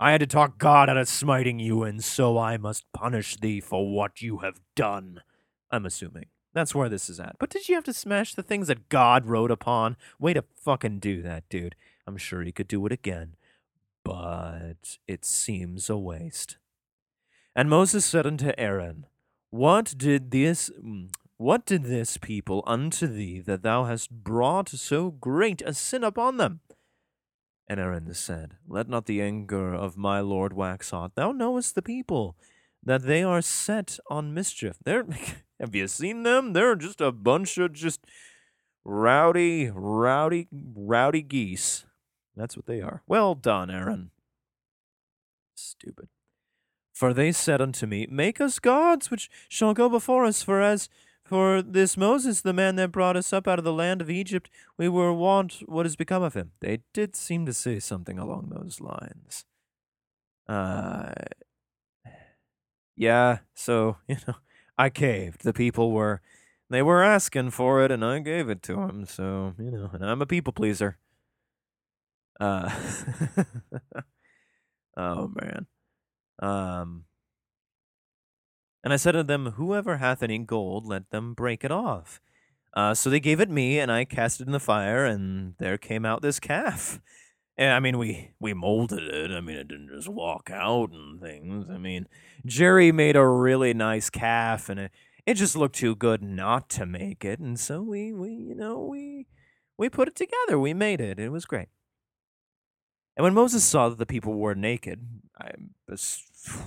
I 0.00 0.12
had 0.12 0.20
to 0.20 0.26
talk 0.26 0.58
God 0.58 0.88
out 0.88 0.96
of 0.96 1.08
smiting 1.08 1.58
you, 1.58 1.82
and 1.82 2.04
so 2.04 2.38
I 2.38 2.56
must 2.56 2.84
punish 2.92 3.36
thee 3.36 3.60
for 3.60 3.92
what 3.92 4.22
you 4.22 4.38
have 4.38 4.60
done. 4.76 5.22
I'm 5.70 5.84
assuming. 5.84 6.26
That's 6.54 6.74
where 6.74 6.88
this 6.88 7.10
is 7.10 7.20
at. 7.20 7.36
But 7.38 7.50
did 7.50 7.68
you 7.68 7.74
have 7.74 7.84
to 7.84 7.92
smash 7.92 8.34
the 8.34 8.42
things 8.42 8.68
that 8.68 8.88
God 8.88 9.26
wrote 9.26 9.50
upon? 9.50 9.96
Way 10.18 10.34
to 10.34 10.44
fucking 10.56 11.00
do 11.00 11.20
that, 11.22 11.48
dude. 11.48 11.74
I'm 12.06 12.16
sure 12.16 12.42
he 12.42 12.52
could 12.52 12.68
do 12.68 12.86
it 12.86 12.92
again. 12.92 13.34
But 14.04 14.98
it 15.06 15.24
seems 15.24 15.90
a 15.90 15.98
waste. 15.98 16.56
And 17.58 17.68
Moses 17.68 18.04
said 18.04 18.24
unto 18.24 18.52
Aaron, 18.56 19.06
What 19.50 19.92
did 19.96 20.30
this 20.30 20.70
mm, 20.80 21.08
what 21.38 21.66
did 21.66 21.82
this 21.82 22.16
people 22.16 22.62
unto 22.68 23.08
thee 23.08 23.40
that 23.40 23.64
thou 23.64 23.82
hast 23.82 24.12
brought 24.12 24.68
so 24.68 25.10
great 25.10 25.60
a 25.62 25.74
sin 25.74 26.04
upon 26.04 26.36
them? 26.36 26.60
And 27.66 27.80
Aaron 27.80 28.14
said, 28.14 28.58
Let 28.68 28.88
not 28.88 29.06
the 29.06 29.20
anger 29.20 29.74
of 29.74 29.96
my 29.96 30.20
lord 30.20 30.52
wax 30.52 30.90
hot. 30.90 31.16
Thou 31.16 31.32
knowest 31.32 31.74
the 31.74 31.82
people, 31.82 32.36
that 32.84 33.02
they 33.02 33.24
are 33.24 33.42
set 33.42 33.98
on 34.08 34.32
mischief. 34.32 34.76
They're, 34.84 35.04
have 35.60 35.74
you 35.74 35.88
seen 35.88 36.22
them? 36.22 36.52
They're 36.52 36.76
just 36.76 37.00
a 37.00 37.10
bunch 37.10 37.58
of 37.58 37.72
just 37.72 38.06
rowdy, 38.84 39.68
rowdy, 39.74 40.46
rowdy 40.52 41.22
geese. 41.22 41.86
That's 42.36 42.56
what 42.56 42.66
they 42.66 42.80
are. 42.80 43.02
Well 43.08 43.34
done, 43.34 43.68
Aaron. 43.68 44.12
Stupid. 45.56 46.08
For 46.98 47.14
they 47.14 47.30
said 47.30 47.60
unto 47.60 47.86
me, 47.86 48.08
Make 48.10 48.40
us 48.40 48.58
gods 48.58 49.08
which 49.08 49.30
shall 49.48 49.72
go 49.72 49.88
before 49.88 50.24
us, 50.24 50.42
for 50.42 50.60
as 50.60 50.88
for 51.22 51.62
this 51.62 51.96
Moses, 51.96 52.40
the 52.40 52.52
man 52.52 52.74
that 52.74 52.90
brought 52.90 53.16
us 53.16 53.32
up 53.32 53.46
out 53.46 53.60
of 53.60 53.64
the 53.64 53.72
land 53.72 54.00
of 54.00 54.10
Egypt, 54.10 54.50
we 54.76 54.88
were 54.88 55.12
wont 55.12 55.62
what 55.66 55.86
has 55.86 55.94
become 55.94 56.24
of 56.24 56.34
him. 56.34 56.50
They 56.58 56.80
did 56.92 57.14
seem 57.14 57.46
to 57.46 57.52
say 57.52 57.78
something 57.78 58.18
along 58.18 58.48
those 58.48 58.80
lines. 58.80 59.44
Uh, 60.48 61.12
yeah, 62.96 63.38
so, 63.54 63.98
you 64.08 64.16
know, 64.26 64.34
I 64.76 64.90
caved. 64.90 65.44
The 65.44 65.52
people 65.52 65.92
were, 65.92 66.20
they 66.68 66.82
were 66.82 67.04
asking 67.04 67.52
for 67.52 67.84
it, 67.84 67.92
and 67.92 68.04
I 68.04 68.18
gave 68.18 68.48
it 68.48 68.60
to 68.64 68.74
them, 68.74 69.04
so, 69.06 69.54
you 69.56 69.70
know, 69.70 69.90
and 69.92 70.04
I'm 70.04 70.20
a 70.20 70.26
people 70.26 70.52
pleaser. 70.52 70.98
Uh, 72.40 72.74
oh, 74.96 75.30
man. 75.40 75.68
Um, 76.40 77.04
and 78.84 78.92
I 78.92 78.96
said 78.96 79.12
to 79.12 79.22
them, 79.22 79.52
Whoever 79.52 79.96
hath 79.98 80.22
any 80.22 80.38
gold, 80.38 80.86
let 80.86 81.10
them 81.10 81.34
break 81.34 81.64
it 81.64 81.70
off. 81.72 82.20
Uh, 82.74 82.94
so 82.94 83.10
they 83.10 83.20
gave 83.20 83.40
it 83.40 83.50
me, 83.50 83.78
and 83.78 83.90
I 83.90 84.04
cast 84.04 84.40
it 84.40 84.46
in 84.46 84.52
the 84.52 84.60
fire, 84.60 85.04
and 85.04 85.54
there 85.58 85.78
came 85.78 86.04
out 86.04 86.22
this 86.22 86.38
calf. 86.40 87.00
And, 87.56 87.72
I 87.72 87.80
mean, 87.80 87.98
we 87.98 88.32
we 88.40 88.54
molded 88.54 89.02
it. 89.02 89.32
I 89.32 89.40
mean, 89.40 89.56
it 89.56 89.68
didn't 89.68 89.90
just 89.90 90.08
walk 90.08 90.50
out 90.52 90.92
and 90.92 91.20
things. 91.20 91.66
I 91.70 91.78
mean, 91.78 92.06
Jerry 92.46 92.92
made 92.92 93.16
a 93.16 93.26
really 93.26 93.74
nice 93.74 94.10
calf, 94.10 94.68
and 94.68 94.78
it 94.80 94.92
it 95.26 95.34
just 95.34 95.56
looked 95.56 95.74
too 95.76 95.96
good 95.96 96.22
not 96.22 96.68
to 96.70 96.86
make 96.86 97.24
it, 97.24 97.40
and 97.40 97.58
so 97.58 97.82
we 97.82 98.12
we 98.12 98.30
you 98.30 98.54
know 98.54 98.80
we 98.80 99.26
we 99.76 99.88
put 99.90 100.08
it 100.08 100.16
together. 100.16 100.58
We 100.58 100.74
made 100.74 101.00
it. 101.00 101.18
It 101.18 101.30
was 101.30 101.46
great. 101.46 101.68
And 103.18 103.24
when 103.24 103.34
Moses 103.34 103.64
saw 103.64 103.88
that 103.88 103.98
the 103.98 104.06
people 104.06 104.34
were 104.34 104.54
naked, 104.54 105.04
I 105.36 105.50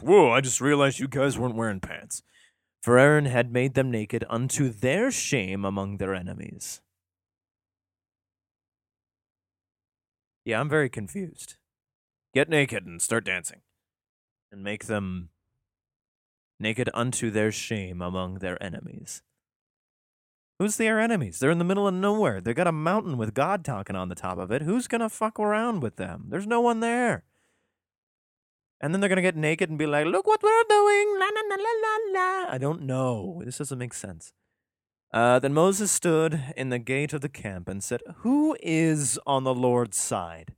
whoa! 0.02 0.32
I 0.32 0.42
just 0.42 0.60
realized 0.60 1.00
you 1.00 1.08
guys 1.08 1.40
weren't 1.40 1.56
wearing 1.56 1.80
pants. 1.80 2.24
For 2.84 3.00
Aaron 3.00 3.26
had 3.26 3.54
made 3.54 3.74
them 3.74 3.90
naked 3.90 4.26
unto 4.30 4.68
their 4.68 5.12
shame 5.12 5.64
among 5.64 5.96
their 5.96 6.14
enemies. 6.14 6.82
Yeah, 10.44 10.60
I'm 10.60 10.68
very 10.68 10.90
confused. 10.90 11.56
Get 12.34 12.50
naked 12.50 12.86
and 12.86 13.02
start 13.02 13.24
dancing. 13.24 13.62
And 14.52 14.62
make 14.62 14.88
them 14.88 15.30
naked 16.60 16.90
unto 16.94 17.32
their 17.32 17.54
shame 17.54 18.02
among 18.02 18.40
their 18.40 18.62
enemies. 18.62 19.22
Who's 20.62 20.78
their 20.78 21.00
enemies? 21.00 21.40
They're 21.40 21.50
in 21.50 21.58
the 21.58 21.64
middle 21.64 21.88
of 21.88 21.96
nowhere. 21.96 22.40
They 22.40 22.54
got 22.54 22.68
a 22.68 22.72
mountain 22.72 23.18
with 23.18 23.34
God 23.34 23.66
talking 23.66 23.96
on 23.96 24.10
the 24.10 24.16
top 24.16 24.38
of 24.38 24.52
it. 24.52 24.62
Who's 24.62 24.88
gonna 24.88 25.10
fuck 25.10 25.40
around 25.40 25.82
with 25.82 25.96
them? 25.96 26.26
There's 26.30 26.46
no 26.46 26.62
one 26.62 26.82
there. 26.82 27.24
And 28.80 28.94
then 28.94 29.02
they're 29.02 29.10
gonna 29.10 29.24
get 29.24 29.36
naked 29.36 29.70
and 29.70 29.80
be 29.80 29.88
like, 29.88 30.06
"Look 30.06 30.28
what 30.28 30.44
we're 30.44 30.64
doing!" 30.70 31.18
La 31.18 31.26
la 31.26 31.42
la 31.50 31.56
la 31.56 31.74
la 31.82 31.98
la. 32.14 32.54
I 32.54 32.60
don't 32.60 32.84
know. 32.84 33.42
This 33.44 33.58
doesn't 33.58 33.80
make 33.80 33.96
sense. 33.96 34.34
Uh, 35.12 35.40
then 35.40 35.56
Moses 35.56 35.92
stood 35.92 36.54
in 36.56 36.70
the 36.70 36.78
gate 36.78 37.14
of 37.14 37.22
the 37.22 37.28
camp 37.28 37.68
and 37.68 37.84
said, 37.84 38.04
Who 38.18 38.56
is 38.62 39.20
on 39.26 39.44
the 39.44 39.56
Lord's 39.56 39.98
side? 39.98 40.54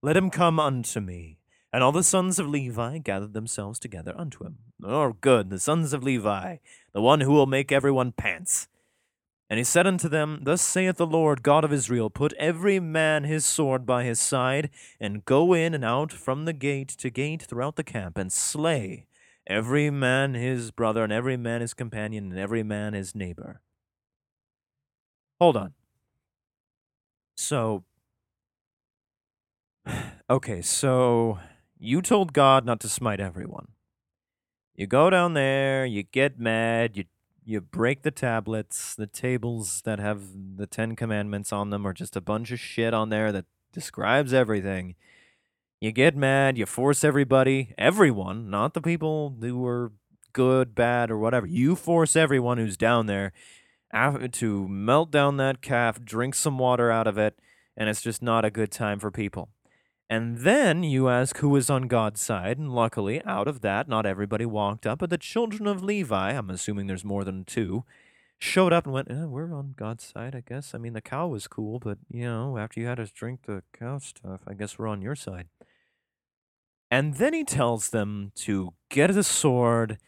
Let 0.00 0.16
him 0.16 0.30
come 0.30 0.60
unto 0.60 1.00
me. 1.00 1.40
And 1.72 1.82
all 1.82 1.90
the 1.90 2.04
sons 2.04 2.38
of 2.38 2.46
Levi 2.46 2.98
gathered 2.98 3.34
themselves 3.34 3.80
together 3.80 4.14
unto 4.16 4.44
him. 4.44 4.58
Oh, 4.80 5.14
good, 5.20 5.50
the 5.50 5.58
sons 5.58 5.92
of 5.92 6.04
Levi, 6.04 6.58
the 6.92 7.02
one 7.02 7.22
who 7.22 7.32
will 7.32 7.46
make 7.46 7.72
everyone 7.72 8.12
pants. 8.12 8.68
And 9.50 9.58
he 9.58 9.64
said 9.64 9.84
unto 9.84 10.08
them, 10.08 10.38
Thus 10.44 10.62
saith 10.62 10.96
the 10.96 11.04
Lord 11.04 11.42
God 11.42 11.64
of 11.64 11.72
Israel, 11.72 12.08
Put 12.08 12.32
every 12.34 12.78
man 12.78 13.24
his 13.24 13.44
sword 13.44 13.84
by 13.84 14.04
his 14.04 14.20
side, 14.20 14.70
and 15.00 15.24
go 15.24 15.52
in 15.52 15.74
and 15.74 15.84
out 15.84 16.12
from 16.12 16.44
the 16.44 16.52
gate 16.52 16.88
to 16.90 17.10
gate 17.10 17.42
throughout 17.42 17.74
the 17.74 17.82
camp, 17.82 18.16
and 18.16 18.32
slay 18.32 19.06
every 19.48 19.90
man 19.90 20.34
his 20.34 20.70
brother, 20.70 21.02
and 21.02 21.12
every 21.12 21.36
man 21.36 21.62
his 21.62 21.74
companion, 21.74 22.30
and 22.30 22.38
every 22.38 22.62
man 22.62 22.92
his 22.92 23.12
neighbor. 23.16 23.60
Hold 25.40 25.56
on. 25.56 25.74
So, 27.36 27.82
okay, 30.30 30.62
so 30.62 31.40
you 31.76 32.02
told 32.02 32.32
God 32.32 32.64
not 32.64 32.78
to 32.80 32.88
smite 32.88 33.18
everyone. 33.18 33.72
You 34.76 34.86
go 34.86 35.10
down 35.10 35.34
there, 35.34 35.84
you 35.84 36.04
get 36.04 36.38
mad, 36.38 36.96
you 36.96 37.04
you 37.44 37.60
break 37.60 38.02
the 38.02 38.10
tablets. 38.10 38.94
The 38.94 39.06
tables 39.06 39.82
that 39.84 39.98
have 39.98 40.22
the 40.56 40.66
Ten 40.66 40.96
Commandments 40.96 41.52
on 41.52 41.70
them 41.70 41.86
are 41.86 41.92
just 41.92 42.16
a 42.16 42.20
bunch 42.20 42.50
of 42.52 42.60
shit 42.60 42.94
on 42.94 43.08
there 43.08 43.32
that 43.32 43.46
describes 43.72 44.32
everything. 44.32 44.94
You 45.80 45.92
get 45.92 46.14
mad, 46.14 46.58
you 46.58 46.66
force 46.66 47.02
everybody, 47.04 47.74
everyone, 47.78 48.50
not 48.50 48.74
the 48.74 48.82
people 48.82 49.36
who 49.40 49.58
were 49.58 49.92
good, 50.32 50.74
bad, 50.74 51.10
or 51.10 51.18
whatever. 51.18 51.46
You 51.46 51.74
force 51.74 52.16
everyone 52.16 52.58
who's 52.58 52.76
down 52.76 53.06
there 53.06 53.32
to 54.32 54.68
melt 54.68 55.10
down 55.10 55.38
that 55.38 55.62
calf, 55.62 56.04
drink 56.04 56.34
some 56.34 56.58
water 56.58 56.90
out 56.90 57.06
of 57.06 57.18
it, 57.18 57.38
and 57.76 57.88
it's 57.88 58.02
just 58.02 58.22
not 58.22 58.44
a 58.44 58.50
good 58.50 58.70
time 58.70 58.98
for 58.98 59.10
people. 59.10 59.48
And 60.10 60.38
then 60.38 60.82
you 60.82 61.08
ask 61.08 61.36
who 61.38 61.54
is 61.54 61.70
on 61.70 61.86
God's 61.86 62.20
side, 62.20 62.58
and 62.58 62.74
luckily, 62.74 63.24
out 63.24 63.46
of 63.46 63.60
that, 63.60 63.88
not 63.88 64.04
everybody 64.04 64.44
walked 64.44 64.84
up, 64.84 64.98
but 64.98 65.08
the 65.08 65.16
children 65.16 65.68
of 65.68 65.84
Levi, 65.84 66.32
I'm 66.32 66.50
assuming 66.50 66.88
there's 66.88 67.04
more 67.04 67.22
than 67.22 67.44
two, 67.44 67.84
showed 68.36 68.72
up 68.72 68.86
and 68.86 68.92
went, 68.92 69.08
eh, 69.08 69.26
We're 69.26 69.54
on 69.54 69.74
God's 69.76 70.02
side, 70.02 70.34
I 70.34 70.42
guess. 70.44 70.74
I 70.74 70.78
mean, 70.78 70.94
the 70.94 71.00
cow 71.00 71.28
was 71.28 71.46
cool, 71.46 71.78
but, 71.78 71.98
you 72.10 72.24
know, 72.24 72.58
after 72.58 72.80
you 72.80 72.86
had 72.88 72.98
us 72.98 73.12
drink 73.12 73.42
the 73.46 73.62
cow 73.72 73.98
stuff, 73.98 74.40
I 74.48 74.54
guess 74.54 74.76
we're 74.76 74.88
on 74.88 75.00
your 75.00 75.14
side. 75.14 75.46
And 76.90 77.14
then 77.14 77.32
he 77.32 77.44
tells 77.44 77.90
them 77.90 78.32
to 78.34 78.74
get 78.88 79.14
the 79.14 79.22
sword 79.22 79.98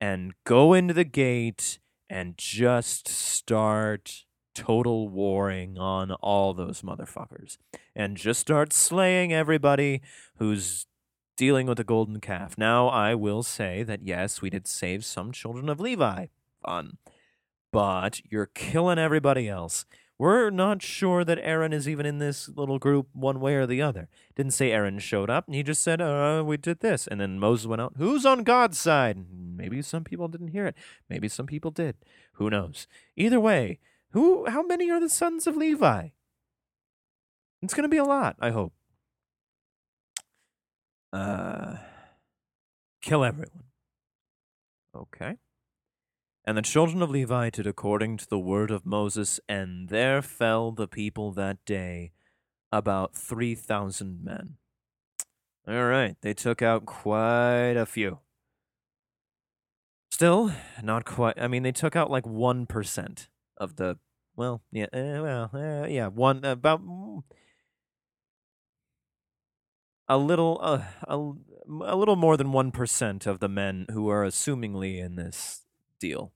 and 0.00 0.34
go 0.42 0.74
into 0.74 0.92
the 0.92 1.04
gate 1.04 1.78
and 2.10 2.36
just 2.36 3.06
start 3.06 4.24
total 4.56 5.08
warring 5.08 5.78
on 5.78 6.12
all 6.12 6.54
those 6.54 6.80
motherfuckers 6.80 7.58
and 7.94 8.16
just 8.16 8.40
start 8.40 8.72
slaying 8.72 9.32
everybody 9.32 10.00
who's 10.38 10.86
dealing 11.36 11.66
with 11.66 11.76
the 11.76 11.84
golden 11.84 12.20
calf. 12.20 12.56
Now, 12.56 12.88
I 12.88 13.14
will 13.14 13.42
say 13.42 13.82
that 13.82 14.02
yes, 14.02 14.40
we 14.40 14.48
did 14.48 14.66
save 14.66 15.04
some 15.04 15.30
children 15.30 15.68
of 15.68 15.78
Levi. 15.78 16.26
Fun. 16.64 16.96
But 17.70 18.22
you're 18.30 18.46
killing 18.46 18.98
everybody 18.98 19.46
else. 19.46 19.84
We're 20.18 20.48
not 20.48 20.80
sure 20.80 21.24
that 21.24 21.38
Aaron 21.42 21.74
is 21.74 21.86
even 21.86 22.06
in 22.06 22.18
this 22.18 22.48
little 22.48 22.78
group 22.78 23.08
one 23.12 23.38
way 23.38 23.56
or 23.56 23.66
the 23.66 23.82
other. 23.82 24.08
Didn't 24.34 24.54
say 24.54 24.72
Aaron 24.72 24.98
showed 24.98 25.28
up, 25.28 25.44
he 25.50 25.62
just 25.62 25.82
said, 25.82 26.00
uh, 26.00 26.42
we 26.46 26.56
did 26.56 26.80
this. 26.80 27.06
And 27.06 27.20
then 27.20 27.38
Moses 27.38 27.66
went 27.66 27.82
out, 27.82 27.92
who's 27.98 28.24
on 28.24 28.42
God's 28.42 28.78
side? 28.78 29.26
Maybe 29.30 29.82
some 29.82 30.04
people 30.04 30.28
didn't 30.28 30.48
hear 30.48 30.66
it. 30.66 30.74
Maybe 31.10 31.28
some 31.28 31.44
people 31.44 31.70
did. 31.70 31.96
Who 32.34 32.48
knows? 32.48 32.86
Either 33.14 33.38
way, 33.38 33.78
who 34.16 34.46
how 34.46 34.62
many 34.62 34.90
are 34.90 34.98
the 34.98 35.10
sons 35.10 35.46
of 35.46 35.58
Levi? 35.58 36.08
It's 37.60 37.74
gonna 37.74 37.86
be 37.86 37.98
a 37.98 38.04
lot, 38.04 38.36
I 38.40 38.48
hope. 38.48 38.72
Uh 41.12 41.76
kill 43.02 43.24
everyone. 43.24 43.64
Okay. 44.96 45.36
And 46.46 46.56
the 46.56 46.62
children 46.62 47.02
of 47.02 47.10
Levi 47.10 47.50
did 47.50 47.66
according 47.66 48.16
to 48.16 48.26
the 48.26 48.38
word 48.38 48.70
of 48.70 48.86
Moses, 48.86 49.38
and 49.50 49.90
there 49.90 50.22
fell 50.22 50.72
the 50.72 50.88
people 50.88 51.32
that 51.32 51.58
day 51.66 52.12
about 52.72 53.14
3,000 53.14 54.24
men. 54.24 54.56
All 55.68 55.84
right, 55.84 56.16
they 56.22 56.32
took 56.32 56.62
out 56.62 56.86
quite 56.86 57.76
a 57.76 57.84
few. 57.84 58.20
Still, 60.10 60.52
not 60.82 61.04
quite. 61.04 61.38
I 61.38 61.48
mean, 61.48 61.64
they 61.64 61.72
took 61.72 61.94
out 61.94 62.10
like 62.10 62.24
1% 62.24 63.28
of 63.58 63.76
the, 63.76 63.98
well, 64.36 64.62
yeah, 64.70 64.86
uh, 64.92 65.22
well, 65.22 65.50
uh, 65.54 65.86
yeah, 65.86 66.08
one, 66.08 66.44
about 66.44 66.84
mm, 66.86 67.22
a 70.08 70.18
little, 70.18 70.58
uh, 70.62 70.82
a, 71.08 71.16
a 71.84 71.96
little 71.96 72.16
more 72.16 72.36
than 72.36 72.48
1% 72.48 73.26
of 73.26 73.40
the 73.40 73.48
men 73.48 73.86
who 73.90 74.08
are 74.08 74.24
assumingly 74.24 74.98
in 74.98 75.16
this 75.16 75.62
deal. 75.98 76.32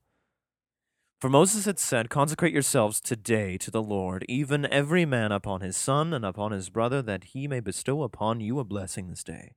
For 1.21 1.29
Moses 1.29 1.65
had 1.65 1.77
said, 1.77 2.09
Consecrate 2.09 2.51
yourselves 2.51 2.99
today 2.99 3.55
to 3.59 3.69
the 3.69 3.83
Lord, 3.83 4.25
even 4.27 4.65
every 4.65 5.05
man 5.05 5.31
upon 5.31 5.61
his 5.61 5.77
son 5.77 6.13
and 6.13 6.25
upon 6.25 6.51
his 6.51 6.71
brother, 6.71 7.03
that 7.03 7.25
he 7.25 7.47
may 7.47 7.59
bestow 7.59 8.01
upon 8.01 8.41
you 8.41 8.57
a 8.57 8.63
blessing 8.63 9.07
this 9.07 9.23
day. 9.23 9.53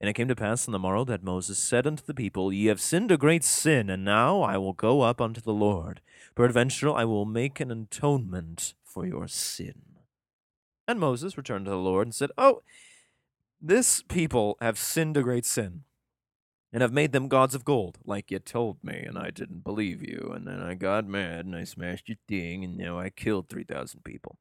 And 0.00 0.08
it 0.08 0.14
came 0.14 0.28
to 0.28 0.36
pass 0.36 0.66
on 0.66 0.72
the 0.72 0.78
morrow 0.78 1.04
that 1.04 1.22
Moses 1.22 1.58
said 1.58 1.86
unto 1.86 2.02
the 2.02 2.14
people, 2.14 2.52
Ye 2.52 2.66
have 2.66 2.80
sinned 2.80 3.10
a 3.10 3.18
great 3.18 3.44
sin, 3.44 3.90
and 3.90 4.02
now 4.02 4.40
I 4.40 4.56
will 4.56 4.72
go 4.72 5.02
up 5.02 5.20
unto 5.20 5.42
the 5.42 5.52
Lord. 5.52 6.00
Peradventure 6.34 6.90
I 6.90 7.04
will 7.04 7.26
make 7.26 7.60
an 7.60 7.70
atonement 7.70 8.74
for 8.82 9.04
your 9.04 9.28
sin. 9.28 9.82
And 10.88 10.98
Moses 10.98 11.36
returned 11.36 11.66
to 11.66 11.70
the 11.70 11.76
Lord 11.76 12.06
and 12.06 12.14
said, 12.14 12.30
Oh, 12.38 12.62
this 13.60 14.02
people 14.02 14.56
have 14.60 14.78
sinned 14.78 15.18
a 15.18 15.22
great 15.22 15.44
sin 15.44 15.84
and 16.72 16.82
have 16.82 16.92
made 16.92 17.12
them 17.12 17.28
gods 17.28 17.54
of 17.54 17.64
gold, 17.64 17.98
like 18.04 18.30
you 18.30 18.38
told 18.38 18.82
me, 18.82 19.00
and 19.00 19.18
I 19.18 19.30
didn't 19.30 19.64
believe 19.64 20.02
you, 20.02 20.32
and 20.34 20.46
then 20.46 20.62
I 20.62 20.74
got 20.74 21.06
mad 21.06 21.44
and 21.44 21.54
I 21.56 21.64
smashed 21.64 22.08
your 22.08 22.18
thing, 22.28 22.64
and 22.64 22.76
now 22.76 22.98
I 22.98 23.10
killed 23.10 23.48
3,000 23.48 24.04
people. 24.04 24.38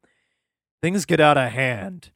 Things 0.82 1.06
get 1.06 1.20
out 1.20 1.38
of 1.38 1.52
hand. 1.52 2.12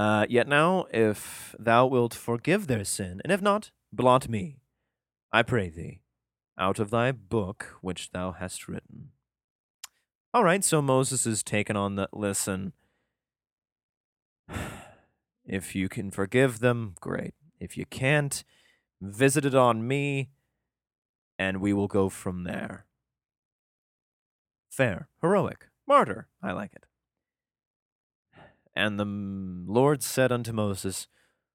Uh, 0.00 0.24
yet 0.30 0.48
now, 0.48 0.86
if 0.94 1.54
thou 1.58 1.84
wilt 1.84 2.14
forgive 2.14 2.66
their 2.66 2.84
sin, 2.84 3.20
and 3.22 3.30
if 3.30 3.42
not, 3.42 3.70
blot 3.92 4.30
me, 4.30 4.56
I 5.30 5.42
pray 5.42 5.68
thee, 5.68 6.00
out 6.58 6.78
of 6.78 6.88
thy 6.88 7.12
book 7.12 7.76
which 7.82 8.10
thou 8.10 8.32
hast 8.32 8.66
written. 8.66 9.10
All 10.32 10.42
right, 10.42 10.64
so 10.64 10.80
Moses 10.80 11.26
is 11.26 11.42
taken 11.42 11.76
on 11.76 11.96
the 11.96 12.08
listen. 12.14 12.72
If 15.44 15.74
you 15.74 15.90
can 15.90 16.10
forgive 16.10 16.60
them, 16.60 16.94
great. 16.98 17.34
If 17.58 17.76
you 17.76 17.84
can't, 17.84 18.42
visit 19.02 19.44
it 19.44 19.54
on 19.54 19.86
me, 19.86 20.30
and 21.38 21.60
we 21.60 21.74
will 21.74 21.88
go 21.88 22.08
from 22.08 22.44
there. 22.44 22.86
Fair, 24.70 25.08
heroic, 25.20 25.66
martyr. 25.86 26.28
I 26.42 26.52
like 26.52 26.72
it. 26.72 26.86
And 28.80 28.98
the 28.98 29.04
Lord 29.04 30.02
said 30.02 30.32
unto 30.32 30.52
Moses, 30.52 31.06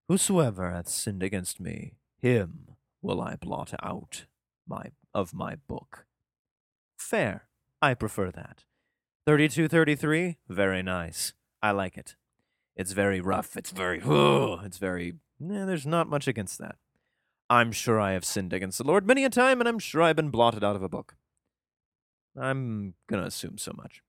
Whosoever 0.07 0.69
hath 0.69 0.87
sinned 0.87 1.23
against 1.23 1.59
me, 1.59 1.95
him 2.21 2.75
will 3.01 3.19
I 3.19 3.35
blot 3.35 3.73
out 3.81 4.25
my 4.67 4.91
of 5.11 5.33
my 5.33 5.55
book. 5.55 6.05
Fair. 6.99 7.47
I 7.81 7.95
prefer 7.95 8.29
that. 8.29 8.65
3233, 9.25 10.37
very 10.47 10.83
nice. 10.83 11.33
I 11.63 11.71
like 11.71 11.97
it. 11.97 12.15
It's 12.75 12.91
very 12.91 13.21
rough. 13.21 13.57
It's 13.57 13.71
very, 13.71 14.01
oh, 14.05 14.59
it's 14.63 14.77
very, 14.77 15.15
eh, 15.41 15.65
there's 15.65 15.87
not 15.87 16.07
much 16.07 16.27
against 16.27 16.59
that. 16.59 16.75
I'm 17.49 17.71
sure 17.71 17.99
I 17.99 18.11
have 18.11 18.23
sinned 18.23 18.53
against 18.53 18.77
the 18.77 18.83
Lord 18.83 19.07
many 19.07 19.23
a 19.23 19.31
time, 19.31 19.59
and 19.59 19.67
I'm 19.67 19.79
sure 19.79 20.03
I've 20.03 20.15
been 20.15 20.29
blotted 20.29 20.63
out 20.63 20.75
of 20.75 20.83
a 20.83 20.89
book. 20.89 21.15
I'm 22.39 22.93
going 23.07 23.21
to 23.21 23.27
assume 23.27 23.57
so 23.57 23.73
much. 23.75 24.03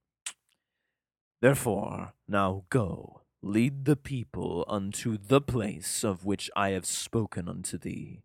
Therefore, 1.40 2.14
now 2.26 2.64
go, 2.70 3.22
lead 3.42 3.84
the 3.84 3.96
people 3.96 4.64
unto 4.68 5.18
the 5.18 5.40
place 5.40 6.02
of 6.02 6.24
which 6.24 6.50
I 6.56 6.70
have 6.70 6.86
spoken 6.86 7.48
unto 7.48 7.78
thee. 7.78 8.22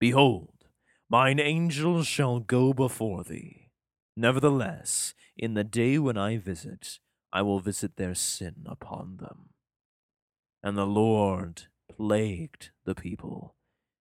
Behold, 0.00 0.66
mine 1.08 1.40
angels 1.40 2.06
shall 2.06 2.40
go 2.40 2.72
before 2.72 3.24
thee. 3.24 3.70
Nevertheless, 4.16 5.14
in 5.36 5.54
the 5.54 5.64
day 5.64 5.98
when 5.98 6.18
I 6.18 6.36
visit, 6.38 6.98
I 7.32 7.42
will 7.42 7.60
visit 7.60 7.96
their 7.96 8.14
sin 8.14 8.64
upon 8.66 9.18
them. 9.18 9.50
And 10.62 10.76
the 10.76 10.86
Lord 10.86 11.64
plagued 11.88 12.70
the 12.84 12.94
people 12.94 13.54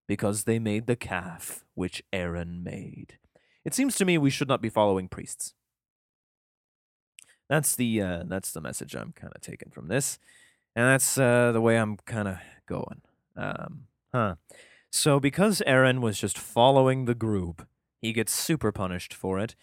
because 0.07 0.43
they 0.43 0.57
made 0.57 0.87
the 0.87 0.95
calf 0.95 1.65
which 1.75 2.03
Aaron 2.11 2.63
made. 2.63 3.19
It 3.63 3.73
seems 3.73 3.95
to 3.97 4.05
me 4.05 4.17
we 4.17 4.29
should 4.29 4.47
not 4.47 4.61
be 4.61 4.69
following 4.69 5.07
priests. 5.07 5.53
That's 7.49 7.75
the 7.75 8.01
uh, 8.01 8.23
that's 8.25 8.51
the 8.51 8.61
message 8.61 8.95
I'm 8.95 9.13
kind 9.13 9.33
of 9.35 9.41
taking 9.41 9.71
from 9.71 9.87
this, 9.87 10.19
and 10.75 10.85
that's 10.85 11.17
uh, 11.17 11.51
the 11.51 11.61
way 11.61 11.77
I'm 11.77 11.97
kind 11.97 12.27
of 12.27 12.37
going. 12.67 13.01
Um, 13.35 13.83
huh. 14.13 14.35
So 14.89 15.19
because 15.19 15.61
Aaron 15.65 16.01
was 16.01 16.19
just 16.19 16.37
following 16.37 17.05
the 17.05 17.15
group, 17.15 17.67
he 18.01 18.13
gets 18.13 18.31
super 18.31 18.71
punished 18.71 19.13
for 19.13 19.39
it. 19.39 19.55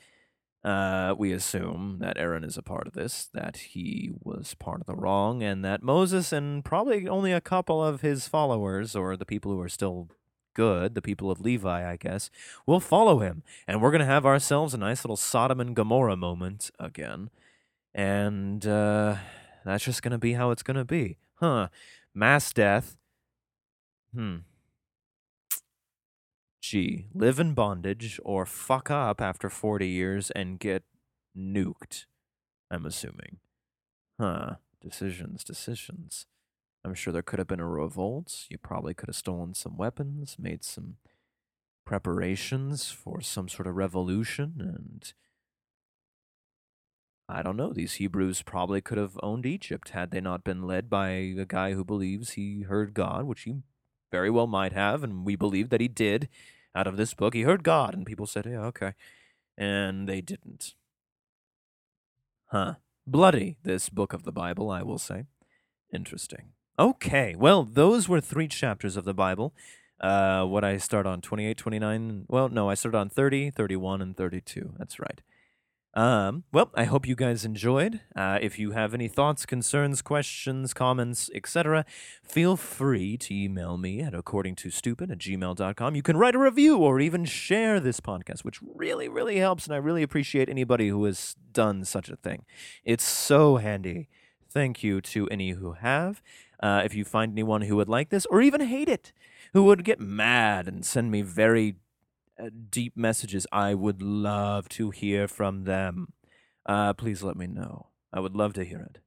Uh, 0.62 1.14
we 1.18 1.30
assume 1.30 1.99
that 2.01 2.16
Aaron 2.16 2.43
is 2.43 2.57
a 2.57 2.62
part 2.62 2.87
of 2.87 2.95
this, 2.95 3.28
that 3.35 3.57
he 3.59 4.12
was 4.22 4.55
part 4.55 4.80
of 4.80 4.87
the 4.87 4.95
wrong, 4.95 5.43
and 5.43 5.62
that 5.62 5.82
Moses 5.82 6.32
and 6.32 6.64
probably 6.64 7.07
only 7.07 7.32
a 7.32 7.41
couple 7.41 7.85
of 7.85 8.01
his 8.01 8.28
followers, 8.28 8.97
or 8.97 9.14
the 9.14 9.26
people 9.26 9.53
who 9.53 9.61
are 9.61 9.68
still 9.68 10.09
good, 10.55 10.95
the 10.95 11.03
people 11.03 11.30
of 11.30 11.41
Levi, 11.41 11.91
I 11.91 11.97
guess, 11.97 12.30
will 12.66 12.80
follow 12.80 13.18
him. 13.18 13.43
And 13.68 13.82
we're 13.82 13.91
going 13.91 14.01
to 14.01 14.07
have 14.07 14.24
ourselves 14.24 14.72
a 14.72 14.78
nice 14.78 15.05
little 15.05 15.16
Sodom 15.16 15.61
and 15.61 15.76
Gomorrah 15.76 16.16
moment 16.16 16.70
again. 16.78 17.28
And 17.95 18.66
uh, 18.66 19.16
that's 19.64 19.84
just 19.84 20.03
to 20.12 20.18
be 20.18 20.32
how 20.32 20.51
it's 20.51 20.62
to 20.76 20.84
be. 20.84 21.18
Huh. 21.34 21.68
Mass 22.14 22.53
death. 22.53 22.97
Hmm. 24.14 24.38
Gee, 26.61 27.07
live 27.12 27.38
in 27.38 27.53
bondage 27.53 28.18
or 28.24 28.47
fuck 28.47 28.90
up 28.90 29.20
after 29.20 29.51
40 29.51 29.86
years 29.86 30.30
and 30.30 30.59
get 30.59 30.82
nuked, 31.36 32.07
I'm 32.70 32.86
assuming. 32.86 33.38
Huh. 34.18 34.55
Decisions, 34.80 35.45
decisions. 35.45 36.26
I'm 36.84 36.95
sure 36.95 37.12
there 37.12 37.22
could 37.22 37.38
have 37.38 37.49
been 37.49 37.61
a 37.61 37.68
revolt. 37.68 38.47
You 38.49 38.59
probably 38.59 38.95
could 38.95 39.09
have 39.09 39.16
stolen 39.16 39.55
some 39.55 39.76
weapons, 39.76 40.36
made 40.38 40.64
some 40.64 40.97
preparations 41.84 42.90
for 42.90 43.20
some 43.20 43.49
sort 43.49 43.66
of 43.66 43.76
revolution, 43.76 44.55
and 44.59 45.12
I 47.29 47.43
don't 47.43 47.57
know. 47.57 47.72
These 47.72 47.95
Hebrews 47.95 48.43
probably 48.43 48.81
could 48.81 48.99
have 48.99 49.18
owned 49.22 49.47
Egypt 49.47 49.91
had 49.91 50.11
they 50.11 50.20
not 50.20 50.45
been 50.45 50.66
led 50.66 50.91
by 50.91 51.09
a 51.09 51.47
guy 51.47 51.72
who 51.72 51.85
believes 51.85 52.33
he 52.33 52.62
heard 52.62 52.93
God, 52.93 53.25
which 53.25 53.43
he 53.43 53.62
very 54.12 54.31
well 54.31 54.47
might 54.47 54.72
have, 54.72 55.03
and 55.03 55.25
we 55.25 55.35
believe 55.35 55.70
that 55.70 55.81
he 55.81 55.89
did. 55.89 56.29
Out 56.77 56.87
of 56.87 56.97
this 56.97 57.14
book, 57.14 57.35
he 57.35 57.43
heard 57.43 57.62
God, 57.62 57.95
and 57.95 58.05
people 58.05 58.27
said, 58.27 58.47
"Yeah, 58.47 58.64
okay," 58.66 58.95
and 59.57 60.09
they 60.09 60.20
didn't. 60.20 60.75
Huh? 62.47 62.75
Bloody, 63.07 63.59
this 63.62 63.89
book 63.89 64.12
of 64.12 64.25
the 64.25 64.33
Bible, 64.33 64.70
I 64.70 64.83
will 64.83 64.99
say. 64.99 65.25
Interesting. 65.93 66.53
Okay, 66.79 67.35
well, 67.37 67.62
those 67.62 68.09
were 68.09 68.20
three 68.20 68.49
chapters 68.49 68.97
of 68.97 69.05
the 69.05 69.14
Bible. 69.14 69.55
Uh, 70.01 70.45
what 70.45 70.64
I 70.64 70.77
start 70.79 71.07
on 71.07 71.20
28, 71.20 71.57
29. 71.57 72.25
Well, 72.29 72.49
no, 72.49 72.68
I 72.68 72.75
start 72.75 72.95
on 72.95 73.09
30, 73.09 73.51
31, 73.51 74.03
and 74.03 74.16
32. 74.16 74.75
That's 74.79 74.99
right. 74.99 75.20
Um, 75.95 76.42
well, 76.53 76.70
I 76.74 76.84
hope 76.84 77.07
you 77.07 77.14
guys 77.14 77.45
enjoyed. 77.45 78.01
Uh, 78.16 78.38
if 78.42 78.59
you 78.59 78.72
have 78.72 78.95
any 78.95 79.07
thoughts, 79.07 79.47
concerns, 79.47 80.03
questions, 80.03 80.74
comments, 80.74 81.30
etc., 81.32 81.84
feel 82.22 82.57
free 82.57 83.16
to 83.18 83.32
email 83.32 83.78
me 83.78 84.01
at 84.01 84.12
accordingtostupid 84.12 85.12
at 85.12 85.18
gmail.com. 85.18 85.95
You 85.95 86.03
can 86.03 86.16
write 86.16 86.34
a 86.34 86.38
review 86.38 86.78
or 86.78 86.99
even 86.99 87.24
share 87.24 87.78
this 87.78 88.01
podcast, 88.01 88.40
which 88.45 88.59
really, 88.74 89.09
really 89.09 89.36
helps, 89.36 89.66
and 89.66 89.74
I 89.74 89.78
really 89.78 90.03
appreciate 90.03 90.49
anybody 90.49 90.88
who 90.88 91.05
has 91.05 91.36
done 91.53 91.84
such 91.84 92.09
a 92.09 92.16
thing. 92.16 92.45
It's 92.84 93.05
so 93.05 93.57
handy. 93.57 94.09
Thank 94.51 94.82
you 94.82 95.01
to 95.01 95.28
any 95.28 95.51
who 95.51 95.72
have. 95.72 96.22
Uh, 96.61 96.82
if 96.84 96.95
you 96.95 97.05
find 97.05 97.32
anyone 97.32 97.62
who 97.62 97.76
would 97.76 97.88
like 97.88 98.11
this 98.11 98.26
or 98.26 98.40
even 98.42 98.62
hate 98.62 98.88
it, 98.88 99.12
who 99.53 99.62
would 99.64 99.84
get 99.84 100.01
mad 100.01 100.66
and 100.66 100.84
send 100.84 101.11
me 101.11 101.22
very 101.22 101.76
uh, 102.39 102.51
deep 102.70 102.97
messages, 102.97 103.47
I 103.53 103.74
would 103.74 104.03
love 104.03 104.68
to 104.70 104.91
hear 104.91 105.28
from 105.28 105.64
them. 105.64 106.12
Uh, 106.66 106.93
please 106.93 107.22
let 107.22 107.37
me 107.37 107.47
know. 107.47 107.89
I 108.12 108.20
would 108.20 108.35
love 108.35 108.53
to 108.55 108.64
hear 108.64 108.80
it. 108.80 108.99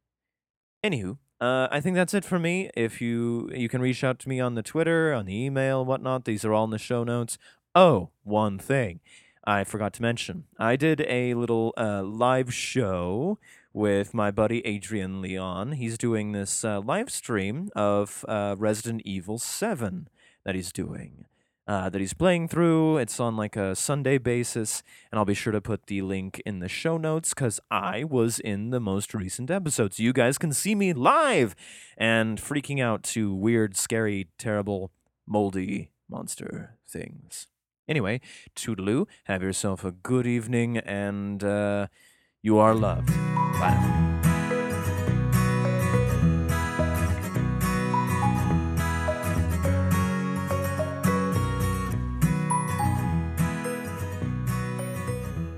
Anywho, 0.83 1.17
uh, 1.39 1.67
I 1.71 1.81
think 1.81 1.95
that's 1.95 2.13
it 2.13 2.25
for 2.25 2.39
me. 2.39 2.69
If 2.75 3.01
you 3.01 3.49
you 3.53 3.69
can 3.69 3.81
reach 3.81 4.03
out 4.03 4.19
to 4.19 4.29
me 4.29 4.39
on 4.39 4.55
the 4.55 4.63
Twitter, 4.63 5.13
on 5.13 5.25
the 5.25 5.35
email, 5.35 5.83
whatnot. 5.85 6.25
These 6.25 6.45
are 6.45 6.53
all 6.53 6.65
in 6.65 6.71
the 6.71 6.77
show 6.77 7.03
notes. 7.03 7.37
Oh, 7.75 8.09
one 8.23 8.57
thing 8.57 8.99
I 9.43 9.63
forgot 9.63 9.93
to 9.93 10.01
mention. 10.01 10.45
I 10.59 10.75
did 10.75 11.01
a 11.01 11.33
little 11.33 11.73
uh, 11.77 12.03
live 12.03 12.53
show 12.53 13.39
with 13.71 14.13
my 14.13 14.31
buddy 14.31 14.65
Adrian 14.65 15.21
Leon. 15.21 15.73
He's 15.73 15.97
doing 15.97 16.31
this 16.31 16.65
uh, 16.65 16.81
live 16.81 17.11
stream 17.11 17.69
of 17.75 18.25
uh, 18.27 18.55
Resident 18.57 19.03
Evil 19.05 19.37
7 19.37 20.09
that 20.43 20.55
he's 20.55 20.71
doing 20.71 21.25
uh, 21.67 21.89
that 21.89 21.99
he's 21.99 22.13
playing 22.13 22.47
through. 22.47 22.97
It's 22.97 23.19
on 23.19 23.35
like 23.35 23.55
a 23.55 23.75
Sunday 23.75 24.17
basis, 24.17 24.83
and 25.11 25.19
I'll 25.19 25.25
be 25.25 25.33
sure 25.33 25.53
to 25.53 25.61
put 25.61 25.87
the 25.87 26.01
link 26.01 26.41
in 26.45 26.59
the 26.59 26.69
show 26.69 26.97
notes 26.97 27.33
because 27.33 27.59
I 27.69 28.03
was 28.03 28.39
in 28.39 28.69
the 28.69 28.79
most 28.79 29.13
recent 29.13 29.51
episode. 29.51 29.93
So 29.93 30.03
you 30.03 30.13
guys 30.13 30.37
can 30.37 30.53
see 30.53 30.75
me 30.75 30.93
live 30.93 31.55
and 31.97 32.39
freaking 32.39 32.81
out 32.81 33.03
to 33.03 33.33
weird, 33.33 33.75
scary, 33.75 34.27
terrible, 34.37 34.91
moldy 35.25 35.91
monster 36.09 36.77
things. 36.87 37.47
Anyway, 37.87 38.19
toodaloo, 38.55 39.07
have 39.25 39.41
yourself 39.41 39.85
a 39.85 39.91
good 39.91 40.27
evening, 40.27 40.77
and 40.77 41.43
uh, 41.43 41.87
you 42.41 42.57
are 42.57 42.75
loved. 42.75 43.09
Bye 43.59 44.16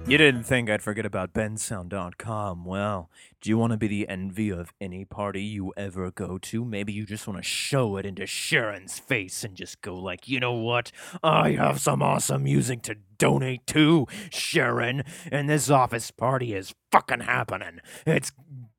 You 0.09 0.17
didn't 0.17 0.41
think 0.41 0.71
I'd 0.71 0.81
forget 0.81 1.05
about 1.05 1.33
bensound.com. 1.33 2.65
Well, 2.65 3.11
do 3.41 3.49
you 3.51 3.59
want 3.59 3.73
to 3.73 3.77
be 3.77 3.87
the 3.87 4.09
envy 4.09 4.49
of 4.49 4.73
any 4.81 5.05
party 5.05 5.43
you 5.43 5.71
ever 5.77 6.09
go 6.09 6.39
to? 6.39 6.65
Maybe 6.65 6.91
you 6.91 7.05
just 7.05 7.27
want 7.27 7.37
to 7.37 7.47
show 7.47 7.95
it 7.95 8.07
into 8.07 8.25
Sharon's 8.25 8.97
face 8.97 9.43
and 9.43 9.55
just 9.55 9.81
go 9.81 9.93
like, 9.93 10.27
you 10.27 10.39
know 10.39 10.53
what? 10.53 10.91
I 11.21 11.51
have 11.51 11.79
some 11.79 12.01
awesome 12.01 12.45
music 12.45 12.81
to 12.83 12.95
donate 13.19 13.67
to, 13.67 14.07
Sharon, 14.31 15.03
and 15.31 15.47
this 15.47 15.69
office 15.69 16.09
party 16.09 16.55
is 16.55 16.73
fucking 16.91 17.19
happening. 17.19 17.79
It's 18.07 18.31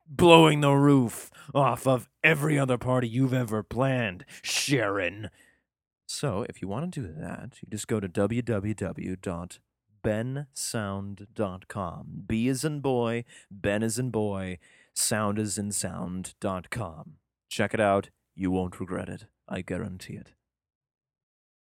blowing 0.09 0.63
the 0.63 0.73
roof 0.73 1.31
off 1.55 1.87
of 1.87 2.09
every 2.25 2.59
other 2.59 2.77
party 2.77 3.07
you've 3.07 3.35
ever 3.35 3.63
planned, 3.63 4.25
Sharon. 4.43 5.31
So, 6.09 6.45
if 6.49 6.61
you 6.61 6.67
want 6.67 6.93
to 6.93 7.01
do 7.03 7.07
that, 7.21 7.59
you 7.63 7.69
just 7.71 7.87
go 7.87 8.01
to 8.01 8.09
www 8.09 9.59
bensound.com. 10.03 12.25
B 12.27 12.49
is 12.49 12.65
in 12.65 12.81
boy, 12.81 13.25
Ben 13.51 13.83
is 13.83 13.99
in 13.99 14.11
boy, 14.11 14.59
sound 14.95 15.39
is 15.39 15.59
in 15.59 15.73
sound.com. 15.73 17.17
Check 17.49 17.75
it 17.75 17.81
out. 17.81 18.11
You 18.35 18.51
won't 18.51 18.81
regret 18.81 19.09
it. 19.09 19.27
I 19.49 19.63
guarantee 19.63 20.15
it. 20.15 20.33